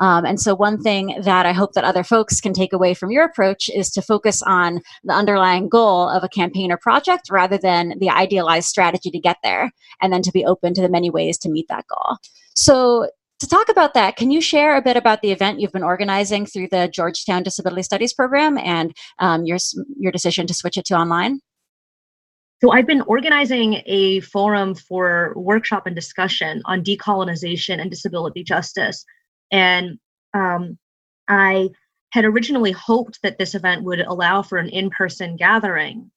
Um, 0.00 0.24
and 0.24 0.40
so, 0.40 0.54
one 0.54 0.80
thing 0.80 1.18
that 1.22 1.46
I 1.46 1.52
hope 1.52 1.72
that 1.72 1.84
other 1.84 2.04
folks 2.04 2.40
can 2.40 2.52
take 2.52 2.72
away 2.72 2.94
from 2.94 3.10
your 3.10 3.24
approach 3.24 3.70
is 3.74 3.90
to 3.90 4.02
focus 4.02 4.42
on 4.42 4.80
the 5.04 5.14
underlying 5.14 5.68
goal 5.68 6.08
of 6.08 6.22
a 6.22 6.28
campaign 6.28 6.70
or 6.70 6.76
project 6.76 7.28
rather 7.30 7.58
than 7.58 7.94
the 7.98 8.10
idealized 8.10 8.68
strategy 8.68 9.10
to 9.10 9.18
get 9.18 9.36
there, 9.42 9.70
and 10.02 10.12
then 10.12 10.22
to 10.22 10.32
be 10.32 10.44
open 10.44 10.74
to 10.74 10.82
the 10.82 10.88
many 10.88 11.10
ways 11.10 11.38
to 11.38 11.48
meet 11.48 11.66
that 11.68 11.86
goal. 11.88 12.16
So, 12.54 13.08
to 13.40 13.46
talk 13.46 13.68
about 13.68 13.94
that, 13.94 14.16
can 14.16 14.30
you 14.30 14.40
share 14.40 14.76
a 14.76 14.82
bit 14.82 14.96
about 14.96 15.20
the 15.20 15.30
event 15.30 15.60
you've 15.60 15.72
been 15.72 15.82
organizing 15.82 16.46
through 16.46 16.68
the 16.68 16.88
Georgetown 16.92 17.42
Disability 17.42 17.82
Studies 17.82 18.14
program 18.14 18.58
and 18.58 18.94
um, 19.18 19.44
your 19.44 19.58
your 19.98 20.12
decision 20.12 20.46
to 20.46 20.54
switch 20.54 20.76
it 20.76 20.86
to 20.86 20.94
online? 20.94 21.40
So 22.62 22.72
I've 22.72 22.86
been 22.86 23.02
organizing 23.02 23.82
a 23.84 24.20
forum 24.20 24.74
for 24.74 25.34
workshop 25.36 25.86
and 25.86 25.94
discussion 25.94 26.62
on 26.64 26.82
decolonization 26.82 27.80
and 27.82 27.90
disability 27.90 28.42
justice 28.42 29.04
and 29.50 29.98
um, 30.34 30.78
I 31.28 31.70
had 32.10 32.24
originally 32.24 32.72
hoped 32.72 33.20
that 33.22 33.38
this 33.38 33.54
event 33.54 33.84
would 33.84 34.00
allow 34.00 34.42
for 34.42 34.58
an 34.58 34.68
in 34.68 34.90
person 34.90 35.36
gathering 35.36 36.10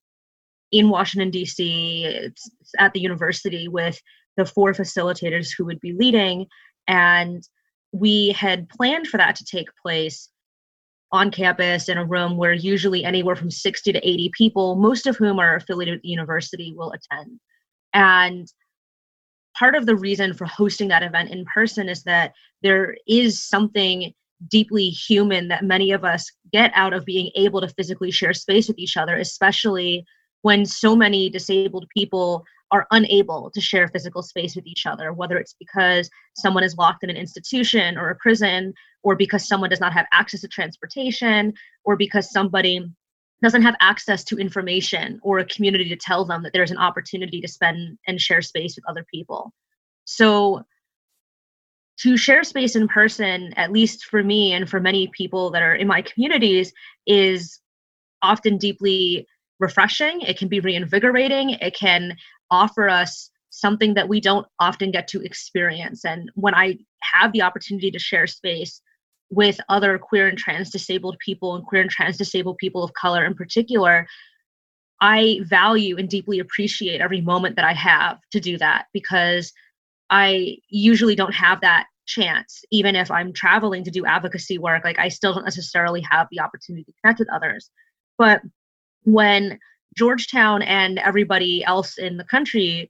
in 0.71 0.89
Washington, 0.89 1.31
D.C., 1.31 2.31
at 2.77 2.93
the 2.93 2.99
university 2.99 3.67
with 3.67 3.99
the 4.37 4.45
four 4.45 4.73
facilitators 4.73 5.49
who 5.57 5.65
would 5.65 5.79
be 5.79 5.93
leading. 5.93 6.45
And 6.87 7.43
we 7.91 8.29
had 8.29 8.69
planned 8.69 9.07
for 9.07 9.17
that 9.17 9.35
to 9.37 9.45
take 9.45 9.67
place 9.81 10.29
on 11.11 11.31
campus 11.31 11.89
in 11.89 11.97
a 11.97 12.05
room 12.05 12.37
where 12.37 12.53
usually 12.53 13.03
anywhere 13.03 13.35
from 13.35 13.49
60 13.49 13.91
to 13.93 14.07
80 14.07 14.31
people, 14.37 14.75
most 14.75 15.07
of 15.07 15.17
whom 15.17 15.39
are 15.39 15.55
affiliated 15.55 15.95
with 15.95 16.03
the 16.03 16.09
university, 16.09 16.73
will 16.77 16.91
attend. 16.91 17.39
And 17.93 18.47
part 19.57 19.75
of 19.75 19.85
the 19.85 19.95
reason 19.95 20.33
for 20.33 20.45
hosting 20.45 20.87
that 20.89 21.03
event 21.03 21.31
in 21.31 21.45
person 21.45 21.89
is 21.89 22.03
that 22.03 22.33
there 22.61 22.95
is 23.07 23.43
something 23.43 24.13
deeply 24.47 24.89
human 24.89 25.47
that 25.49 25.65
many 25.65 25.91
of 25.91 26.05
us 26.05 26.31
get 26.53 26.71
out 26.73 26.93
of 26.93 27.05
being 27.05 27.29
able 27.35 27.59
to 27.59 27.67
physically 27.69 28.11
share 28.11 28.33
space 28.33 28.67
with 28.67 28.77
each 28.77 28.95
other, 28.95 29.17
especially 29.17 30.05
when 30.41 30.65
so 30.65 30.95
many 30.95 31.29
disabled 31.29 31.85
people 31.95 32.45
are 32.71 32.87
unable 32.91 33.49
to 33.53 33.59
share 33.59 33.87
physical 33.87 34.21
space 34.21 34.55
with 34.55 34.65
each 34.67 34.85
other, 34.85 35.11
whether 35.11 35.37
it's 35.37 35.55
because 35.59 36.09
someone 36.35 36.63
is 36.63 36.77
locked 36.77 37.03
in 37.03 37.09
an 37.09 37.17
institution 37.17 37.97
or 37.97 38.09
a 38.09 38.15
prison, 38.15 38.73
or 39.03 39.15
because 39.15 39.47
someone 39.47 39.69
does 39.69 39.79
not 39.79 39.93
have 39.93 40.05
access 40.13 40.41
to 40.41 40.47
transportation, 40.47 41.51
or 41.83 41.97
because 41.97 42.31
somebody 42.31 42.85
doesn't 43.41 43.61
have 43.61 43.75
access 43.79 44.23
to 44.25 44.37
information 44.37 45.19
or 45.23 45.39
a 45.39 45.45
community 45.45 45.87
to 45.89 45.95
tell 45.95 46.25
them 46.25 46.43
that 46.43 46.53
there's 46.53 46.71
an 46.71 46.77
opportunity 46.77 47.39
to 47.41 47.47
spend 47.47 47.97
and 48.07 48.19
share 48.19 48.41
space 48.41 48.75
with 48.75 48.87
other 48.87 49.05
people. 49.11 49.53
So 50.05 50.63
to 51.99 52.17
share 52.17 52.43
space 52.43 52.75
in 52.75 52.87
person, 52.87 53.53
at 53.55 53.71
least 53.71 54.05
for 54.05 54.23
me 54.23 54.53
and 54.53 54.69
for 54.69 54.79
many 54.79 55.09
people 55.15 55.51
that 55.51 55.61
are 55.61 55.75
in 55.75 55.87
my 55.87 56.01
communities, 56.01 56.73
is 57.05 57.59
often 58.21 58.57
deeply 58.57 59.27
refreshing. 59.59 60.21
It 60.21 60.37
can 60.37 60.47
be 60.47 60.59
reinvigorating. 60.59 61.51
It 61.51 61.75
can 61.75 62.15
offer 62.51 62.89
us 62.89 63.29
something 63.49 63.93
that 63.95 64.07
we 64.07 64.21
don't 64.21 64.47
often 64.59 64.91
get 64.91 65.07
to 65.09 65.21
experience. 65.21 66.05
And 66.05 66.31
when 66.35 66.55
I 66.55 66.77
have 67.01 67.33
the 67.33 67.41
opportunity 67.41 67.91
to 67.91 67.99
share 67.99 68.27
space 68.27 68.81
with 69.29 69.59
other 69.69 69.97
queer 69.97 70.27
and 70.27 70.37
trans 70.37 70.69
disabled 70.69 71.17
people 71.19 71.55
and 71.55 71.65
queer 71.65 71.81
and 71.81 71.91
trans 71.91 72.17
disabled 72.17 72.57
people 72.57 72.83
of 72.83 72.93
color 72.93 73.25
in 73.25 73.35
particular, 73.35 74.07
I 75.01 75.39
value 75.43 75.97
and 75.97 76.09
deeply 76.09 76.39
appreciate 76.39 76.99
every 76.99 77.21
moment 77.21 77.55
that 77.55 77.65
I 77.65 77.73
have 77.73 78.19
to 78.31 78.39
do 78.39 78.57
that 78.57 78.85
because 78.93 79.53
I 80.09 80.57
usually 80.69 81.15
don't 81.15 81.33
have 81.33 81.61
that 81.61 81.85
chance. 82.07 82.63
Even 82.71 82.95
if 82.95 83.11
i'm 83.11 83.31
traveling 83.31 83.83
to 83.83 83.91
do 83.91 84.03
advocacy 84.03 84.57
work 84.57 84.83
like 84.83 84.97
i 84.97 85.07
still 85.07 85.31
don't 85.31 85.43
necessarily 85.43 86.01
have 86.09 86.27
the 86.31 86.39
opportunity 86.39 86.83
to 86.83 86.93
connect 87.01 87.19
with 87.19 87.31
others. 87.31 87.69
But 88.17 88.41
when 89.03 89.59
georgetown 89.95 90.61
and 90.63 90.97
everybody 90.99 91.63
else 91.63 91.97
in 91.97 92.17
the 92.17 92.23
country 92.23 92.89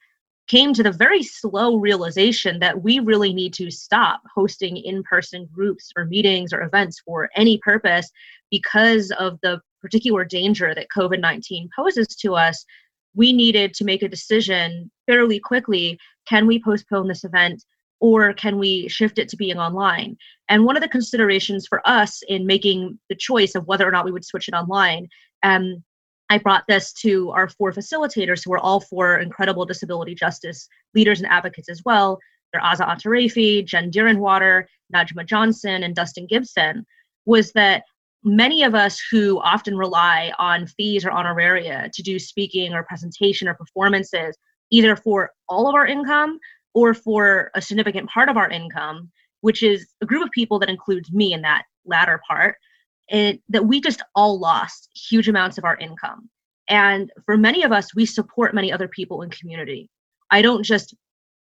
came 0.50 0.74
to 0.74 0.84
the 0.84 0.92
very 0.92 1.24
slow 1.24 1.78
realization 1.78 2.60
that 2.60 2.82
we 2.82 3.00
really 3.00 3.34
need 3.34 3.54
to 3.54 3.72
stop 3.72 4.22
hosting 4.34 4.76
in-person 4.78 5.48
groups 5.54 5.92
or 5.96 6.06
meetings 6.06 6.52
or 6.52 6.64
events 6.64 7.00
for 7.06 7.30
any 7.36 7.58
purpose 7.60 8.12
because 8.52 9.12
of 9.20 9.40
the 9.42 9.62
particular 9.82 10.26
danger 10.26 10.76
that 10.76 10.88
covid-19 10.96 11.70
poses 11.74 12.08
to 12.08 12.36
us 12.36 12.66
we 13.16 13.32
needed 13.32 13.74
to 13.74 13.86
make 13.86 14.04
a 14.04 14.10
decision 14.10 14.92
fairly 15.08 15.40
quickly 15.40 15.98
can 16.28 16.46
we 16.46 16.62
postpone 16.62 17.08
this 17.08 17.24
event 17.24 17.64
or 18.00 18.34
can 18.34 18.58
we 18.58 18.88
shift 18.88 19.20
it 19.20 19.28
to 19.30 19.38
being 19.38 19.58
online? 19.58 20.18
And 20.48 20.64
one 20.64 20.78
of 20.78 20.82
the 20.82 20.88
considerations 20.88 21.68
for 21.68 21.82
us 21.88 22.22
in 22.28 22.46
making 22.46 22.98
the 23.10 23.16
choice 23.16 23.56
of 23.56 23.68
whether 23.68 23.88
or 23.88 23.92
not 23.92 24.06
we 24.06 24.12
would 24.12 24.26
switch 24.26 24.48
it 24.48 24.54
online, 24.54 25.08
um, 25.44 25.84
I 26.30 26.38
brought 26.38 26.64
this 26.68 26.94
to 26.94 27.32
our 27.32 27.50
four 27.50 27.72
facilitators 27.72 28.42
who 28.46 28.54
are 28.54 28.60
all 28.60 28.80
four 28.80 29.18
incredible 29.18 29.66
disability 29.66 30.14
justice 30.14 30.68
leaders 30.94 31.20
and 31.20 31.30
advocates 31.30 31.70
as 31.70 31.82
well. 31.86 32.20
They're 32.54 32.62
Azza 32.62 32.88
Altiraifi, 32.88 33.66
Jen 33.66 33.92
Deerinwater, 33.92 34.66
Najma 34.94 35.26
Johnson, 35.26 35.84
and 35.84 35.96
Dustin 35.96 36.28
Gibson, 36.28 36.86
was 37.26 37.52
that 37.54 37.84
many 38.24 38.64
of 38.64 38.76
us 38.76 39.00
who 39.12 39.40
often 39.40 39.78
rely 39.78 40.32
on 40.38 40.68
fees 40.68 41.06
or 41.06 41.12
honoraria 41.12 41.90
to 41.94 42.04
do 42.04 42.20
speaking 42.20 42.74
or 42.74 42.84
presentation 42.84 43.48
or 43.48 43.54
performances, 43.54 44.38
either 44.72 44.96
for 44.96 45.32
all 45.48 45.68
of 45.68 45.76
our 45.76 45.86
income 45.86 46.40
or 46.74 46.94
for 46.94 47.50
a 47.56 47.62
significant 47.62 48.10
part 48.10 48.30
of 48.30 48.38
our 48.38 48.50
income, 48.50 49.10
which 49.42 49.64
is 49.64 49.88
a 50.02 50.06
group 50.06 50.24
of 50.24 50.32
people 50.32 50.60
that 50.60 50.70
includes 50.70 51.12
me 51.12 51.34
in 51.34 51.42
that 51.42 51.64
latter 51.86 52.20
part, 52.28 52.56
and 53.10 53.40
that 53.50 53.66
we 53.66 53.82
just 53.82 54.02
all 54.16 54.40
lost 54.40 54.90
huge 54.96 55.28
amounts 55.28 55.58
of 55.58 55.66
our 55.66 55.78
income. 55.78 56.30
And 56.68 57.12
for 57.26 57.38
many 57.38 57.64
of 57.64 57.72
us, 57.72 57.96
we 57.96 58.06
support 58.06 58.54
many 58.54 58.72
other 58.72 58.88
people 58.88 59.22
in 59.22 59.30
community. 59.30 59.90
I 60.30 60.42
don't 60.42 60.64
just 60.64 60.96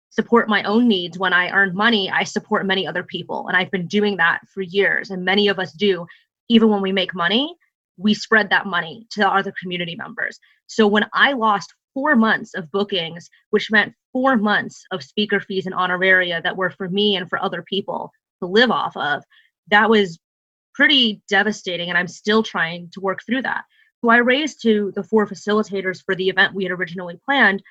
support 0.09 0.49
my 0.49 0.63
own 0.65 0.89
needs 0.89 1.19
when 1.19 1.33
I 1.33 1.51
earn 1.51 1.75
money, 1.75 2.11
I 2.11 2.25
support 2.25 2.67
many 2.67 2.87
other 2.87 3.05
people. 3.05 3.47
And 3.47 3.57
I've 3.57 3.71
been 3.71 3.87
doing 3.87 4.17
that 4.17 4.41
for 4.53 4.63
years. 4.63 5.11
And 5.11 5.25
many 5.25 5.49
of 5.49 5.59
us 5.59 5.73
do, 5.73 6.07
even 6.49 6.69
when 6.69 6.83
we 6.83 6.91
make 6.91 7.15
money, 7.15 7.55
we 7.97 8.15
spread 8.15 8.51
that 8.51 8.67
money 8.67 9.07
to 9.11 9.29
other 9.29 9.53
community 9.61 9.95
members. 9.95 10.41
So 10.67 10.87
when 10.87 11.07
I 11.13 11.35
lost 11.35 11.75
four 11.95 12.17
months 12.17 12.55
of 12.55 12.71
bookings, 12.71 13.29
which 13.51 13.71
meant 13.71 13.95
four 14.13 14.37
months 14.37 14.85
of 14.91 15.03
speaker 15.03 15.41
fees 15.41 15.67
and 15.67 15.75
honoraria 15.75 16.43
that 16.43 16.57
were 16.57 16.71
for 16.71 16.89
me 16.89 17.17
and 17.17 17.29
for 17.29 17.43
other 17.43 17.63
people 17.63 18.11
to 18.41 18.47
live 18.47 18.71
off 18.71 18.97
of. 18.97 19.23
That 19.69 19.91
was 19.91 20.19
pretty 20.81 21.21
devastating, 21.29 21.91
and 21.91 21.99
I'm 21.99 22.09
still 22.09 22.43
trying 22.43 22.89
to 22.95 23.01
work 23.03 23.19
through 23.27 23.43
that. 23.43 23.65
So 24.03 24.09
I 24.09 24.17
raised 24.17 24.63
to 24.63 24.91
the 24.97 25.03
four 25.03 25.27
facilitators 25.27 26.03
for 26.03 26.15
the 26.15 26.31
event 26.31 26.55
we 26.55 26.63
had 26.63 26.73
originally 26.73 27.21
planned. 27.23 27.63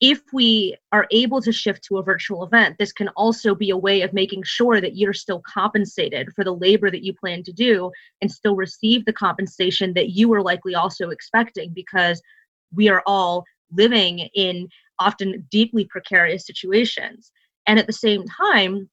If 0.00 0.22
we 0.32 0.74
are 0.90 1.06
able 1.10 1.42
to 1.42 1.52
shift 1.52 1.84
to 1.84 1.98
a 1.98 2.02
virtual 2.02 2.42
event, 2.42 2.76
this 2.78 2.90
can 2.90 3.08
also 3.08 3.54
be 3.54 3.68
a 3.68 3.76
way 3.76 4.00
of 4.00 4.14
making 4.14 4.44
sure 4.44 4.80
that 4.80 4.96
you're 4.96 5.12
still 5.12 5.42
compensated 5.46 6.32
for 6.34 6.42
the 6.42 6.54
labor 6.54 6.90
that 6.90 7.04
you 7.04 7.12
plan 7.12 7.42
to 7.42 7.52
do 7.52 7.90
and 8.22 8.32
still 8.32 8.56
receive 8.56 9.04
the 9.04 9.12
compensation 9.12 9.92
that 9.92 10.12
you 10.12 10.30
were 10.30 10.40
likely 10.40 10.74
also 10.74 11.10
expecting 11.10 11.74
because 11.74 12.22
we 12.74 12.88
are 12.88 13.02
all 13.06 13.44
living 13.72 14.20
in 14.34 14.70
often 14.98 15.46
deeply 15.50 15.84
precarious 15.84 16.46
situations. 16.46 17.30
And 17.66 17.78
at 17.78 17.86
the 17.86 17.92
same 17.92 18.24
time, 18.24 18.88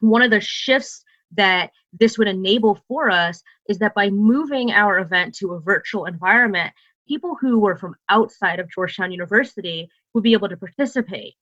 one 0.00 0.20
of 0.20 0.30
the 0.30 0.42
shifts 0.42 1.02
that 1.32 1.70
this 1.92 2.18
would 2.18 2.28
enable 2.28 2.76
for 2.88 3.10
us 3.10 3.42
is 3.68 3.78
that 3.78 3.94
by 3.94 4.10
moving 4.10 4.72
our 4.72 4.98
event 4.98 5.34
to 5.36 5.52
a 5.52 5.60
virtual 5.60 6.06
environment, 6.06 6.72
people 7.06 7.36
who 7.40 7.58
were 7.58 7.76
from 7.76 7.94
outside 8.08 8.60
of 8.60 8.70
Georgetown 8.70 9.12
University 9.12 9.88
would 10.14 10.24
be 10.24 10.32
able 10.32 10.48
to 10.48 10.56
participate. 10.56 11.34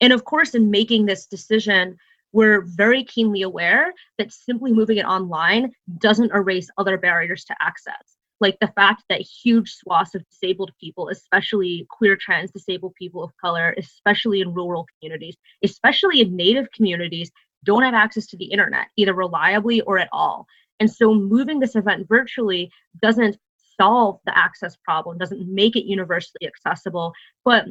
And 0.00 0.12
of 0.12 0.24
course, 0.24 0.54
in 0.54 0.70
making 0.70 1.06
this 1.06 1.26
decision, 1.26 1.96
we're 2.32 2.60
very 2.62 3.04
keenly 3.04 3.42
aware 3.42 3.94
that 4.18 4.32
simply 4.32 4.72
moving 4.72 4.98
it 4.98 5.06
online 5.06 5.72
doesn't 5.98 6.32
erase 6.32 6.68
other 6.76 6.98
barriers 6.98 7.44
to 7.46 7.56
access 7.60 8.16
like 8.40 8.58
the 8.60 8.68
fact 8.68 9.04
that 9.08 9.20
huge 9.20 9.72
swaths 9.74 10.14
of 10.14 10.28
disabled 10.28 10.70
people, 10.80 11.08
especially 11.08 11.86
queer, 11.90 12.16
trans, 12.16 12.50
disabled 12.50 12.94
people 12.94 13.22
of 13.22 13.36
color, 13.38 13.74
especially 13.78 14.40
in 14.40 14.52
rural 14.52 14.86
communities, 14.98 15.36
especially 15.62 16.20
in 16.20 16.36
native 16.36 16.70
communities, 16.72 17.30
don't 17.66 17.82
have 17.82 17.94
access 17.94 18.26
to 18.28 18.36
the 18.36 18.46
internet, 18.46 18.86
either 18.96 19.12
reliably 19.12 19.82
or 19.82 19.98
at 19.98 20.08
all. 20.12 20.46
And 20.80 20.90
so 20.90 21.14
moving 21.14 21.60
this 21.60 21.76
event 21.76 22.06
virtually 22.08 22.70
doesn't 23.02 23.36
solve 23.78 24.20
the 24.24 24.36
access 24.36 24.76
problem, 24.76 25.18
doesn't 25.18 25.54
make 25.54 25.76
it 25.76 25.84
universally 25.86 26.46
accessible, 26.46 27.12
but 27.44 27.66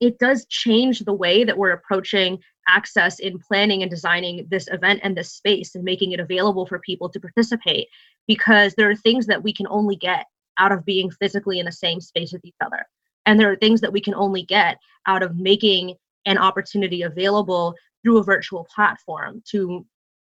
it 0.00 0.18
does 0.18 0.46
change 0.46 1.00
the 1.00 1.12
way 1.12 1.44
that 1.44 1.56
we're 1.56 1.70
approaching 1.70 2.38
access 2.68 3.20
in 3.20 3.38
planning 3.38 3.82
and 3.82 3.90
designing 3.90 4.46
this 4.50 4.68
event 4.72 5.00
and 5.02 5.16
this 5.16 5.32
space 5.32 5.74
and 5.74 5.84
making 5.84 6.12
it 6.12 6.20
available 6.20 6.66
for 6.66 6.78
people 6.80 7.08
to 7.08 7.20
participate 7.20 7.86
because 8.26 8.74
there 8.74 8.90
are 8.90 8.96
things 8.96 9.26
that 9.26 9.42
we 9.42 9.52
can 9.52 9.66
only 9.68 9.96
get 9.96 10.26
out 10.58 10.72
of 10.72 10.84
being 10.84 11.10
physically 11.10 11.60
in 11.60 11.66
the 11.66 11.72
same 11.72 12.00
space 12.00 12.32
with 12.32 12.44
each 12.44 12.56
other 12.64 12.84
and 13.26 13.38
there 13.38 13.50
are 13.50 13.56
things 13.56 13.80
that 13.80 13.92
we 13.92 14.00
can 14.00 14.14
only 14.14 14.42
get 14.42 14.78
out 15.06 15.22
of 15.22 15.36
making 15.36 15.94
an 16.24 16.38
opportunity 16.38 17.02
available 17.02 17.74
through 18.06 18.18
a 18.18 18.22
virtual 18.22 18.64
platform 18.72 19.42
to 19.50 19.84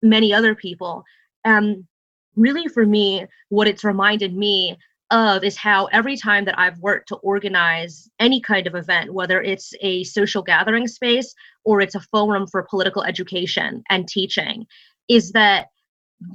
many 0.01 0.34
other 0.34 0.55
people. 0.55 1.03
Um, 1.45 1.88
really 2.36 2.67
for 2.67 2.84
me 2.84 3.28
what 3.49 3.67
it's 3.67 3.84
reminded 3.84 4.36
me 4.36 4.76
of 5.11 5.43
is 5.43 5.55
how 5.55 5.86
every 5.88 6.17
time 6.17 6.45
that 6.45 6.57
I've 6.57 6.80
worked 6.80 7.09
to 7.09 7.17
organize 7.17 8.09
any 8.20 8.41
kind 8.41 8.65
of 8.65 8.74
event, 8.74 9.13
whether 9.13 9.39
it's 9.39 9.72
a 9.82 10.03
social 10.03 10.41
gathering 10.41 10.88
space 10.88 11.36
or 11.63 11.80
it's 11.80 11.93
a 11.93 11.99
forum 11.99 12.47
for 12.47 12.65
political 12.67 13.03
education 13.03 13.84
and 13.89 14.07
teaching, 14.07 14.65
is 15.07 15.32
that 15.34 15.67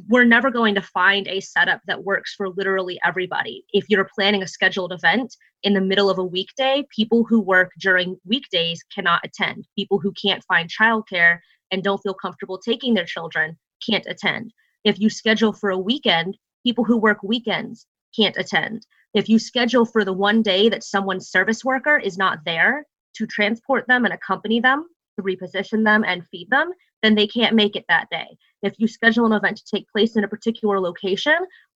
we're 0.08 0.24
never 0.24 0.50
going 0.50 0.74
to 0.74 0.82
find 0.82 1.28
a 1.28 1.40
setup 1.40 1.80
that 1.86 2.04
works 2.04 2.34
for 2.34 2.48
literally 2.50 2.98
everybody. 3.04 3.64
If 3.72 3.84
you're 3.88 4.08
planning 4.14 4.42
a 4.42 4.48
scheduled 4.48 4.92
event 4.92 5.36
in 5.62 5.74
the 5.74 5.80
middle 5.80 6.08
of 6.08 6.18
a 6.18 6.24
weekday, 6.24 6.84
people 6.94 7.24
who 7.24 7.40
work 7.40 7.72
during 7.78 8.16
weekdays 8.24 8.82
cannot 8.94 9.20
attend. 9.24 9.66
People 9.76 9.98
who 9.98 10.12
can't 10.12 10.44
find 10.44 10.70
childcare 10.70 11.38
and 11.70 11.82
don't 11.82 12.02
feel 12.02 12.14
comfortable 12.14 12.58
taking 12.58 12.94
their 12.94 13.04
children 13.04 13.58
can't 13.86 14.06
attend. 14.06 14.52
If 14.84 14.98
you 14.98 15.10
schedule 15.10 15.52
for 15.52 15.70
a 15.70 15.78
weekend, 15.78 16.38
people 16.64 16.84
who 16.84 16.96
work 16.96 17.22
weekends 17.22 17.86
can't 18.16 18.36
attend. 18.36 18.86
If 19.12 19.28
you 19.28 19.38
schedule 19.38 19.84
for 19.84 20.04
the 20.04 20.12
one 20.12 20.42
day 20.42 20.68
that 20.68 20.84
someone's 20.84 21.30
service 21.30 21.64
worker 21.64 21.98
is 21.98 22.16
not 22.16 22.38
there 22.44 22.86
to 23.16 23.26
transport 23.26 23.86
them 23.86 24.04
and 24.04 24.14
accompany 24.14 24.60
them, 24.60 24.86
to 25.16 25.22
reposition 25.22 25.84
them 25.84 26.04
and 26.04 26.26
feed 26.28 26.48
them, 26.50 26.72
then 27.04 27.14
they 27.14 27.26
can't 27.26 27.54
make 27.54 27.76
it 27.76 27.84
that 27.88 28.08
day. 28.10 28.36
If 28.62 28.74
you 28.78 28.88
schedule 28.88 29.26
an 29.26 29.32
event 29.32 29.58
to 29.58 29.64
take 29.64 29.88
place 29.90 30.16
in 30.16 30.24
a 30.24 30.28
particular 30.28 30.80
location, 30.80 31.36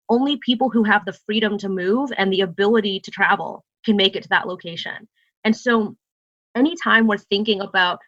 only 0.10 0.38
people 0.38 0.70
who 0.70 0.84
have 0.84 1.04
the 1.04 1.12
freedom 1.12 1.58
to 1.58 1.68
move 1.68 2.12
and 2.18 2.32
the 2.32 2.42
ability 2.42 3.02
to 3.02 3.12
travel 3.12 3.66
can 3.86 3.98
make 3.98 4.16
it 4.16 4.24
to 4.24 4.30
that 4.30 4.48
location. 4.48 5.08
And 5.44 5.56
so, 5.56 5.98
anytime 6.56 7.08
we're 7.08 7.18
thinking 7.18 7.60
about 7.60 8.00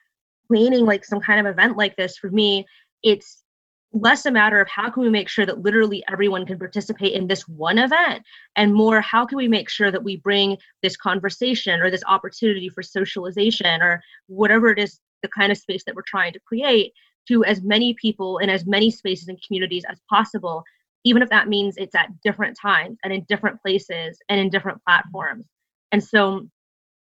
planning 0.48 0.86
like 0.86 1.04
some 1.04 1.20
kind 1.20 1.46
of 1.46 1.52
event 1.52 1.76
like 1.76 1.96
this, 1.98 2.18
for 2.18 2.30
me, 2.30 2.66
it's 3.04 3.44
less 3.92 4.26
a 4.26 4.32
matter 4.32 4.62
of 4.62 4.70
how 4.70 4.90
can 4.90 5.04
we 5.04 5.10
make 5.10 5.28
sure 5.28 5.46
that 5.46 5.62
literally 5.62 6.04
everyone 6.12 6.46
can 6.46 6.60
participate 6.60 7.14
in 7.14 7.28
this 7.28 7.48
one 7.48 7.80
event 7.80 8.24
and 8.56 8.74
more 8.74 9.02
how 9.02 9.26
can 9.26 9.38
we 9.38 9.48
make 9.48 9.68
sure 9.68 9.90
that 9.90 10.04
we 10.04 10.18
bring 10.18 10.56
this 10.84 10.96
conversation 10.96 11.82
or 11.82 11.90
this 11.90 12.04
opportunity 12.08 12.70
for 12.70 12.84
socialization 12.84 13.82
or 13.82 14.00
whatever 14.28 14.70
it 14.70 14.78
is 14.78 15.00
the 15.24 15.30
kind 15.30 15.52
of 15.52 15.58
space 15.58 15.84
that 15.86 15.96
we're 15.96 16.04
trying 16.06 16.32
to 16.32 16.40
create 16.42 16.94
to 17.28 17.44
as 17.46 17.62
many 17.62 17.94
people 17.94 18.38
in 18.40 18.50
as 18.50 18.66
many 18.66 18.90
spaces 18.90 19.28
and 19.28 19.42
communities 19.46 19.84
as 19.90 20.00
possible 20.10 20.64
even 21.04 21.22
if 21.22 21.30
that 21.30 21.48
means 21.48 21.76
it's 21.78 21.96
at 21.96 22.10
different 22.22 22.58
times 22.60 22.98
and 23.04 23.14
in 23.14 23.24
different 23.30 23.62
places 23.62 24.20
and 24.30 24.40
in 24.40 24.50
different 24.50 24.84
platforms. 24.84 25.46
And 25.92 26.04
so 26.04 26.48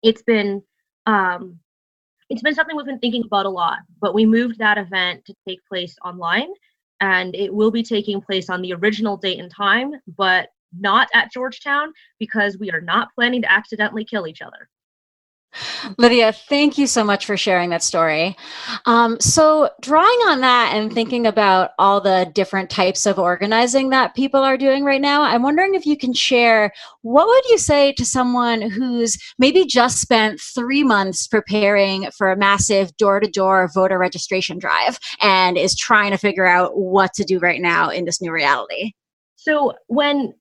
it's 0.03 0.23
been 0.23 0.63
um, 1.07 1.59
it's 2.31 2.43
been 2.43 2.55
something 2.55 2.77
we've 2.77 2.87
been 2.87 2.99
thinking 2.99 3.25
about 3.25 3.47
a 3.47 3.51
lot. 3.51 3.79
But 4.01 4.15
we 4.15 4.25
moved 4.25 4.59
that 4.59 4.79
event 4.79 5.25
to 5.27 5.35
take 5.47 5.61
place 5.69 5.95
online, 6.05 6.49
and 7.01 7.35
it 7.35 7.53
will 7.53 7.71
be 7.71 7.83
taking 7.83 8.21
place 8.21 8.49
on 8.49 8.63
the 8.63 8.73
original 8.73 9.17
date 9.17 9.39
and 9.39 9.51
time, 9.51 9.93
but 10.17 10.49
not 10.77 11.09
at 11.15 11.31
Georgetown 11.31 11.93
because 12.19 12.59
we 12.59 12.71
are 12.73 12.81
not 12.81 13.09
planning 13.15 13.43
to 13.43 13.53
accidentally 13.53 14.05
kill 14.05 14.27
each 14.27 14.43
other. 14.43 14.69
Lydia, 15.99 16.33
thank 16.33 16.79
you 16.79 16.87
so 16.87 17.05
much 17.05 17.27
for 17.27 17.37
sharing 17.37 17.71
that 17.71 17.83
story. 17.83 18.37
Um, 18.87 19.19
so, 19.21 19.71
drawing 19.81 20.19
on 20.27 20.41
that 20.41 20.73
and 20.75 20.93
thinking 20.93 21.27
about 21.27 21.71
all 21.79 22.01
the 22.01 22.31
different 22.35 22.71
types 22.71 23.07
of 23.07 23.19
organizing 23.19 23.91
that 23.91 24.15
people 24.15 24.41
are 24.41 24.57
doing 24.57 24.85
right 24.85 25.01
now, 25.01 25.23
I'm 25.23 25.43
wondering 25.43 25.75
if 25.75 25.87
you 25.87 25.97
can 25.97 26.13
share 26.13 26.73
what 27.03 27.27
would 27.27 27.45
you 27.49 27.59
say 27.59 27.93
to 27.93 28.05
someone 28.05 28.63
who's 28.63 29.19
maybe 29.39 29.65
just 29.65 30.01
spent 30.01 30.41
three 30.41 30.83
months 30.83 31.27
preparing 31.27 32.11
for 32.11 32.31
a 32.31 32.37
massive 32.37 32.97
door 32.97 33.21
to 33.21 33.31
door 33.31 33.69
voter 33.75 33.99
registration 33.99 34.59
drive 34.59 34.99
and 35.21 35.57
is 35.57 35.77
trying 35.77 36.11
to 36.11 36.19
figure 36.19 36.47
out 36.47 36.77
what 36.79 37.13
to 37.15 37.25
do 37.25 37.39
right 37.39 37.61
now 37.61 37.91
in 37.91 38.05
this 38.05 38.21
new 38.21 38.33
reality? 38.33 38.93
So, 39.37 39.75
when 39.89 40.33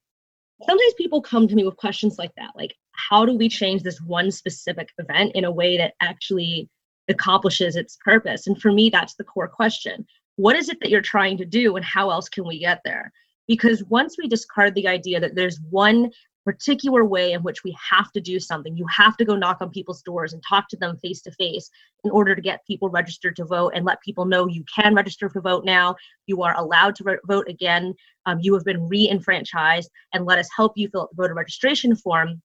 sometimes 0.65 0.93
people 0.97 1.21
come 1.21 1.47
to 1.47 1.55
me 1.55 1.65
with 1.65 1.77
questions 1.77 2.17
like 2.17 2.31
that, 2.37 2.51
like, 2.55 2.73
how 2.95 3.25
do 3.25 3.35
we 3.35 3.49
change 3.49 3.83
this 3.83 4.01
one 4.01 4.31
specific 4.31 4.89
event 4.97 5.33
in 5.35 5.45
a 5.45 5.51
way 5.51 5.77
that 5.77 5.93
actually 6.01 6.69
accomplishes 7.09 7.75
its 7.75 7.97
purpose? 8.03 8.47
And 8.47 8.59
for 8.61 8.71
me, 8.71 8.89
that's 8.89 9.15
the 9.15 9.23
core 9.23 9.47
question. 9.47 10.05
What 10.35 10.55
is 10.55 10.69
it 10.69 10.79
that 10.81 10.89
you're 10.89 11.01
trying 11.01 11.37
to 11.37 11.45
do, 11.45 11.75
and 11.75 11.85
how 11.85 12.09
else 12.09 12.29
can 12.29 12.47
we 12.47 12.59
get 12.59 12.81
there? 12.83 13.11
Because 13.47 13.83
once 13.83 14.15
we 14.17 14.27
discard 14.27 14.73
the 14.73 14.87
idea 14.87 15.19
that 15.19 15.35
there's 15.35 15.59
one 15.69 16.09
particular 16.45 17.05
way 17.05 17.31
in 17.31 17.41
which 17.41 17.63
we 17.63 17.75
have 17.89 18.11
to 18.11 18.21
do 18.21 18.39
something, 18.39 18.75
you 18.75 18.85
have 18.87 19.15
to 19.17 19.25
go 19.25 19.35
knock 19.35 19.57
on 19.61 19.69
people's 19.69 20.01
doors 20.01 20.33
and 20.33 20.43
talk 20.47 20.67
to 20.69 20.77
them 20.77 20.97
face 20.97 21.21
to 21.21 21.31
face 21.31 21.69
in 22.03 22.11
order 22.11 22.35
to 22.35 22.41
get 22.41 22.65
people 22.65 22.89
registered 22.89 23.35
to 23.35 23.45
vote 23.45 23.71
and 23.75 23.85
let 23.85 24.01
people 24.01 24.25
know 24.25 24.47
you 24.47 24.63
can 24.73 24.93
register 24.93 25.29
to 25.29 25.41
vote 25.41 25.63
now. 25.65 25.95
You 26.27 26.41
are 26.43 26.57
allowed 26.57 26.95
to 26.95 27.03
re- 27.03 27.17
vote 27.27 27.47
again. 27.47 27.93
Um, 28.25 28.39
you 28.41 28.53
have 28.53 28.65
been 28.65 28.87
re 28.87 29.09
enfranchised, 29.09 29.89
and 30.13 30.25
let 30.25 30.39
us 30.39 30.49
help 30.55 30.73
you 30.75 30.89
fill 30.89 31.03
out 31.03 31.09
the 31.11 31.23
voter 31.23 31.33
registration 31.33 31.95
form 31.95 32.41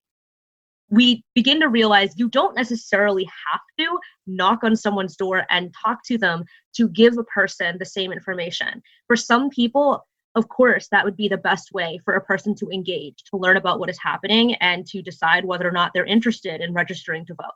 we 0.91 1.23
begin 1.35 1.61
to 1.61 1.69
realize 1.69 2.15
you 2.17 2.29
don't 2.29 2.57
necessarily 2.57 3.25
have 3.25 3.61
to 3.79 3.99
knock 4.27 4.65
on 4.65 4.75
someone's 4.75 5.17
door 5.17 5.45
and 5.51 5.75
talk 5.85 6.03
to 6.05 6.17
them 6.17 6.45
to 6.77 6.89
give 6.89 7.19
a 7.19 7.25
person 7.25 7.77
the 7.79 7.85
same 7.85 8.13
information. 8.13 8.83
For 9.07 9.17
some 9.17 9.51
people, 9.51 10.07
of 10.35 10.49
course, 10.49 10.89
that 10.91 11.05
would 11.05 11.17
be 11.17 11.29
the 11.29 11.37
best 11.37 11.73
way 11.73 12.01
for 12.05 12.15
a 12.15 12.25
person 12.25 12.55
to 12.57 12.71
engage, 12.71 13.23
to 13.31 13.37
learn 13.37 13.57
about 13.57 13.81
what 13.81 13.91
is 13.91 13.99
happening, 13.99 14.55
and 14.57 14.87
to 14.87 15.03
decide 15.03 15.45
whether 15.45 15.69
or 15.69 15.73
not 15.73 15.93
they're 15.93 16.05
interested 16.05 16.61
in 16.61 16.73
registering 16.73 17.27
to 17.27 17.35
vote. 17.35 17.55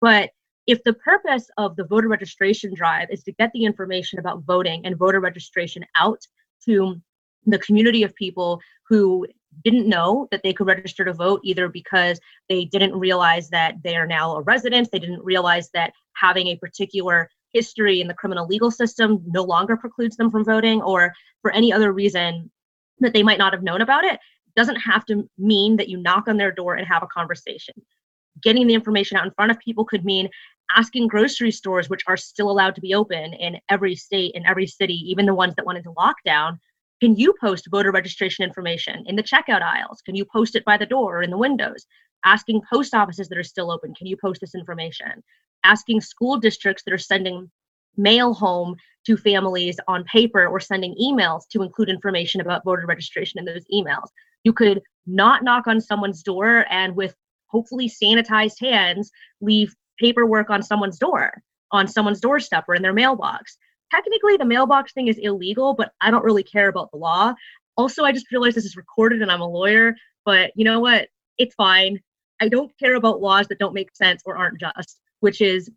But 0.00 0.30
if 0.66 0.82
the 0.82 0.94
purpose 0.94 1.48
of 1.58 1.76
the 1.76 1.84
voter 1.84 2.08
registration 2.08 2.74
drive 2.74 3.08
is 3.10 3.22
to 3.24 3.32
get 3.32 3.50
the 3.52 3.64
information 3.64 4.18
about 4.18 4.44
voting 4.44 4.84
and 4.84 4.96
voter 4.96 5.20
registration 5.20 5.84
out 5.96 6.20
to 6.64 7.00
the 7.46 7.58
community 7.58 8.02
of 8.02 8.14
people 8.14 8.60
who 8.88 9.26
didn't 9.62 9.88
know 9.88 10.28
that 10.30 10.42
they 10.42 10.52
could 10.52 10.66
register 10.66 11.04
to 11.04 11.12
vote 11.12 11.40
either 11.44 11.68
because 11.68 12.18
they 12.48 12.64
didn't 12.64 12.98
realize 12.98 13.48
that 13.50 13.74
they 13.82 13.96
are 13.96 14.06
now 14.06 14.36
a 14.36 14.42
resident, 14.42 14.88
they 14.90 14.98
didn't 14.98 15.24
realize 15.24 15.70
that 15.74 15.92
having 16.16 16.48
a 16.48 16.56
particular 16.56 17.28
history 17.52 18.00
in 18.00 18.08
the 18.08 18.14
criminal 18.14 18.46
legal 18.46 18.70
system 18.70 19.22
no 19.26 19.42
longer 19.42 19.76
precludes 19.76 20.16
them 20.16 20.30
from 20.30 20.44
voting, 20.44 20.82
or 20.82 21.12
for 21.42 21.50
any 21.52 21.72
other 21.72 21.92
reason 21.92 22.50
that 23.00 23.12
they 23.12 23.22
might 23.22 23.38
not 23.38 23.52
have 23.52 23.62
known 23.62 23.80
about 23.80 24.04
it, 24.04 24.18
doesn't 24.56 24.76
have 24.76 25.04
to 25.06 25.28
mean 25.38 25.76
that 25.76 25.88
you 25.88 25.98
knock 25.98 26.28
on 26.28 26.36
their 26.36 26.52
door 26.52 26.74
and 26.74 26.86
have 26.86 27.02
a 27.02 27.08
conversation. 27.08 27.74
Getting 28.42 28.66
the 28.66 28.74
information 28.74 29.16
out 29.16 29.26
in 29.26 29.32
front 29.32 29.50
of 29.50 29.58
people 29.58 29.84
could 29.84 30.04
mean 30.04 30.28
asking 30.74 31.08
grocery 31.08 31.50
stores, 31.50 31.88
which 31.88 32.02
are 32.06 32.16
still 32.16 32.50
allowed 32.50 32.74
to 32.74 32.80
be 32.80 32.94
open 32.94 33.34
in 33.34 33.58
every 33.68 33.94
state, 33.94 34.32
in 34.34 34.46
every 34.46 34.66
city, 34.66 34.94
even 34.94 35.26
the 35.26 35.34
ones 35.34 35.54
that 35.56 35.66
went 35.66 35.78
into 35.78 35.92
lockdown, 35.92 36.58
can 37.00 37.16
you 37.16 37.34
post 37.40 37.68
voter 37.70 37.90
registration 37.90 38.44
information 38.44 39.04
in 39.06 39.16
the 39.16 39.22
checkout 39.22 39.62
aisles? 39.62 40.00
Can 40.04 40.14
you 40.14 40.24
post 40.24 40.54
it 40.54 40.64
by 40.64 40.76
the 40.76 40.86
door 40.86 41.18
or 41.18 41.22
in 41.22 41.30
the 41.30 41.38
windows? 41.38 41.86
Asking 42.24 42.62
post 42.72 42.94
offices 42.94 43.28
that 43.28 43.38
are 43.38 43.42
still 43.42 43.70
open, 43.70 43.94
can 43.94 44.06
you 44.06 44.16
post 44.16 44.40
this 44.40 44.54
information? 44.54 45.22
Asking 45.64 46.00
school 46.00 46.38
districts 46.38 46.82
that 46.84 46.94
are 46.94 46.98
sending 46.98 47.50
mail 47.96 48.34
home 48.34 48.76
to 49.06 49.16
families 49.16 49.78
on 49.86 50.04
paper 50.04 50.46
or 50.46 50.60
sending 50.60 50.94
emails 51.00 51.42
to 51.50 51.62
include 51.62 51.88
information 51.88 52.40
about 52.40 52.64
voter 52.64 52.86
registration 52.86 53.38
in 53.38 53.44
those 53.44 53.64
emails. 53.72 54.08
You 54.44 54.52
could 54.52 54.80
not 55.06 55.44
knock 55.44 55.66
on 55.66 55.80
someone's 55.80 56.22
door 56.22 56.64
and 56.70 56.96
with 56.96 57.14
hopefully 57.48 57.88
sanitized 57.88 58.60
hands 58.60 59.10
leave 59.40 59.74
paperwork 59.98 60.50
on 60.50 60.62
someone's 60.62 60.98
door, 60.98 61.42
on 61.70 61.86
someone's 61.86 62.20
doorstep 62.20 62.64
or 62.68 62.74
in 62.74 62.82
their 62.82 62.92
mailbox 62.92 63.58
technically 63.94 64.36
the 64.36 64.44
mailbox 64.44 64.92
thing 64.92 65.08
is 65.08 65.18
illegal, 65.18 65.74
but 65.74 65.92
I 66.00 66.10
don't 66.10 66.24
really 66.24 66.42
care 66.42 66.68
about 66.68 66.90
the 66.90 66.98
law. 66.98 67.34
Also, 67.76 68.04
I 68.04 68.12
just 68.12 68.30
realized 68.30 68.56
this 68.56 68.64
is 68.64 68.76
recorded 68.76 69.22
and 69.22 69.30
I'm 69.30 69.40
a 69.40 69.48
lawyer, 69.48 69.94
but 70.24 70.52
you 70.54 70.64
know 70.64 70.80
what? 70.80 71.08
It's 71.38 71.54
fine. 71.54 72.00
I 72.40 72.48
don't 72.48 72.72
care 72.78 72.94
about 72.94 73.20
laws 73.20 73.48
that 73.48 73.58
don't 73.58 73.74
make 73.74 73.94
sense 73.94 74.22
or 74.24 74.36
aren't 74.36 74.60
just, 74.60 75.00
which 75.20 75.40
is 75.40 75.70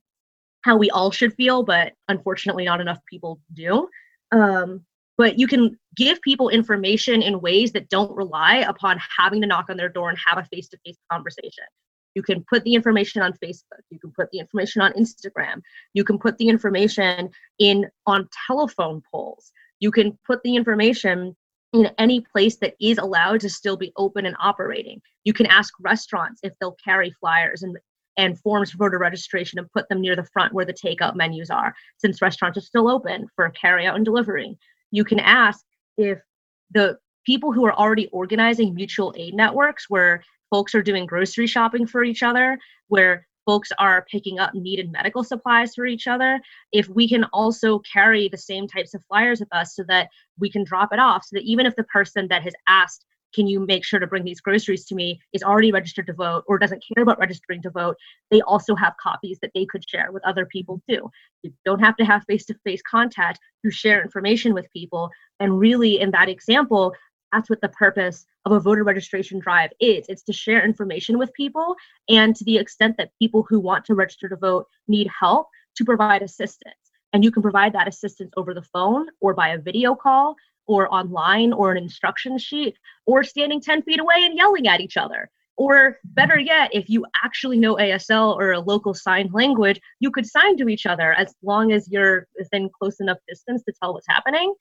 how 0.61 0.77
we 0.77 0.89
all 0.89 1.11
should 1.11 1.33
feel, 1.33 1.63
but 1.63 1.93
unfortunately, 2.07 2.65
not 2.65 2.81
enough 2.81 2.99
people 3.09 3.39
do. 3.53 3.87
Um, 4.31 4.85
but 5.17 5.39
you 5.39 5.47
can 5.47 5.77
give 5.95 6.21
people 6.21 6.49
information 6.49 7.21
in 7.21 7.41
ways 7.41 7.71
that 7.71 7.89
don't 7.89 8.15
rely 8.15 8.57
upon 8.57 8.99
having 9.17 9.41
to 9.41 9.47
knock 9.47 9.65
on 9.69 9.77
their 9.77 9.89
door 9.89 10.09
and 10.09 10.17
have 10.25 10.37
a 10.37 10.45
face 10.45 10.67
to 10.69 10.77
face 10.85 10.97
conversation. 11.11 11.63
You 12.17 12.23
can 12.23 12.43
put 12.49 12.63
the 12.63 12.73
information 12.73 13.21
on 13.21 13.33
Facebook. 13.33 13.83
You 13.91 13.99
can 13.99 14.11
put 14.11 14.31
the 14.31 14.39
information 14.39 14.81
on 14.81 14.91
Instagram. 14.93 15.61
You 15.93 16.03
can 16.03 16.17
put 16.17 16.35
the 16.39 16.49
information 16.49 17.29
in 17.59 17.85
on 18.07 18.27
telephone 18.47 19.03
poles. 19.11 19.51
You 19.79 19.91
can 19.91 20.17
put 20.25 20.41
the 20.41 20.55
information 20.55 21.35
in 21.73 21.91
any 21.99 22.21
place 22.21 22.55
that 22.57 22.73
is 22.81 22.97
allowed 22.97 23.41
to 23.41 23.51
still 23.51 23.77
be 23.77 23.93
open 23.97 24.25
and 24.25 24.35
operating. 24.39 24.99
You 25.25 25.33
can 25.33 25.45
ask 25.45 25.71
restaurants 25.79 26.39
if 26.41 26.53
they'll 26.59 26.77
carry 26.83 27.11
flyers 27.11 27.61
and 27.61 27.77
and 28.17 28.39
forms 28.39 28.71
for 28.71 28.77
voter 28.77 28.97
registration 28.97 29.59
and 29.59 29.71
put 29.71 29.87
them 29.87 30.01
near 30.01 30.15
the 30.15 30.25
front 30.33 30.51
where 30.51 30.65
the 30.65 30.73
takeout 30.73 31.15
menus 31.15 31.51
are, 31.51 31.75
since 31.99 32.19
restaurants 32.19 32.57
are 32.57 32.61
still 32.61 32.89
open 32.89 33.27
for 33.35 33.53
carryout 33.63 33.93
and 33.93 34.05
delivery. 34.05 34.57
You 34.89 35.03
can 35.03 35.19
ask 35.19 35.63
if 35.99 36.17
the 36.71 36.97
people 37.27 37.53
who 37.53 37.63
are 37.67 37.73
already 37.73 38.07
organizing 38.07 38.73
mutual 38.73 39.13
aid 39.15 39.35
networks 39.35 39.87
where 39.87 40.23
folks 40.49 40.73
are 40.75 40.81
doing 40.81 41.05
grocery 41.05 41.47
shopping 41.47 41.85
for 41.85 42.03
each 42.03 42.23
other, 42.23 42.57
where 42.87 43.27
folks 43.45 43.71
are 43.79 44.05
picking 44.11 44.39
up 44.39 44.53
needed 44.53 44.91
medical 44.91 45.23
supplies 45.23 45.73
for 45.73 45.85
each 45.85 46.05
other, 46.05 46.39
if 46.73 46.89
we 46.89 47.07
can 47.07 47.23
also 47.31 47.79
carry 47.79 48.27
the 48.27 48.37
same 48.37 48.67
types 48.67 48.93
of 48.93 49.03
flyers 49.05 49.39
with 49.39 49.53
us 49.53 49.73
so 49.73 49.83
that 49.87 50.09
we 50.37 50.51
can 50.51 50.65
drop 50.65 50.91
it 50.91 50.99
off, 50.99 51.23
so 51.23 51.35
that 51.35 51.43
even 51.43 51.65
if 51.65 51.75
the 51.77 51.83
person 51.85 52.27
that 52.27 52.43
has 52.43 52.53
asked, 52.67 53.05
can 53.33 53.47
you 53.47 53.65
make 53.65 53.85
sure 53.85 53.99
to 53.99 54.07
bring 54.07 54.23
these 54.23 54.41
groceries 54.41 54.85
to 54.85 54.95
me, 54.95 55.19
is 55.31 55.43
already 55.43 55.71
registered 55.71 56.07
to 56.07 56.13
vote 56.13 56.43
or 56.47 56.57
doesn't 56.57 56.83
care 56.93 57.03
about 57.03 57.19
registering 57.19 57.61
to 57.61 57.69
vote, 57.69 57.95
they 58.31 58.41
also 58.41 58.75
have 58.75 58.93
copies 59.01 59.37
that 59.41 59.51
they 59.53 59.65
could 59.65 59.87
share 59.87 60.11
with 60.11 60.25
other 60.25 60.45
people 60.45 60.81
too. 60.89 61.09
You 61.43 61.53
don't 61.63 61.79
have 61.79 61.95
to 61.97 62.05
have 62.05 62.23
face 62.25 62.45
to 62.45 62.55
face 62.65 62.81
contact, 62.89 63.39
you 63.63 63.71
share 63.71 64.01
information 64.01 64.53
with 64.53 64.71
people. 64.71 65.09
And 65.39 65.59
really, 65.59 65.99
in 65.99 66.11
that 66.11 66.29
example, 66.29 66.93
that's 67.31 67.49
what 67.49 67.61
the 67.61 67.69
purpose 67.69 68.25
of 68.45 68.51
a 68.51 68.59
voter 68.59 68.83
registration 68.83 69.39
drive 69.39 69.71
is. 69.79 70.05
It's 70.07 70.23
to 70.23 70.33
share 70.33 70.63
information 70.63 71.17
with 71.17 71.33
people 71.33 71.75
and 72.09 72.35
to 72.35 72.43
the 72.43 72.57
extent 72.57 72.97
that 72.97 73.11
people 73.19 73.45
who 73.47 73.59
want 73.59 73.85
to 73.85 73.95
register 73.95 74.29
to 74.29 74.35
vote 74.35 74.67
need 74.87 75.09
help 75.19 75.47
to 75.75 75.85
provide 75.85 76.21
assistance. 76.21 76.75
And 77.13 77.23
you 77.23 77.31
can 77.31 77.41
provide 77.41 77.73
that 77.73 77.87
assistance 77.87 78.31
over 78.37 78.53
the 78.53 78.61
phone 78.61 79.07
or 79.21 79.33
by 79.33 79.49
a 79.49 79.57
video 79.57 79.95
call 79.95 80.35
or 80.67 80.93
online 80.93 81.53
or 81.53 81.71
an 81.71 81.77
instruction 81.77 82.37
sheet 82.37 82.75
or 83.05 83.23
standing 83.23 83.61
10 83.61 83.83
feet 83.83 83.99
away 83.99 84.15
and 84.19 84.35
yelling 84.35 84.67
at 84.67 84.81
each 84.81 84.97
other. 84.97 85.29
Or 85.55 85.97
better 86.03 86.37
yet 86.37 86.69
if 86.73 86.89
you 86.89 87.05
actually 87.23 87.57
know 87.57 87.75
asl 87.77 88.35
or 88.35 88.51
a 88.51 88.59
local 88.59 88.93
sign 88.93 89.29
language 89.33 89.81
you 89.99 90.11
could 90.11 90.27
sign 90.27 90.55
to 90.57 90.69
each 90.69 90.85
other 90.85 91.13
as 91.13 91.33
long 91.41 91.71
as 91.71 91.89
you're 91.89 92.27
within 92.37 92.69
close 92.77 92.99
enough 92.99 93.17
distance 93.27 93.63
to 93.63 93.73
tell 93.81 93.93
what's 93.93 94.07
happening. 94.07 94.53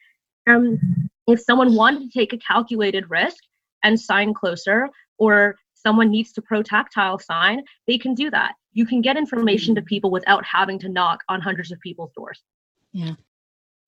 Um, 0.46 0.78
if 1.26 1.40
someone 1.40 1.74
wanted 1.74 2.10
to 2.10 2.18
take 2.18 2.32
a 2.32 2.38
calculated 2.38 3.10
risk 3.10 3.42
and 3.82 3.98
sign 3.98 4.34
closer, 4.34 4.88
or 5.18 5.56
someone 5.74 6.10
needs 6.10 6.32
to 6.32 6.42
pro 6.42 6.62
tactile 6.62 7.18
sign, 7.18 7.62
they 7.86 7.98
can 7.98 8.14
do 8.14 8.30
that. 8.30 8.54
You 8.72 8.86
can 8.86 9.00
get 9.00 9.16
information 9.16 9.74
to 9.74 9.82
people 9.82 10.10
without 10.10 10.44
having 10.44 10.78
to 10.80 10.88
knock 10.88 11.20
on 11.28 11.40
hundreds 11.40 11.70
of 11.72 11.80
people's 11.80 12.12
doors. 12.16 12.42
Yeah. 12.92 13.14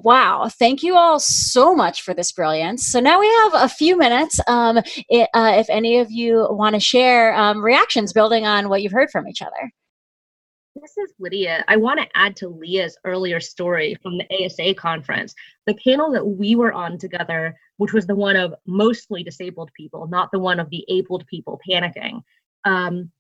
Wow. 0.01 0.49
Thank 0.49 0.85
you 0.85 0.97
all 0.97 1.19
so 1.19 1.75
much 1.75 2.03
for 2.03 2.15
this 2.15 2.31
brilliance. 2.31 2.87
So 2.87 3.01
now 3.01 3.19
we 3.19 3.27
have 3.27 3.55
a 3.55 3.69
few 3.69 3.99
minutes. 3.99 4.39
Um, 4.47 4.79
it, 5.09 5.29
uh, 5.35 5.55
if 5.57 5.69
any 5.69 5.99
of 5.99 6.11
you 6.13 6.47
want 6.51 6.75
to 6.75 6.81
share 6.81 7.35
um, 7.35 7.65
reactions 7.65 8.13
building 8.13 8.47
on 8.47 8.69
what 8.69 8.83
you've 8.83 8.93
heard 8.93 9.11
from 9.11 9.27
each 9.27 9.43
other. 9.43 9.73
This 10.81 10.97
is 10.97 11.13
Lydia. 11.19 11.65
I 11.69 11.77
want 11.77 12.01
to 12.01 12.07
add 12.15 12.37
to 12.37 12.49
Leah's 12.49 12.97
earlier 13.05 13.41
story 13.41 13.97
from 14.03 14.19
the 14.19 14.45
ASA 14.45 14.75
conference. 14.75 15.35
The 15.67 15.75
panel 15.75 16.13
that 16.13 16.25
we 16.25 16.57
were 16.57 16.73
on 16.73 16.99
together, 16.99 17.57
which 17.77 17.93
was 17.93 18.07
the 18.07 18.15
one 18.15 18.37
of 18.37 18.55
mostly 18.67 19.23
disabled 19.23 19.71
people, 19.75 20.07
not 20.07 20.31
the 20.33 20.39
one 20.39 20.61
of 20.61 20.71
the 20.71 20.85
abled 20.89 21.27
people 21.27 21.61
panicking. 21.69 22.23
Um, 22.65 23.11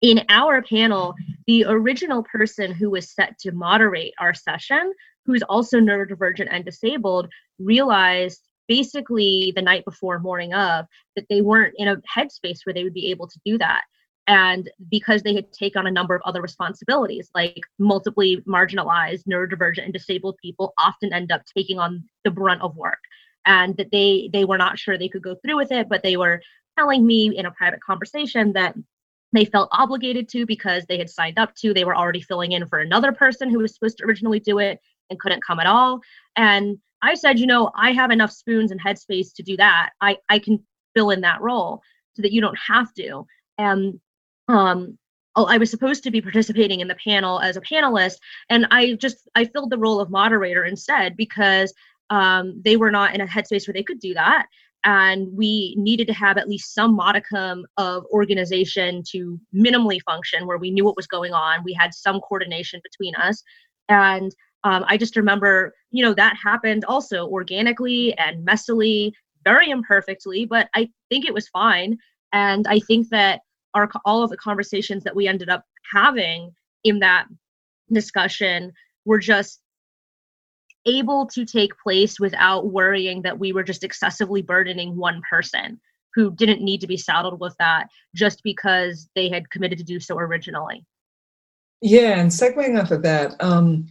in 0.00 0.24
our 0.28 0.62
panel, 0.62 1.14
the 1.46 1.64
original 1.64 2.22
person 2.22 2.72
who 2.72 2.90
was 2.90 3.12
set 3.12 3.38
to 3.40 3.52
moderate 3.52 4.14
our 4.20 4.34
session, 4.34 4.92
who's 5.26 5.42
also 5.42 5.78
neurodivergent 5.78 6.48
and 6.50 6.64
disabled, 6.64 7.28
realized 7.58 8.42
basically 8.68 9.52
the 9.56 9.62
night 9.62 9.84
before, 9.84 10.18
morning 10.18 10.54
of, 10.54 10.86
that 11.16 11.26
they 11.28 11.40
weren't 11.40 11.74
in 11.78 11.88
a 11.88 11.96
headspace 11.96 12.60
where 12.64 12.74
they 12.74 12.84
would 12.84 12.94
be 12.94 13.10
able 13.10 13.26
to 13.26 13.40
do 13.44 13.58
that. 13.58 13.82
And 14.28 14.70
because 14.90 15.22
they 15.22 15.34
had 15.34 15.50
taken 15.52 15.80
on 15.80 15.86
a 15.86 15.90
number 15.90 16.14
of 16.14 16.20
other 16.24 16.42
responsibilities, 16.42 17.30
like 17.34 17.62
multiply 17.78 18.34
marginalized, 18.46 19.24
neurodivergent, 19.24 19.84
and 19.84 19.92
disabled 19.92 20.36
people 20.42 20.74
often 20.78 21.14
end 21.14 21.32
up 21.32 21.42
taking 21.56 21.78
on 21.78 22.04
the 22.24 22.30
brunt 22.30 22.60
of 22.60 22.76
work. 22.76 23.00
And 23.46 23.74
that 23.78 23.90
they 23.90 24.28
they 24.32 24.44
were 24.44 24.58
not 24.58 24.78
sure 24.78 24.98
they 24.98 25.08
could 25.08 25.22
go 25.22 25.34
through 25.36 25.56
with 25.56 25.72
it, 25.72 25.88
but 25.88 26.02
they 26.02 26.18
were 26.18 26.42
telling 26.78 27.06
me 27.06 27.36
in 27.36 27.46
a 27.46 27.50
private 27.50 27.82
conversation 27.82 28.52
that 28.52 28.74
they 29.32 29.46
felt 29.46 29.70
obligated 29.72 30.28
to 30.30 30.44
because 30.44 30.84
they 30.86 30.98
had 30.98 31.08
signed 31.08 31.38
up 31.38 31.54
to. 31.56 31.72
They 31.72 31.84
were 31.84 31.96
already 31.96 32.20
filling 32.20 32.52
in 32.52 32.66
for 32.68 32.80
another 32.80 33.12
person 33.12 33.48
who 33.48 33.58
was 33.58 33.74
supposed 33.74 33.98
to 33.98 34.04
originally 34.04 34.40
do 34.40 34.58
it 34.58 34.78
and 35.08 35.18
couldn't 35.18 35.44
come 35.44 35.58
at 35.58 35.66
all. 35.66 36.00
And 36.36 36.78
I 37.02 37.14
said, 37.14 37.38
you 37.38 37.46
know, 37.46 37.70
I 37.74 37.92
have 37.92 38.10
enough 38.10 38.32
spoons 38.32 38.70
and 38.72 38.82
headspace 38.82 39.32
to 39.36 39.42
do 39.42 39.56
that. 39.56 39.90
I, 40.02 40.18
I 40.28 40.38
can 40.38 40.62
fill 40.94 41.10
in 41.10 41.22
that 41.22 41.40
role 41.40 41.80
so 42.14 42.22
that 42.22 42.32
you 42.32 42.40
don't 42.42 42.58
have 42.58 42.92
to. 42.94 43.24
And 43.56 44.00
um, 44.48 44.98
oh, 45.36 45.46
I 45.46 45.58
was 45.58 45.70
supposed 45.70 46.02
to 46.04 46.10
be 46.10 46.20
participating 46.20 46.80
in 46.80 46.88
the 46.88 46.96
panel 46.96 47.40
as 47.40 47.56
a 47.56 47.60
panelist, 47.60 48.16
and 48.48 48.66
I 48.70 48.94
just 48.94 49.28
I 49.34 49.44
filled 49.44 49.70
the 49.70 49.78
role 49.78 50.00
of 50.00 50.10
moderator 50.10 50.64
instead 50.64 51.16
because 51.16 51.72
um, 52.10 52.60
they 52.64 52.76
were 52.76 52.90
not 52.90 53.14
in 53.14 53.20
a 53.20 53.26
headspace 53.26 53.66
where 53.66 53.74
they 53.74 53.82
could 53.82 54.00
do 54.00 54.14
that, 54.14 54.46
and 54.84 55.28
we 55.32 55.74
needed 55.76 56.06
to 56.08 56.14
have 56.14 56.38
at 56.38 56.48
least 56.48 56.74
some 56.74 56.94
modicum 56.94 57.66
of 57.76 58.04
organization 58.12 59.02
to 59.10 59.38
minimally 59.54 60.00
function, 60.02 60.46
where 60.46 60.58
we 60.58 60.70
knew 60.70 60.84
what 60.84 60.96
was 60.96 61.06
going 61.06 61.32
on. 61.32 61.62
We 61.64 61.74
had 61.74 61.94
some 61.94 62.20
coordination 62.20 62.80
between 62.82 63.14
us, 63.14 63.42
and 63.88 64.34
um, 64.64 64.84
I 64.88 64.96
just 64.96 65.16
remember, 65.16 65.74
you 65.90 66.04
know, 66.04 66.14
that 66.14 66.36
happened 66.42 66.84
also 66.84 67.26
organically 67.28 68.16
and 68.18 68.46
messily, 68.46 69.12
very 69.44 69.70
imperfectly, 69.70 70.46
but 70.46 70.68
I 70.74 70.90
think 71.10 71.26
it 71.26 71.34
was 71.34 71.48
fine. 71.48 71.96
And 72.32 72.66
I 72.66 72.80
think 72.80 73.08
that 73.10 73.40
our 73.74 73.88
all 74.04 74.22
of 74.22 74.30
the 74.30 74.36
conversations 74.36 75.04
that 75.04 75.16
we 75.16 75.28
ended 75.28 75.48
up 75.48 75.64
having 75.92 76.52
in 76.84 76.98
that 77.00 77.26
discussion 77.92 78.72
were 79.04 79.18
just 79.18 79.60
able 80.86 81.26
to 81.26 81.44
take 81.44 81.78
place 81.82 82.18
without 82.18 82.72
worrying 82.72 83.22
that 83.22 83.38
we 83.38 83.52
were 83.52 83.62
just 83.62 83.84
excessively 83.84 84.42
burdening 84.42 84.96
one 84.96 85.20
person 85.28 85.80
who 86.14 86.34
didn't 86.34 86.62
need 86.62 86.80
to 86.80 86.86
be 86.86 86.96
saddled 86.96 87.40
with 87.40 87.54
that 87.58 87.88
just 88.14 88.42
because 88.42 89.08
they 89.14 89.28
had 89.28 89.50
committed 89.50 89.78
to 89.78 89.84
do 89.84 90.00
so 90.00 90.16
originally. 90.18 90.84
Yeah, 91.80 92.18
and 92.18 92.30
segueing 92.30 92.80
off 92.80 92.90
of 92.90 93.02
that, 93.02 93.36
um, 93.40 93.86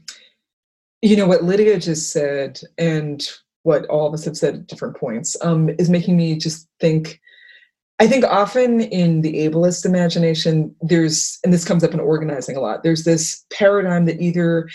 you 1.02 1.16
know, 1.16 1.28
what 1.28 1.44
Lydia 1.44 1.80
just 1.80 2.12
said 2.12 2.60
and 2.78 3.26
what 3.64 3.86
all 3.86 4.08
of 4.08 4.14
us 4.14 4.26
have 4.26 4.38
said 4.38 4.56
at 4.56 4.68
different 4.68 4.98
points 4.98 5.38
um, 5.42 5.70
is 5.78 5.90
making 5.90 6.18
me 6.18 6.36
just 6.36 6.68
think 6.80 7.22
I 8.00 8.08
think 8.08 8.24
often 8.26 8.82
in 8.82 9.22
the 9.22 9.34
ableist 9.48 9.86
imagination, 9.86 10.76
there's, 10.82 11.39
and 11.43 11.52
this 11.52 11.66
comes 11.66 11.84
up 11.84 11.93
in 11.93 12.00
organizing 12.00 12.56
a 12.56 12.62
lot, 12.62 12.84
there's 12.84 13.04
this 13.04 13.43
paradigm 13.52 14.06
that 14.06 14.22
either 14.22 14.70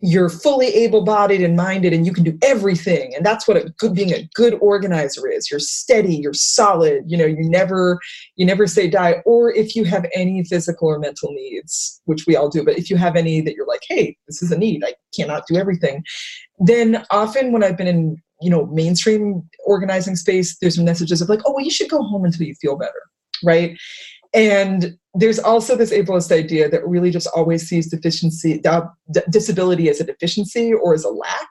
you're 0.00 0.28
fully 0.28 0.66
able-bodied 0.66 1.40
and 1.40 1.56
minded 1.56 1.94
and 1.94 2.04
you 2.04 2.12
can 2.12 2.22
do 2.22 2.36
everything 2.42 3.14
and 3.14 3.24
that's 3.24 3.48
what 3.48 3.56
a 3.56 3.72
good 3.78 3.94
being 3.94 4.12
a 4.12 4.28
good 4.34 4.54
organizer 4.60 5.26
is. 5.26 5.50
You're 5.50 5.58
steady 5.58 6.16
you're 6.16 6.34
solid 6.34 7.04
you 7.06 7.16
know 7.16 7.24
you 7.24 7.48
never 7.48 7.98
you 8.36 8.44
never 8.44 8.66
say 8.66 8.88
die. 8.88 9.22
Or 9.24 9.52
if 9.54 9.74
you 9.74 9.84
have 9.84 10.04
any 10.14 10.44
physical 10.44 10.88
or 10.88 10.98
mental 10.98 11.32
needs 11.32 12.02
which 12.04 12.26
we 12.26 12.36
all 12.36 12.50
do 12.50 12.62
but 12.62 12.78
if 12.78 12.90
you 12.90 12.96
have 12.96 13.16
any 13.16 13.40
that 13.40 13.54
you're 13.54 13.66
like 13.66 13.82
hey 13.88 14.16
this 14.28 14.42
is 14.42 14.52
a 14.52 14.58
need 14.58 14.84
i 14.84 14.92
cannot 15.14 15.46
do 15.48 15.56
everything 15.56 16.04
then 16.58 17.04
often 17.10 17.52
when 17.52 17.64
i've 17.64 17.78
been 17.78 17.86
in 17.86 18.22
you 18.40 18.50
know 18.50 18.66
mainstream 18.66 19.42
organizing 19.64 20.16
space 20.16 20.56
there's 20.58 20.78
messages 20.78 21.20
of 21.22 21.28
like 21.28 21.40
oh 21.46 21.52
well 21.52 21.64
you 21.64 21.70
should 21.70 21.90
go 21.90 22.02
home 22.02 22.24
until 22.24 22.46
you 22.46 22.54
feel 22.60 22.76
better 22.76 23.02
right? 23.44 23.78
And 24.34 24.98
there's 25.14 25.38
also 25.38 25.76
this 25.76 25.92
ableist 25.92 26.30
idea 26.30 26.68
that 26.68 26.86
really 26.86 27.10
just 27.10 27.28
always 27.34 27.66
sees 27.66 27.88
deficiency 27.88 28.62
disability 29.30 29.88
as 29.88 30.00
a 30.00 30.04
deficiency 30.04 30.74
or 30.74 30.94
as 30.94 31.04
a 31.04 31.08
lack. 31.08 31.48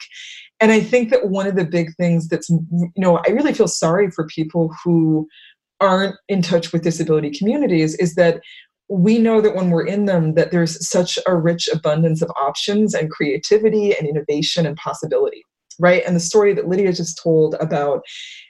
And 0.62 0.72
i 0.72 0.80
think 0.80 1.10
that 1.10 1.30
one 1.30 1.48
of 1.48 1.58
the 1.58 1.66
big 1.66 1.94
things 1.96 2.30
that's 2.30 2.50
you 2.50 2.92
know 2.96 3.18
i 3.28 3.32
really 3.32 3.54
feel 3.54 3.68
sorry 3.68 4.10
for 4.10 4.26
people 4.28 4.74
who 4.82 5.28
aren't 5.82 6.16
in 6.30 6.42
touch 6.42 6.72
with 6.72 6.82
disability 6.82 7.30
communities 7.30 7.94
is 7.96 8.16
that 8.16 8.42
we 8.88 9.18
know 9.18 9.42
that 9.42 9.54
when 9.54 9.70
we're 9.70 9.86
in 9.86 10.06
them 10.06 10.34
that 10.36 10.52
there's 10.52 10.88
such 10.88 11.20
a 11.28 11.36
rich 11.36 11.68
abundance 11.68 12.22
of 12.22 12.32
options 12.40 12.94
and 12.94 13.12
creativity 13.12 13.94
and 13.98 14.08
innovation 14.08 14.66
and 14.66 14.78
possibility 14.78 15.44
right? 15.80 16.04
And 16.06 16.16
the 16.16 16.22
story 16.22 16.54
that 16.54 16.68
lydia 16.68 16.94
just 16.94 17.20
told 17.22 17.56
about 17.60 18.02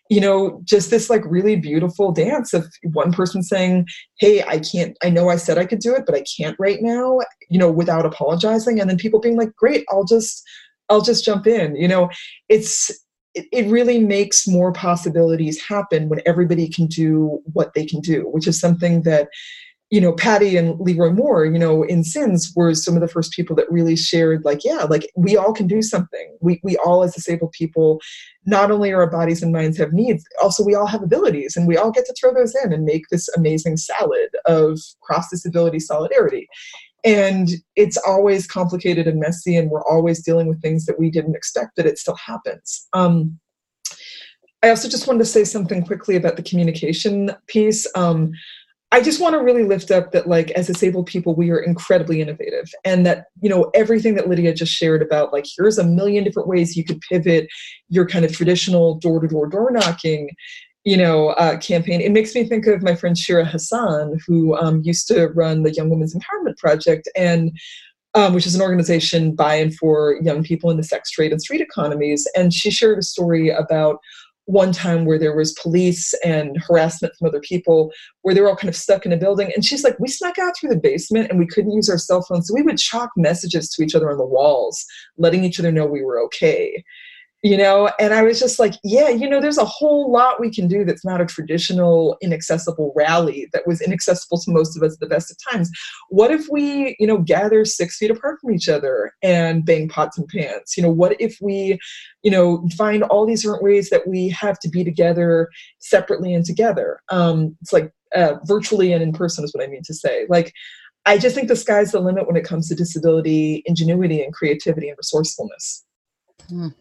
you 0.10 0.22
know 0.22 0.62
just 0.64 0.90
this 0.92 1.10
like 1.10 1.24
really 1.26 1.56
beautiful 1.56 2.12
dance 2.12 2.54
of 2.54 2.72
one 2.94 3.12
person 3.12 3.42
saying 3.42 3.88
hey 4.20 4.44
i 4.44 4.60
can't 4.60 4.96
i 5.04 5.10
know 5.10 5.30
i 5.30 5.36
said 5.36 5.58
i 5.58 5.66
could 5.66 5.80
do 5.80 5.96
it 5.96 6.04
but 6.06 6.16
i 6.16 6.24
can't 6.38 6.56
right 6.60 6.82
now 6.82 7.20
you 7.50 7.58
know 7.58 7.72
without 7.72 8.06
apologizing 8.06 8.80
and 8.80 8.90
then 8.90 8.98
people 8.98 9.20
being 9.20 9.38
like 9.38 9.54
great 9.56 9.86
i'll 9.90 10.06
just 10.06 10.44
i'll 10.90 11.02
just 11.02 11.26
jump 11.26 11.48
in 11.48 11.76
you 11.76 11.88
know? 11.88 12.10
It's 12.50 12.92
it, 13.34 13.70
really 13.70 14.00
makes 14.00 14.48
more 14.48 14.72
possibilities 14.72 15.62
happen 15.62 16.08
when 16.08 16.22
everybody 16.26 16.70
can 16.70 16.88
do 16.88 17.42
what 17.52 17.74
they 17.74 17.86
can 17.86 18.00
do 18.00 18.22
which 18.30 18.48
is 18.48 18.60
something 18.60 19.02
that 19.02 19.28
you 19.96 20.02
know, 20.02 20.12
Patty 20.12 20.58
and 20.58 20.78
Leroy 20.78 21.12
Moore, 21.12 21.46
you 21.46 21.58
know, 21.58 21.84
in 21.84 22.04
Sins 22.04 22.52
were 22.54 22.74
some 22.76 22.96
of 22.96 23.02
the 23.02 23.08
first 23.08 23.32
people 23.32 23.56
that 23.56 23.72
really 23.72 23.96
shared, 23.96 24.44
like, 24.44 24.66
yeah, 24.66 24.84
like 24.84 25.10
we 25.16 25.38
all 25.38 25.54
can 25.54 25.68
do 25.68 25.82
something. 25.82 26.38
We 26.42 26.60
we 26.64 26.76
all 26.86 27.02
as 27.02 27.16
disabled 27.16 27.54
people, 27.54 28.02
not 28.46 28.72
only 28.72 28.92
our 28.92 29.10
bodies 29.10 29.42
and 29.42 29.54
minds 29.54 29.78
have 29.78 29.94
needs, 29.94 30.26
also 30.44 30.66
we 30.66 30.76
all 30.76 30.86
have 30.86 31.02
abilities, 31.02 31.56
and 31.56 31.66
we 31.66 31.78
all 31.78 31.92
get 31.92 32.06
to 32.08 32.16
throw 32.20 32.34
those 32.34 32.54
in 32.62 32.74
and 32.74 32.84
make 32.84 33.04
this 33.10 33.30
amazing 33.38 33.78
salad 33.78 34.32
of 34.46 34.82
cross 35.02 35.30
disability 35.30 35.80
solidarity. 35.80 36.50
And 37.06 37.52
it's 37.78 37.96
always 38.06 38.48
complicated 38.48 39.08
and 39.08 39.22
messy, 39.22 39.56
and 39.56 39.72
we're 39.72 39.90
always 39.90 40.22
dealing 40.22 40.48
with 40.48 40.62
things 40.62 40.88
that 40.88 41.00
we 41.00 41.10
didn't 41.10 41.38
expect, 41.38 41.78
but 41.78 41.86
it 41.86 41.98
still 41.98 42.18
happens. 42.18 42.86
Um, 42.92 43.40
I 44.62 44.72
also 44.72 44.90
just 44.90 45.08
wanted 45.08 45.20
to 45.20 45.26
say 45.26 45.46
something 45.46 45.86
quickly 45.86 46.18
about 46.18 46.36
the 46.36 46.44
communication 46.44 47.32
piece. 47.48 47.88
Um, 47.96 48.34
I 48.96 49.02
just 49.02 49.20
want 49.20 49.34
to 49.34 49.40
really 49.40 49.66
lift 49.66 49.92
up 49.92 50.14
that, 50.14 50.26
like, 50.26 50.52
as 50.52 50.68
disabled 50.68 51.08
people, 51.08 51.36
we 51.36 51.52
are 51.52 51.60
incredibly 51.60 52.22
innovative. 52.22 52.72
And 52.86 53.06
that, 53.06 53.26
you 53.42 53.50
know, 53.50 53.70
everything 53.74 54.16
that 54.16 54.30
Lydia 54.30 54.54
just 54.54 54.72
shared 54.72 55.02
about, 55.02 55.34
like, 55.34 55.46
here's 55.58 55.78
a 55.78 55.84
million 55.84 56.24
different 56.24 56.48
ways 56.48 56.78
you 56.78 56.86
could 56.86 57.02
pivot 57.02 57.50
your 57.90 58.08
kind 58.08 58.24
of 58.24 58.32
traditional 58.32 58.96
door 58.96 59.20
to 59.20 59.28
door 59.28 59.48
door 59.50 59.70
knocking, 59.70 60.30
you 60.86 60.96
know, 60.96 61.32
uh, 61.32 61.58
campaign. 61.58 62.00
It 62.00 62.14
makes 62.14 62.34
me 62.34 62.46
think 62.46 62.68
of 62.68 62.84
my 62.84 62.96
friend 62.96 63.18
Shira 63.18 63.44
Hassan, 63.44 64.18
who 64.26 64.56
um, 64.56 64.82
used 64.86 65.10
to 65.10 65.28
run 65.28 65.64
the 65.64 65.74
Young 65.74 65.90
Women's 65.90 66.16
Empowerment 66.16 66.58
Project. 66.58 67.10
And 67.18 67.52
um, 68.14 68.34
which 68.34 68.48
is 68.48 68.56
an 68.56 68.62
organization 68.62 69.36
by 69.36 69.56
and 69.56 69.76
for 69.76 70.18
young 70.24 70.42
people 70.42 70.72
in 70.72 70.78
the 70.78 70.84
sex 70.84 71.12
trade 71.12 71.34
and 71.34 71.42
street 71.42 71.60
economies. 71.60 72.26
And 72.34 72.54
she 72.54 72.72
shared 72.72 72.98
a 72.98 73.04
story 73.04 73.50
about 73.50 74.00
one 74.46 74.72
time 74.72 75.06
where 75.06 75.18
there 75.18 75.36
was 75.36 75.54
police 75.54 76.14
and 76.24 76.62
harassment 76.68 77.14
from 77.16 77.28
other 77.28 77.40
people 77.40 77.92
where 78.22 78.36
they 78.36 78.42
were 78.42 78.50
all 78.50 78.56
kind 78.56 78.70
of 78.70 78.76
stuck 78.76 79.06
in 79.06 79.12
a 79.12 79.18
building 79.18 79.52
and 79.56 79.66
she's 79.66 79.84
like 79.84 80.00
we 80.00 80.08
snuck 80.08 80.38
out 80.38 80.54
through 80.56 80.70
the 80.70 80.76
basement 80.76 81.30
and 81.30 81.40
we 81.40 81.48
couldn't 81.48 81.72
use 81.72 81.90
our 81.90 81.98
cell 81.98 82.22
phones. 82.22 82.48
So 82.48 82.54
we 82.54 82.62
would 82.62 82.78
chalk 82.78 83.10
messages 83.18 83.70
to 83.70 83.84
each 83.84 83.96
other 83.96 84.12
on 84.12 84.18
the 84.18 84.26
walls 84.26 84.86
letting 85.18 85.44
each 85.44 85.60
other 85.60 85.72
know 85.72 85.86
we 85.86 86.04
were 86.04 86.20
okay 86.26 86.84
you 87.46 87.56
know? 87.56 87.92
And 88.00 88.14
i 88.14 88.24
was 88.24 88.40
just 88.40 88.58
like 88.58 88.74
yeah 88.84 89.10
you 89.10 89.30
know 89.30 89.40
there's 89.40 89.60
a 89.60 89.66
whole 89.66 90.12
lot 90.12 90.40
we 90.40 90.50
can 90.50 90.68
do 90.68 90.84
that's 90.84 91.06
not 91.06 91.22
a 91.22 91.26
traditional 91.26 92.18
inaccessible 92.22 92.92
rally 92.96 93.48
that 93.54 93.68
was 93.68 93.82
inaccessible 93.82 94.40
to 94.40 94.52
most 94.52 94.76
of 94.76 94.82
us 94.82 94.94
at 94.94 95.00
the 95.00 95.06
best 95.06 95.30
of 95.30 95.38
times. 95.52 95.70
What 96.10 96.32
if 96.32 96.48
we 96.50 96.96
you 97.00 97.06
know 97.06 97.20
gather 97.20 97.64
six 97.64 97.98
feet 97.98 98.10
apart 98.10 98.40
from 98.42 98.52
each 98.52 98.68
other 98.68 99.14
and 99.22 99.64
bang 99.64 99.88
pots 99.88 100.18
and 100.18 100.28
pans? 100.28 100.74
You 100.76 100.84
know 100.84 100.90
what 100.90 101.16
if 101.22 101.38
we 101.40 101.78
you 102.24 102.32
know 102.32 102.68
find 102.76 103.04
all 103.04 103.28
these 103.28 103.44
different 103.44 103.64
ways 103.64 103.90
that 103.92 104.08
we 104.08 104.30
have 104.30 104.58
to 104.60 104.70
be 104.70 104.84
together 104.84 105.50
separately 105.80 106.34
and 106.34 106.44
together? 106.44 107.00
Um 107.12 107.56
it's 107.62 107.72
like 107.72 107.92
uh, 108.16 108.36
virtually 108.46 108.92
and 108.92 109.04
in 109.04 109.12
person 109.12 109.44
is 109.44 109.54
what 109.54 109.64
i 109.64 109.68
mean 109.68 109.84
to 109.86 109.94
say. 109.94 110.26
Like 110.30 110.52
i 111.06 111.18
just 111.20 111.36
think 111.36 111.48
the 111.48 111.56
sky's 111.56 111.92
the 111.92 112.00
limit 112.00 112.26
when 112.26 112.38
it 112.38 112.44
comes 112.44 112.68
to 112.70 112.76
disability 112.76 113.62
ingenuity 113.68 114.24
and 114.24 114.34
creativity 114.34 114.90
and 114.90 114.98
resourcefulness. 114.98 115.84
Mm. 116.50 116.74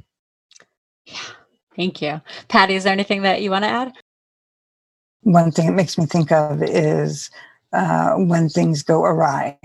Yeah. 1.06 1.18
Thank 1.76 2.00
you. 2.00 2.20
Patty, 2.48 2.74
is 2.74 2.84
there 2.84 2.92
anything 2.92 3.22
that 3.22 3.42
you 3.42 3.50
want 3.50 3.64
to 3.64 3.70
add? 3.70 3.92
One 5.22 5.50
thing 5.50 5.68
it 5.68 5.72
makes 5.72 5.98
me 5.98 6.06
think 6.06 6.30
of 6.30 6.62
is 6.62 7.30
uh, 7.72 8.14
when 8.14 8.48
things 8.48 8.82
go 8.82 9.04
awry. 9.04 9.58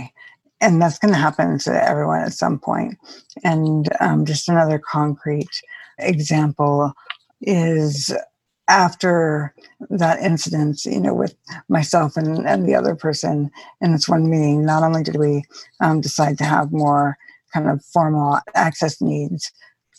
and 0.62 0.82
that's 0.82 1.00
going 1.00 1.14
to 1.14 1.20
happen 1.20 1.58
to 1.60 1.90
everyone 1.90 2.22
at 2.22 2.34
some 2.34 2.60
point. 2.60 2.98
And 3.44 3.88
um, 4.00 4.26
just 4.26 4.50
another 4.50 4.80
concrete 4.80 5.62
example 6.00 6.94
is 7.42 8.14
after 8.68 9.54
that 9.90 10.20
incident, 10.20 10.86
you 10.86 11.00
know, 11.00 11.14
with 11.14 11.36
myself 11.70 12.18
and, 12.18 12.46
and 12.48 12.68
the 12.68 12.76
other 12.76 12.96
person 12.96 13.50
in 13.82 13.94
this 13.94 14.08
one 14.08 14.30
meeting, 14.30 14.66
not 14.66 14.84
only 14.84 15.04
did 15.04 15.16
we 15.16 15.44
um, 15.80 16.02
decide 16.02 16.38
to 16.38 16.44
have 16.44 16.72
more 16.72 17.18
kind 17.54 17.68
of 17.68 17.84
formal 17.86 18.40
access 18.54 19.02
needs 19.02 19.52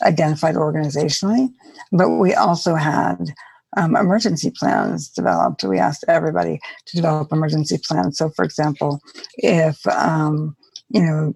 identified 0.02 0.54
organizationally, 0.54 1.52
but 1.92 2.10
we 2.10 2.34
also 2.34 2.74
had 2.74 3.32
um, 3.76 3.96
emergency 3.96 4.50
plans 4.50 5.08
developed. 5.08 5.62
We 5.62 5.78
asked 5.78 6.04
everybody 6.08 6.60
to 6.86 6.96
develop 6.96 7.32
emergency 7.32 7.78
plans. 7.86 8.18
So, 8.18 8.30
for 8.30 8.44
example, 8.44 9.00
if 9.36 9.86
um, 9.86 10.56
you 10.88 11.02
know, 11.02 11.32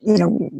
you 0.00 0.18
know, 0.18 0.50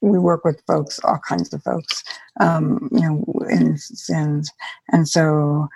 we 0.00 0.18
work 0.18 0.44
with 0.44 0.62
folks, 0.66 1.00
all 1.02 1.18
kinds 1.26 1.52
of 1.52 1.62
folks, 1.62 2.04
um, 2.40 2.88
you 2.92 3.00
know, 3.00 3.24
in 3.48 3.76
SINS, 3.76 4.50
and 4.92 5.08
so, 5.08 5.68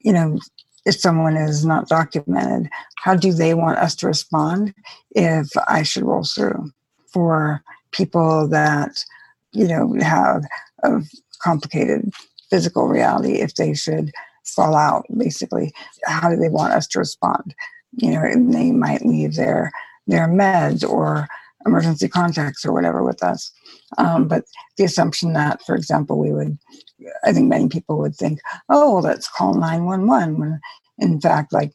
you 0.00 0.12
know, 0.12 0.38
if 0.84 0.96
someone 0.96 1.36
is 1.36 1.64
not 1.64 1.88
documented, 1.88 2.68
how 2.96 3.14
do 3.14 3.32
they 3.32 3.54
want 3.54 3.78
us 3.78 3.94
to 3.96 4.06
respond 4.06 4.74
if 5.10 5.48
I 5.68 5.82
should 5.82 6.02
roll 6.02 6.24
through 6.24 6.72
for 7.12 7.62
people 7.92 8.48
that 8.48 9.04
you 9.52 9.66
know 9.66 9.94
have 10.00 10.44
a 10.82 11.00
complicated 11.42 12.12
physical 12.50 12.88
reality 12.88 13.34
if 13.40 13.54
they 13.54 13.74
should 13.74 14.10
fall 14.44 14.74
out 14.74 15.04
basically. 15.16 15.72
How 16.06 16.30
do 16.30 16.36
they 16.36 16.48
want 16.48 16.72
us 16.72 16.86
to 16.88 16.98
respond? 16.98 17.54
You 17.96 18.12
know 18.12 18.22
they 18.52 18.70
might 18.70 19.04
leave 19.04 19.34
their 19.34 19.72
their 20.06 20.28
meds 20.28 20.88
or 20.88 21.28
emergency 21.66 22.08
contacts 22.08 22.64
or 22.64 22.72
whatever 22.72 23.02
with 23.04 23.22
us. 23.22 23.52
Um, 23.98 24.28
but 24.28 24.44
the 24.78 24.84
assumption 24.84 25.34
that 25.34 25.60
for 25.66 25.74
example 25.74 26.18
we 26.18 26.32
would 26.32 26.56
i 27.24 27.32
think 27.32 27.48
many 27.48 27.68
people 27.68 27.98
would 27.98 28.14
think 28.14 28.40
oh 28.70 28.94
well 28.94 29.02
let's 29.02 29.28
call 29.28 29.54
911 29.54 30.38
when 30.38 30.60
in 30.98 31.20
fact 31.20 31.52
like 31.52 31.72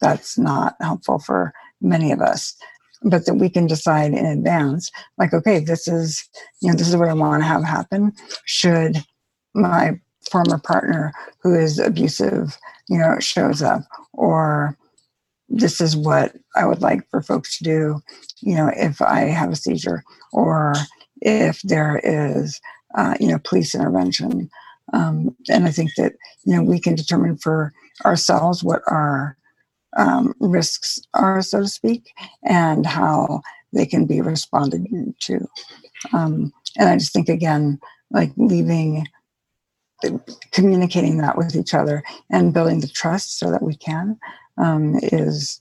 that's 0.00 0.38
not 0.38 0.76
helpful 0.80 1.18
for 1.18 1.52
many 1.80 2.12
of 2.12 2.20
us 2.20 2.56
but 3.04 3.26
that 3.26 3.34
we 3.34 3.48
can 3.48 3.66
decide 3.66 4.12
in 4.12 4.26
advance 4.26 4.90
like 5.18 5.32
okay 5.32 5.58
this 5.58 5.88
is 5.88 6.28
you 6.60 6.70
know 6.70 6.76
this 6.76 6.88
is 6.88 6.96
what 6.96 7.08
i 7.08 7.14
want 7.14 7.42
to 7.42 7.46
have 7.46 7.64
happen 7.64 8.12
should 8.44 9.04
my 9.54 9.92
former 10.30 10.58
partner 10.58 11.12
who 11.42 11.54
is 11.54 11.78
abusive, 11.78 12.56
you 12.88 12.98
know, 12.98 13.18
shows 13.20 13.62
up, 13.62 13.82
or 14.12 14.76
this 15.48 15.80
is 15.80 15.96
what 15.96 16.34
I 16.56 16.66
would 16.66 16.80
like 16.80 17.08
for 17.10 17.22
folks 17.22 17.58
to 17.58 17.64
do, 17.64 18.00
you 18.40 18.54
know, 18.54 18.70
if 18.74 19.02
I 19.02 19.20
have 19.20 19.50
a 19.50 19.56
seizure, 19.56 20.02
or 20.32 20.74
if 21.20 21.60
there 21.62 22.00
is, 22.02 22.60
uh, 22.96 23.14
you 23.20 23.28
know, 23.28 23.38
police 23.44 23.74
intervention. 23.74 24.48
Um, 24.92 25.36
and 25.50 25.66
I 25.66 25.70
think 25.70 25.90
that, 25.96 26.14
you 26.44 26.56
know, 26.56 26.62
we 26.62 26.80
can 26.80 26.94
determine 26.94 27.36
for 27.36 27.72
ourselves 28.04 28.64
what 28.64 28.82
our 28.86 29.36
um, 29.96 30.34
risks 30.40 31.00
are, 31.14 31.42
so 31.42 31.60
to 31.60 31.68
speak, 31.68 32.12
and 32.44 32.86
how 32.86 33.42
they 33.72 33.86
can 33.86 34.06
be 34.06 34.20
responded 34.20 34.86
to. 35.20 35.48
Um, 36.12 36.52
and 36.78 36.88
I 36.88 36.96
just 36.96 37.12
think, 37.12 37.28
again, 37.28 37.80
like 38.10 38.32
leaving 38.36 39.06
communicating 40.50 41.18
that 41.18 41.36
with 41.38 41.54
each 41.54 41.74
other 41.74 42.02
and 42.30 42.52
building 42.52 42.80
the 42.80 42.88
trust 42.88 43.38
so 43.38 43.50
that 43.50 43.62
we 43.62 43.74
can 43.76 44.18
um, 44.58 44.98
is 45.02 45.60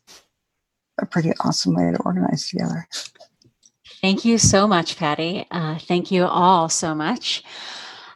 a 0.99 1.05
pretty 1.05 1.31
awesome 1.41 1.75
way 1.75 1.91
to 1.91 2.01
organize 2.03 2.49
together. 2.49 2.87
Thank 4.01 4.25
you 4.25 4.37
so 4.37 4.67
much, 4.67 4.97
Patty. 4.97 5.45
Uh, 5.51 5.77
thank 5.77 6.11
you 6.11 6.25
all 6.25 6.69
so 6.69 6.95
much. 6.95 7.43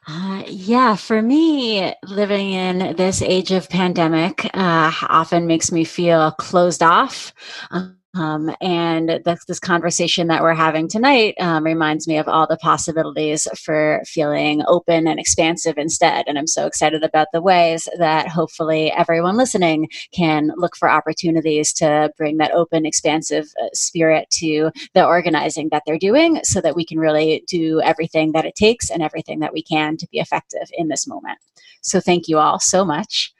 Uh, 0.07 0.43
yeah, 0.47 0.95
for 0.95 1.21
me, 1.21 1.91
living 2.03 2.51
in 2.51 2.95
this 2.95 3.21
age 3.23 3.51
of 3.51 3.69
pandemic 3.69 4.45
uh, 4.53 4.91
often 5.09 5.47
makes 5.47 5.71
me 5.71 5.83
feel 5.83 6.31
closed 6.33 6.83
off. 6.83 7.33
Um, 7.71 7.97
and 8.15 9.21
this 9.25 9.59
conversation 9.59 10.27
that 10.27 10.41
we're 10.41 10.53
having 10.53 10.87
tonight 10.87 11.35
um, 11.39 11.65
reminds 11.65 12.07
me 12.07 12.17
of 12.17 12.27
all 12.27 12.47
the 12.47 12.57
possibilities 12.57 13.47
for 13.61 14.01
feeling 14.05 14.63
open 14.67 15.07
and 15.07 15.19
expansive 15.19 15.77
instead. 15.77 16.25
And 16.27 16.37
I'm 16.37 16.47
so 16.47 16.65
excited 16.65 17.03
about 17.03 17.27
the 17.33 17.41
ways 17.41 17.89
that 17.97 18.29
hopefully 18.29 18.91
everyone 18.91 19.35
listening 19.35 19.89
can 20.13 20.51
look 20.55 20.77
for 20.77 20.89
opportunities 20.89 21.73
to 21.73 22.11
bring 22.17 22.37
that 22.37 22.51
open, 22.51 22.85
expansive 22.85 23.47
uh, 23.61 23.67
spirit 23.73 24.29
to 24.35 24.71
the 24.93 25.05
organizing 25.05 25.69
that 25.69 25.83
they're 25.85 25.97
doing 25.97 26.39
so 26.43 26.61
that 26.61 26.75
we 26.75 26.85
can 26.85 26.99
really 26.99 27.43
do 27.47 27.81
everything 27.81 28.31
that 28.31 28.45
it 28.45 28.55
takes 28.55 28.89
and 28.89 29.03
everything 29.03 29.39
that 29.39 29.53
we 29.53 29.61
can 29.61 29.97
to 29.97 30.07
be 30.07 30.19
effective 30.19 30.69
in 30.73 30.87
this 30.87 31.05
moment. 31.05 31.37
So, 31.81 31.99
thank 31.99 32.27
you 32.27 32.39
all 32.39 32.59
so 32.59 32.85
much. 32.85 33.33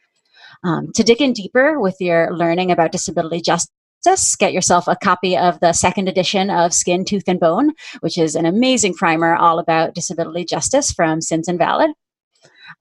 Um, 0.64 0.92
to 0.94 1.04
dig 1.04 1.22
in 1.22 1.34
deeper 1.34 1.80
with 1.80 1.98
your 2.00 2.36
learning 2.36 2.72
about 2.72 2.92
disability 2.92 3.42
justice 3.42 3.75
Justice, 4.06 4.36
get 4.36 4.54
yourself 4.54 4.88
a 4.88 4.96
copy 4.96 5.36
of 5.36 5.60
the 5.62 5.74
second 5.74 6.08
edition 6.08 6.52
of 6.52 6.76
Skin, 6.76 7.06
Tooth, 7.06 7.24
and 7.28 7.40
Bone, 7.40 7.72
which 8.02 8.20
is 8.20 8.36
an 8.36 8.46
amazing 8.46 8.94
primer 8.94 9.36
all 9.36 9.58
about 9.58 9.96
disability 9.96 10.46
justice 10.46 10.92
from 10.92 11.22
SINS 11.22 11.48
Invalid. 11.48 11.90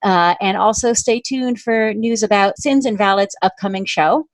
Uh, 0.03 0.35
and 0.43 0.59
also 0.59 0.93
stay 0.93 1.23
tuned 1.25 1.59
for 1.59 1.95
news 1.95 2.23
about 2.23 2.59
SINS 2.59 2.85
Invalid's 2.85 3.35
upcoming 3.41 3.87
show. 3.87 4.27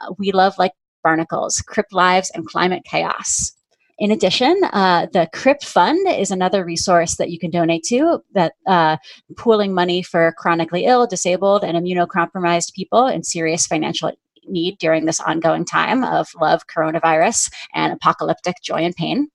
Uh, 0.00 0.14
we 0.18 0.32
love 0.32 0.54
like 0.58 0.72
barnacles, 1.04 1.60
crip 1.60 1.86
lives, 1.92 2.30
and 2.34 2.46
climate 2.46 2.82
chaos. 2.90 3.52
In 3.98 4.10
addition, 4.10 4.58
uh, 4.72 5.06
the 5.12 5.28
Crip 5.34 5.62
Fund 5.62 5.98
is 6.08 6.30
another 6.30 6.64
resource 6.64 7.16
that 7.16 7.30
you 7.30 7.38
can 7.38 7.50
donate 7.50 7.82
to 7.88 8.22
that 8.32 8.54
uh, 8.66 8.96
pooling 9.36 9.74
money 9.74 10.02
for 10.02 10.32
chronically 10.38 10.86
ill, 10.86 11.06
disabled, 11.06 11.62
and 11.62 11.76
immunocompromised 11.76 12.72
people 12.72 13.06
in 13.06 13.22
serious 13.22 13.66
financial 13.66 14.12
need 14.50 14.78
during 14.78 15.04
this 15.04 15.20
ongoing 15.20 15.64
time 15.64 16.04
of 16.04 16.28
love, 16.40 16.66
coronavirus, 16.66 17.50
and 17.74 17.92
apocalyptic 17.92 18.56
joy 18.62 18.78
and 18.78 18.94
pain. 18.94 19.28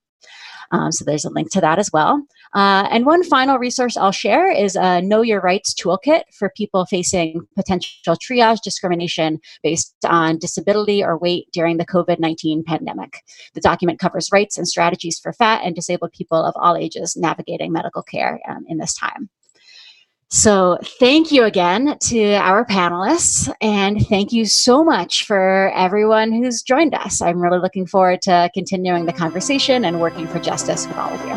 Um, 0.70 0.92
so 0.92 1.04
there's 1.04 1.24
a 1.24 1.30
link 1.30 1.50
to 1.52 1.60
that 1.60 1.78
as 1.78 1.90
well. 1.92 2.22
Uh, 2.54 2.86
and 2.90 3.04
one 3.04 3.24
final 3.24 3.58
resource 3.58 3.96
I'll 3.96 4.12
share 4.12 4.50
is 4.50 4.76
a 4.76 5.02
Know 5.02 5.22
Your 5.22 5.40
Rights 5.40 5.74
toolkit 5.74 6.22
for 6.32 6.50
people 6.56 6.86
facing 6.86 7.40
potential 7.56 8.16
triage 8.16 8.60
discrimination 8.62 9.40
based 9.62 9.94
on 10.04 10.38
disability 10.38 11.02
or 11.02 11.18
weight 11.18 11.48
during 11.52 11.76
the 11.76 11.86
COVID 11.86 12.18
19 12.20 12.64
pandemic. 12.64 13.22
The 13.54 13.60
document 13.60 13.98
covers 13.98 14.30
rights 14.32 14.56
and 14.56 14.68
strategies 14.68 15.18
for 15.18 15.32
fat 15.32 15.62
and 15.64 15.74
disabled 15.74 16.12
people 16.12 16.42
of 16.42 16.54
all 16.56 16.76
ages 16.76 17.16
navigating 17.16 17.72
medical 17.72 18.02
care 18.02 18.40
um, 18.48 18.64
in 18.68 18.78
this 18.78 18.94
time. 18.94 19.30
So, 20.34 20.78
thank 20.82 21.30
you 21.30 21.44
again 21.44 21.96
to 21.96 22.34
our 22.34 22.66
panelists, 22.66 23.48
and 23.60 24.04
thank 24.08 24.32
you 24.32 24.46
so 24.46 24.82
much 24.82 25.24
for 25.26 25.70
everyone 25.76 26.32
who's 26.32 26.60
joined 26.60 26.92
us. 26.92 27.22
I'm 27.22 27.38
really 27.40 27.60
looking 27.60 27.86
forward 27.86 28.20
to 28.22 28.50
continuing 28.52 29.06
the 29.06 29.12
conversation 29.12 29.84
and 29.84 30.00
working 30.00 30.26
for 30.26 30.40
justice 30.40 30.88
with 30.88 30.96
all 30.96 31.12
of 31.12 31.20
you. 31.20 31.34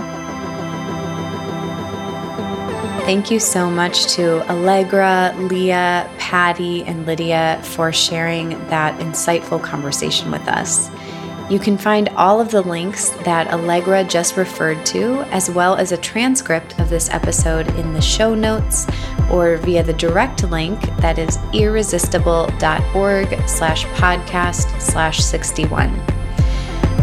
Thank 3.05 3.29
you 3.29 3.39
so 3.39 3.69
much 3.69 4.07
to 4.15 4.41
Allegra, 4.49 5.31
Leah, 5.41 6.09
Patty, 6.17 6.81
and 6.85 7.05
Lydia 7.05 7.61
for 7.65 7.93
sharing 7.93 8.49
that 8.69 8.99
insightful 8.99 9.61
conversation 9.61 10.31
with 10.31 10.47
us. 10.47 10.89
You 11.49 11.59
can 11.59 11.77
find 11.77 12.09
all 12.09 12.41
of 12.41 12.51
the 12.51 12.61
links 12.61 13.09
that 13.23 13.47
Allegra 13.53 14.03
just 14.03 14.35
referred 14.35 14.85
to, 14.87 15.21
as 15.31 15.49
well 15.49 15.75
as 15.75 15.93
a 15.93 15.97
transcript 15.97 16.77
of 16.77 16.89
this 16.89 17.09
episode 17.09 17.67
in 17.79 17.93
the 17.93 18.01
show 18.01 18.35
notes 18.35 18.85
or 19.31 19.55
via 19.57 19.81
the 19.81 19.93
direct 19.93 20.43
link 20.43 20.81
that 20.97 21.17
is 21.17 21.39
irresistible.org 21.53 23.47
slash 23.47 23.85
podcast 23.85 24.81
slash 24.81 25.19
61. 25.19 26.01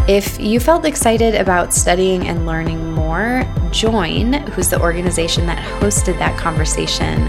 If 0.07 0.39
you 0.39 0.59
felt 0.59 0.85
excited 0.85 1.33
about 1.33 1.73
studying 1.73 2.27
and 2.27 2.45
learning 2.45 2.93
more, 2.93 3.43
Join, 3.71 4.33
who's 4.51 4.69
the 4.69 4.79
organization 4.79 5.47
that 5.47 5.57
hosted 5.81 6.17
that 6.19 6.37
conversation, 6.39 7.27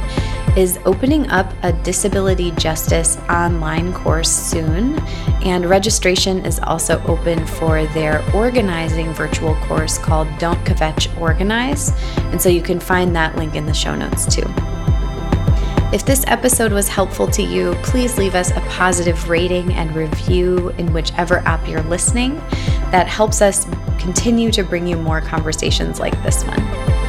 is 0.57 0.79
opening 0.87 1.29
up 1.29 1.53
a 1.63 1.73
disability 1.85 2.51
justice 2.53 3.19
online 3.29 3.93
course 3.93 4.31
soon, 4.31 4.99
and 5.45 5.67
registration 5.67 6.45
is 6.47 6.59
also 6.61 7.03
open 7.05 7.47
for 7.47 7.85
their 7.89 8.25
organizing 8.35 9.13
virtual 9.13 9.55
course 9.67 9.99
called 9.99 10.27
Don't 10.39 10.59
Kvetch 10.65 11.15
Organize. 11.21 11.91
And 12.33 12.41
so 12.41 12.49
you 12.49 12.63
can 12.63 12.81
find 12.81 13.15
that 13.15 13.37
link 13.37 13.55
in 13.55 13.67
the 13.67 13.75
show 13.75 13.95
notes 13.95 14.35
too. 14.35 14.47
If 15.93 16.05
this 16.05 16.25
episode 16.27 16.73
was 16.73 16.89
helpful 16.89 17.29
to 17.29 17.43
you, 17.43 17.75
please 17.83 18.19
leave 18.19 18.35
us 18.35 18.51
a 18.51 18.61
positive 18.63 19.29
rating 19.29 19.73
and 19.75 19.95
review 19.95 20.71
in 20.79 20.93
whichever 20.93 21.39
app 21.41 21.69
you're 21.69 21.83
listening. 21.83 22.37
That 22.91 23.07
helps 23.07 23.41
us 23.41 23.67
continue 23.99 24.51
to 24.53 24.65
bring 24.65 24.87
you 24.87 24.97
more 24.97 25.21
conversations 25.21 26.01
like 26.01 26.21
this 26.23 26.45
one. 26.45 27.06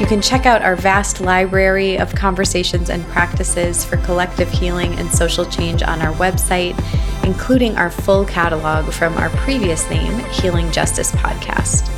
You 0.00 0.06
can 0.06 0.20
check 0.20 0.46
out 0.46 0.62
our 0.62 0.74
vast 0.74 1.20
library 1.20 1.98
of 1.98 2.14
conversations 2.14 2.90
and 2.90 3.04
practices 3.06 3.84
for 3.84 3.98
collective 3.98 4.50
healing 4.50 4.94
and 4.98 5.10
social 5.10 5.44
change 5.44 5.82
on 5.82 6.02
our 6.02 6.12
website, 6.14 6.76
including 7.24 7.76
our 7.76 7.90
full 7.90 8.24
catalog 8.24 8.92
from 8.92 9.16
our 9.18 9.30
previous 9.30 9.88
name, 9.90 10.18
Healing 10.30 10.70
Justice 10.72 11.12
Podcast. 11.12 11.88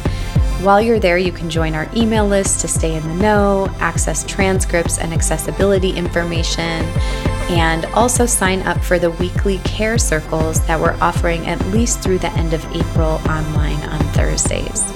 While 0.62 0.80
you're 0.80 0.98
there, 0.98 1.18
you 1.18 1.32
can 1.32 1.50
join 1.50 1.74
our 1.74 1.88
email 1.94 2.26
list 2.26 2.60
to 2.60 2.68
stay 2.68 2.94
in 2.94 3.06
the 3.06 3.14
know, 3.14 3.68
access 3.80 4.24
transcripts 4.24 4.98
and 4.98 5.12
accessibility 5.12 5.90
information, 5.90 6.84
and 7.50 7.84
also 7.86 8.24
sign 8.24 8.60
up 8.62 8.82
for 8.82 8.98
the 8.98 9.10
weekly 9.12 9.58
care 9.58 9.98
circles 9.98 10.66
that 10.66 10.80
we're 10.80 10.96
offering 11.02 11.46
at 11.46 11.60
least 11.66 12.00
through 12.00 12.18
the 12.18 12.30
end 12.32 12.54
of 12.54 12.64
April 12.74 13.20
online 13.28 13.80
on 13.90 14.00
Thursdays. 14.14 14.90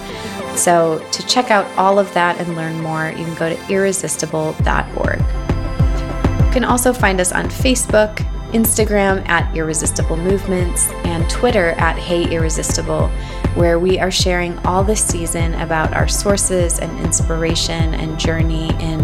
So, 0.58 0.98
to 1.12 1.26
check 1.28 1.52
out 1.52 1.66
all 1.78 2.00
of 2.00 2.12
that 2.14 2.40
and 2.40 2.56
learn 2.56 2.82
more, 2.82 3.10
you 3.10 3.24
can 3.24 3.34
go 3.36 3.54
to 3.54 3.72
irresistible.org. 3.72 5.18
You 5.20 6.52
can 6.52 6.64
also 6.64 6.92
find 6.92 7.20
us 7.20 7.30
on 7.30 7.44
Facebook, 7.44 8.16
Instagram 8.50 9.26
at 9.28 9.56
Irresistible 9.56 10.16
Movements, 10.16 10.88
and 11.04 11.30
Twitter 11.30 11.70
at 11.78 11.96
Hey 11.96 12.28
Irresistible, 12.34 13.06
where 13.54 13.78
we 13.78 14.00
are 14.00 14.10
sharing 14.10 14.58
all 14.66 14.82
this 14.82 15.04
season 15.06 15.54
about 15.54 15.94
our 15.94 16.08
sources 16.08 16.80
and 16.80 16.98
inspiration 17.06 17.94
and 17.94 18.18
journey 18.18 18.70
in 18.80 18.98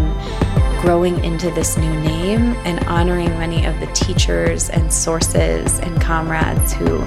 growing 0.81 1.23
into 1.23 1.49
this 1.51 1.77
new 1.77 2.01
name 2.01 2.51
and 2.65 2.85
honoring 2.87 3.29
many 3.29 3.65
of 3.65 3.79
the 3.79 3.87
teachers 3.93 4.69
and 4.69 4.91
sources 4.91 5.79
and 5.79 6.01
comrades 6.01 6.73
who 6.73 6.99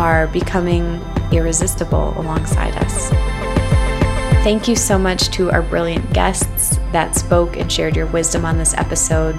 are 0.00 0.28
becoming 0.28 1.02
irresistible 1.32 2.14
alongside 2.16 2.76
us. 2.84 3.59
Thank 4.42 4.68
you 4.68 4.74
so 4.74 4.98
much 4.98 5.28
to 5.32 5.50
our 5.50 5.60
brilliant 5.60 6.14
guests 6.14 6.78
that 6.92 7.14
spoke 7.14 7.58
and 7.58 7.70
shared 7.70 7.94
your 7.94 8.06
wisdom 8.06 8.46
on 8.46 8.56
this 8.56 8.72
episode, 8.72 9.36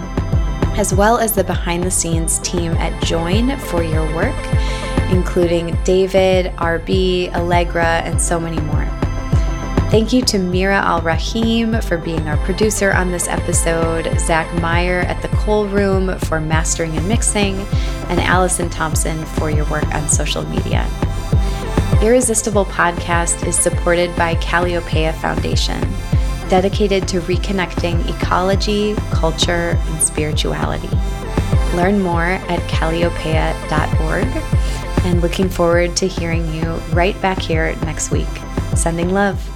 as 0.78 0.94
well 0.94 1.18
as 1.18 1.34
the 1.34 1.44
behind 1.44 1.84
the 1.84 1.90
scenes 1.90 2.38
team 2.40 2.74
at 2.74 3.04
Join 3.04 3.58
for 3.58 3.82
your 3.82 4.06
work, 4.16 4.36
including 5.12 5.76
David, 5.84 6.54
RB, 6.58 7.34
Allegra, 7.34 8.04
and 8.06 8.22
so 8.22 8.40
many 8.40 8.62
more. 8.62 8.86
Thank 9.90 10.14
you 10.14 10.22
to 10.22 10.38
Mira 10.38 10.78
Al 10.78 11.02
Rahim 11.02 11.82
for 11.82 11.98
being 11.98 12.28
our 12.28 12.38
producer 12.46 12.94
on 12.94 13.12
this 13.12 13.28
episode, 13.28 14.08
Zach 14.20 14.54
Meyer 14.62 15.00
at 15.02 15.20
the 15.24 15.30
Cole 15.30 15.66
Room 15.66 16.16
for 16.20 16.40
mastering 16.40 16.96
and 16.96 17.08
mixing, 17.08 17.56
and 18.08 18.20
Allison 18.22 18.70
Thompson 18.70 19.26
for 19.26 19.50
your 19.50 19.66
work 19.66 19.88
on 19.96 20.08
social 20.08 20.44
media. 20.48 20.88
Irresistible 22.02 22.66
podcast 22.66 23.46
is 23.48 23.56
supported 23.56 24.16
by 24.16 24.34
Kalliopeia 24.36 25.14
Foundation, 25.22 25.80
dedicated 26.50 27.08
to 27.10 27.22
reconnecting 27.22 28.10
ecology, 28.10 28.96
culture, 29.12 29.78
and 29.78 30.02
spirituality. 30.02 30.90
Learn 31.76 32.02
more 32.02 32.24
at 32.24 32.60
kalliopeia.org 32.62 34.26
and 35.06 35.22
looking 35.22 35.48
forward 35.48 35.96
to 35.98 36.08
hearing 36.08 36.52
you 36.56 36.74
right 36.92 37.20
back 37.22 37.38
here 37.38 37.76
next 37.82 38.10
week. 38.10 38.28
Sending 38.76 39.12
love. 39.12 39.51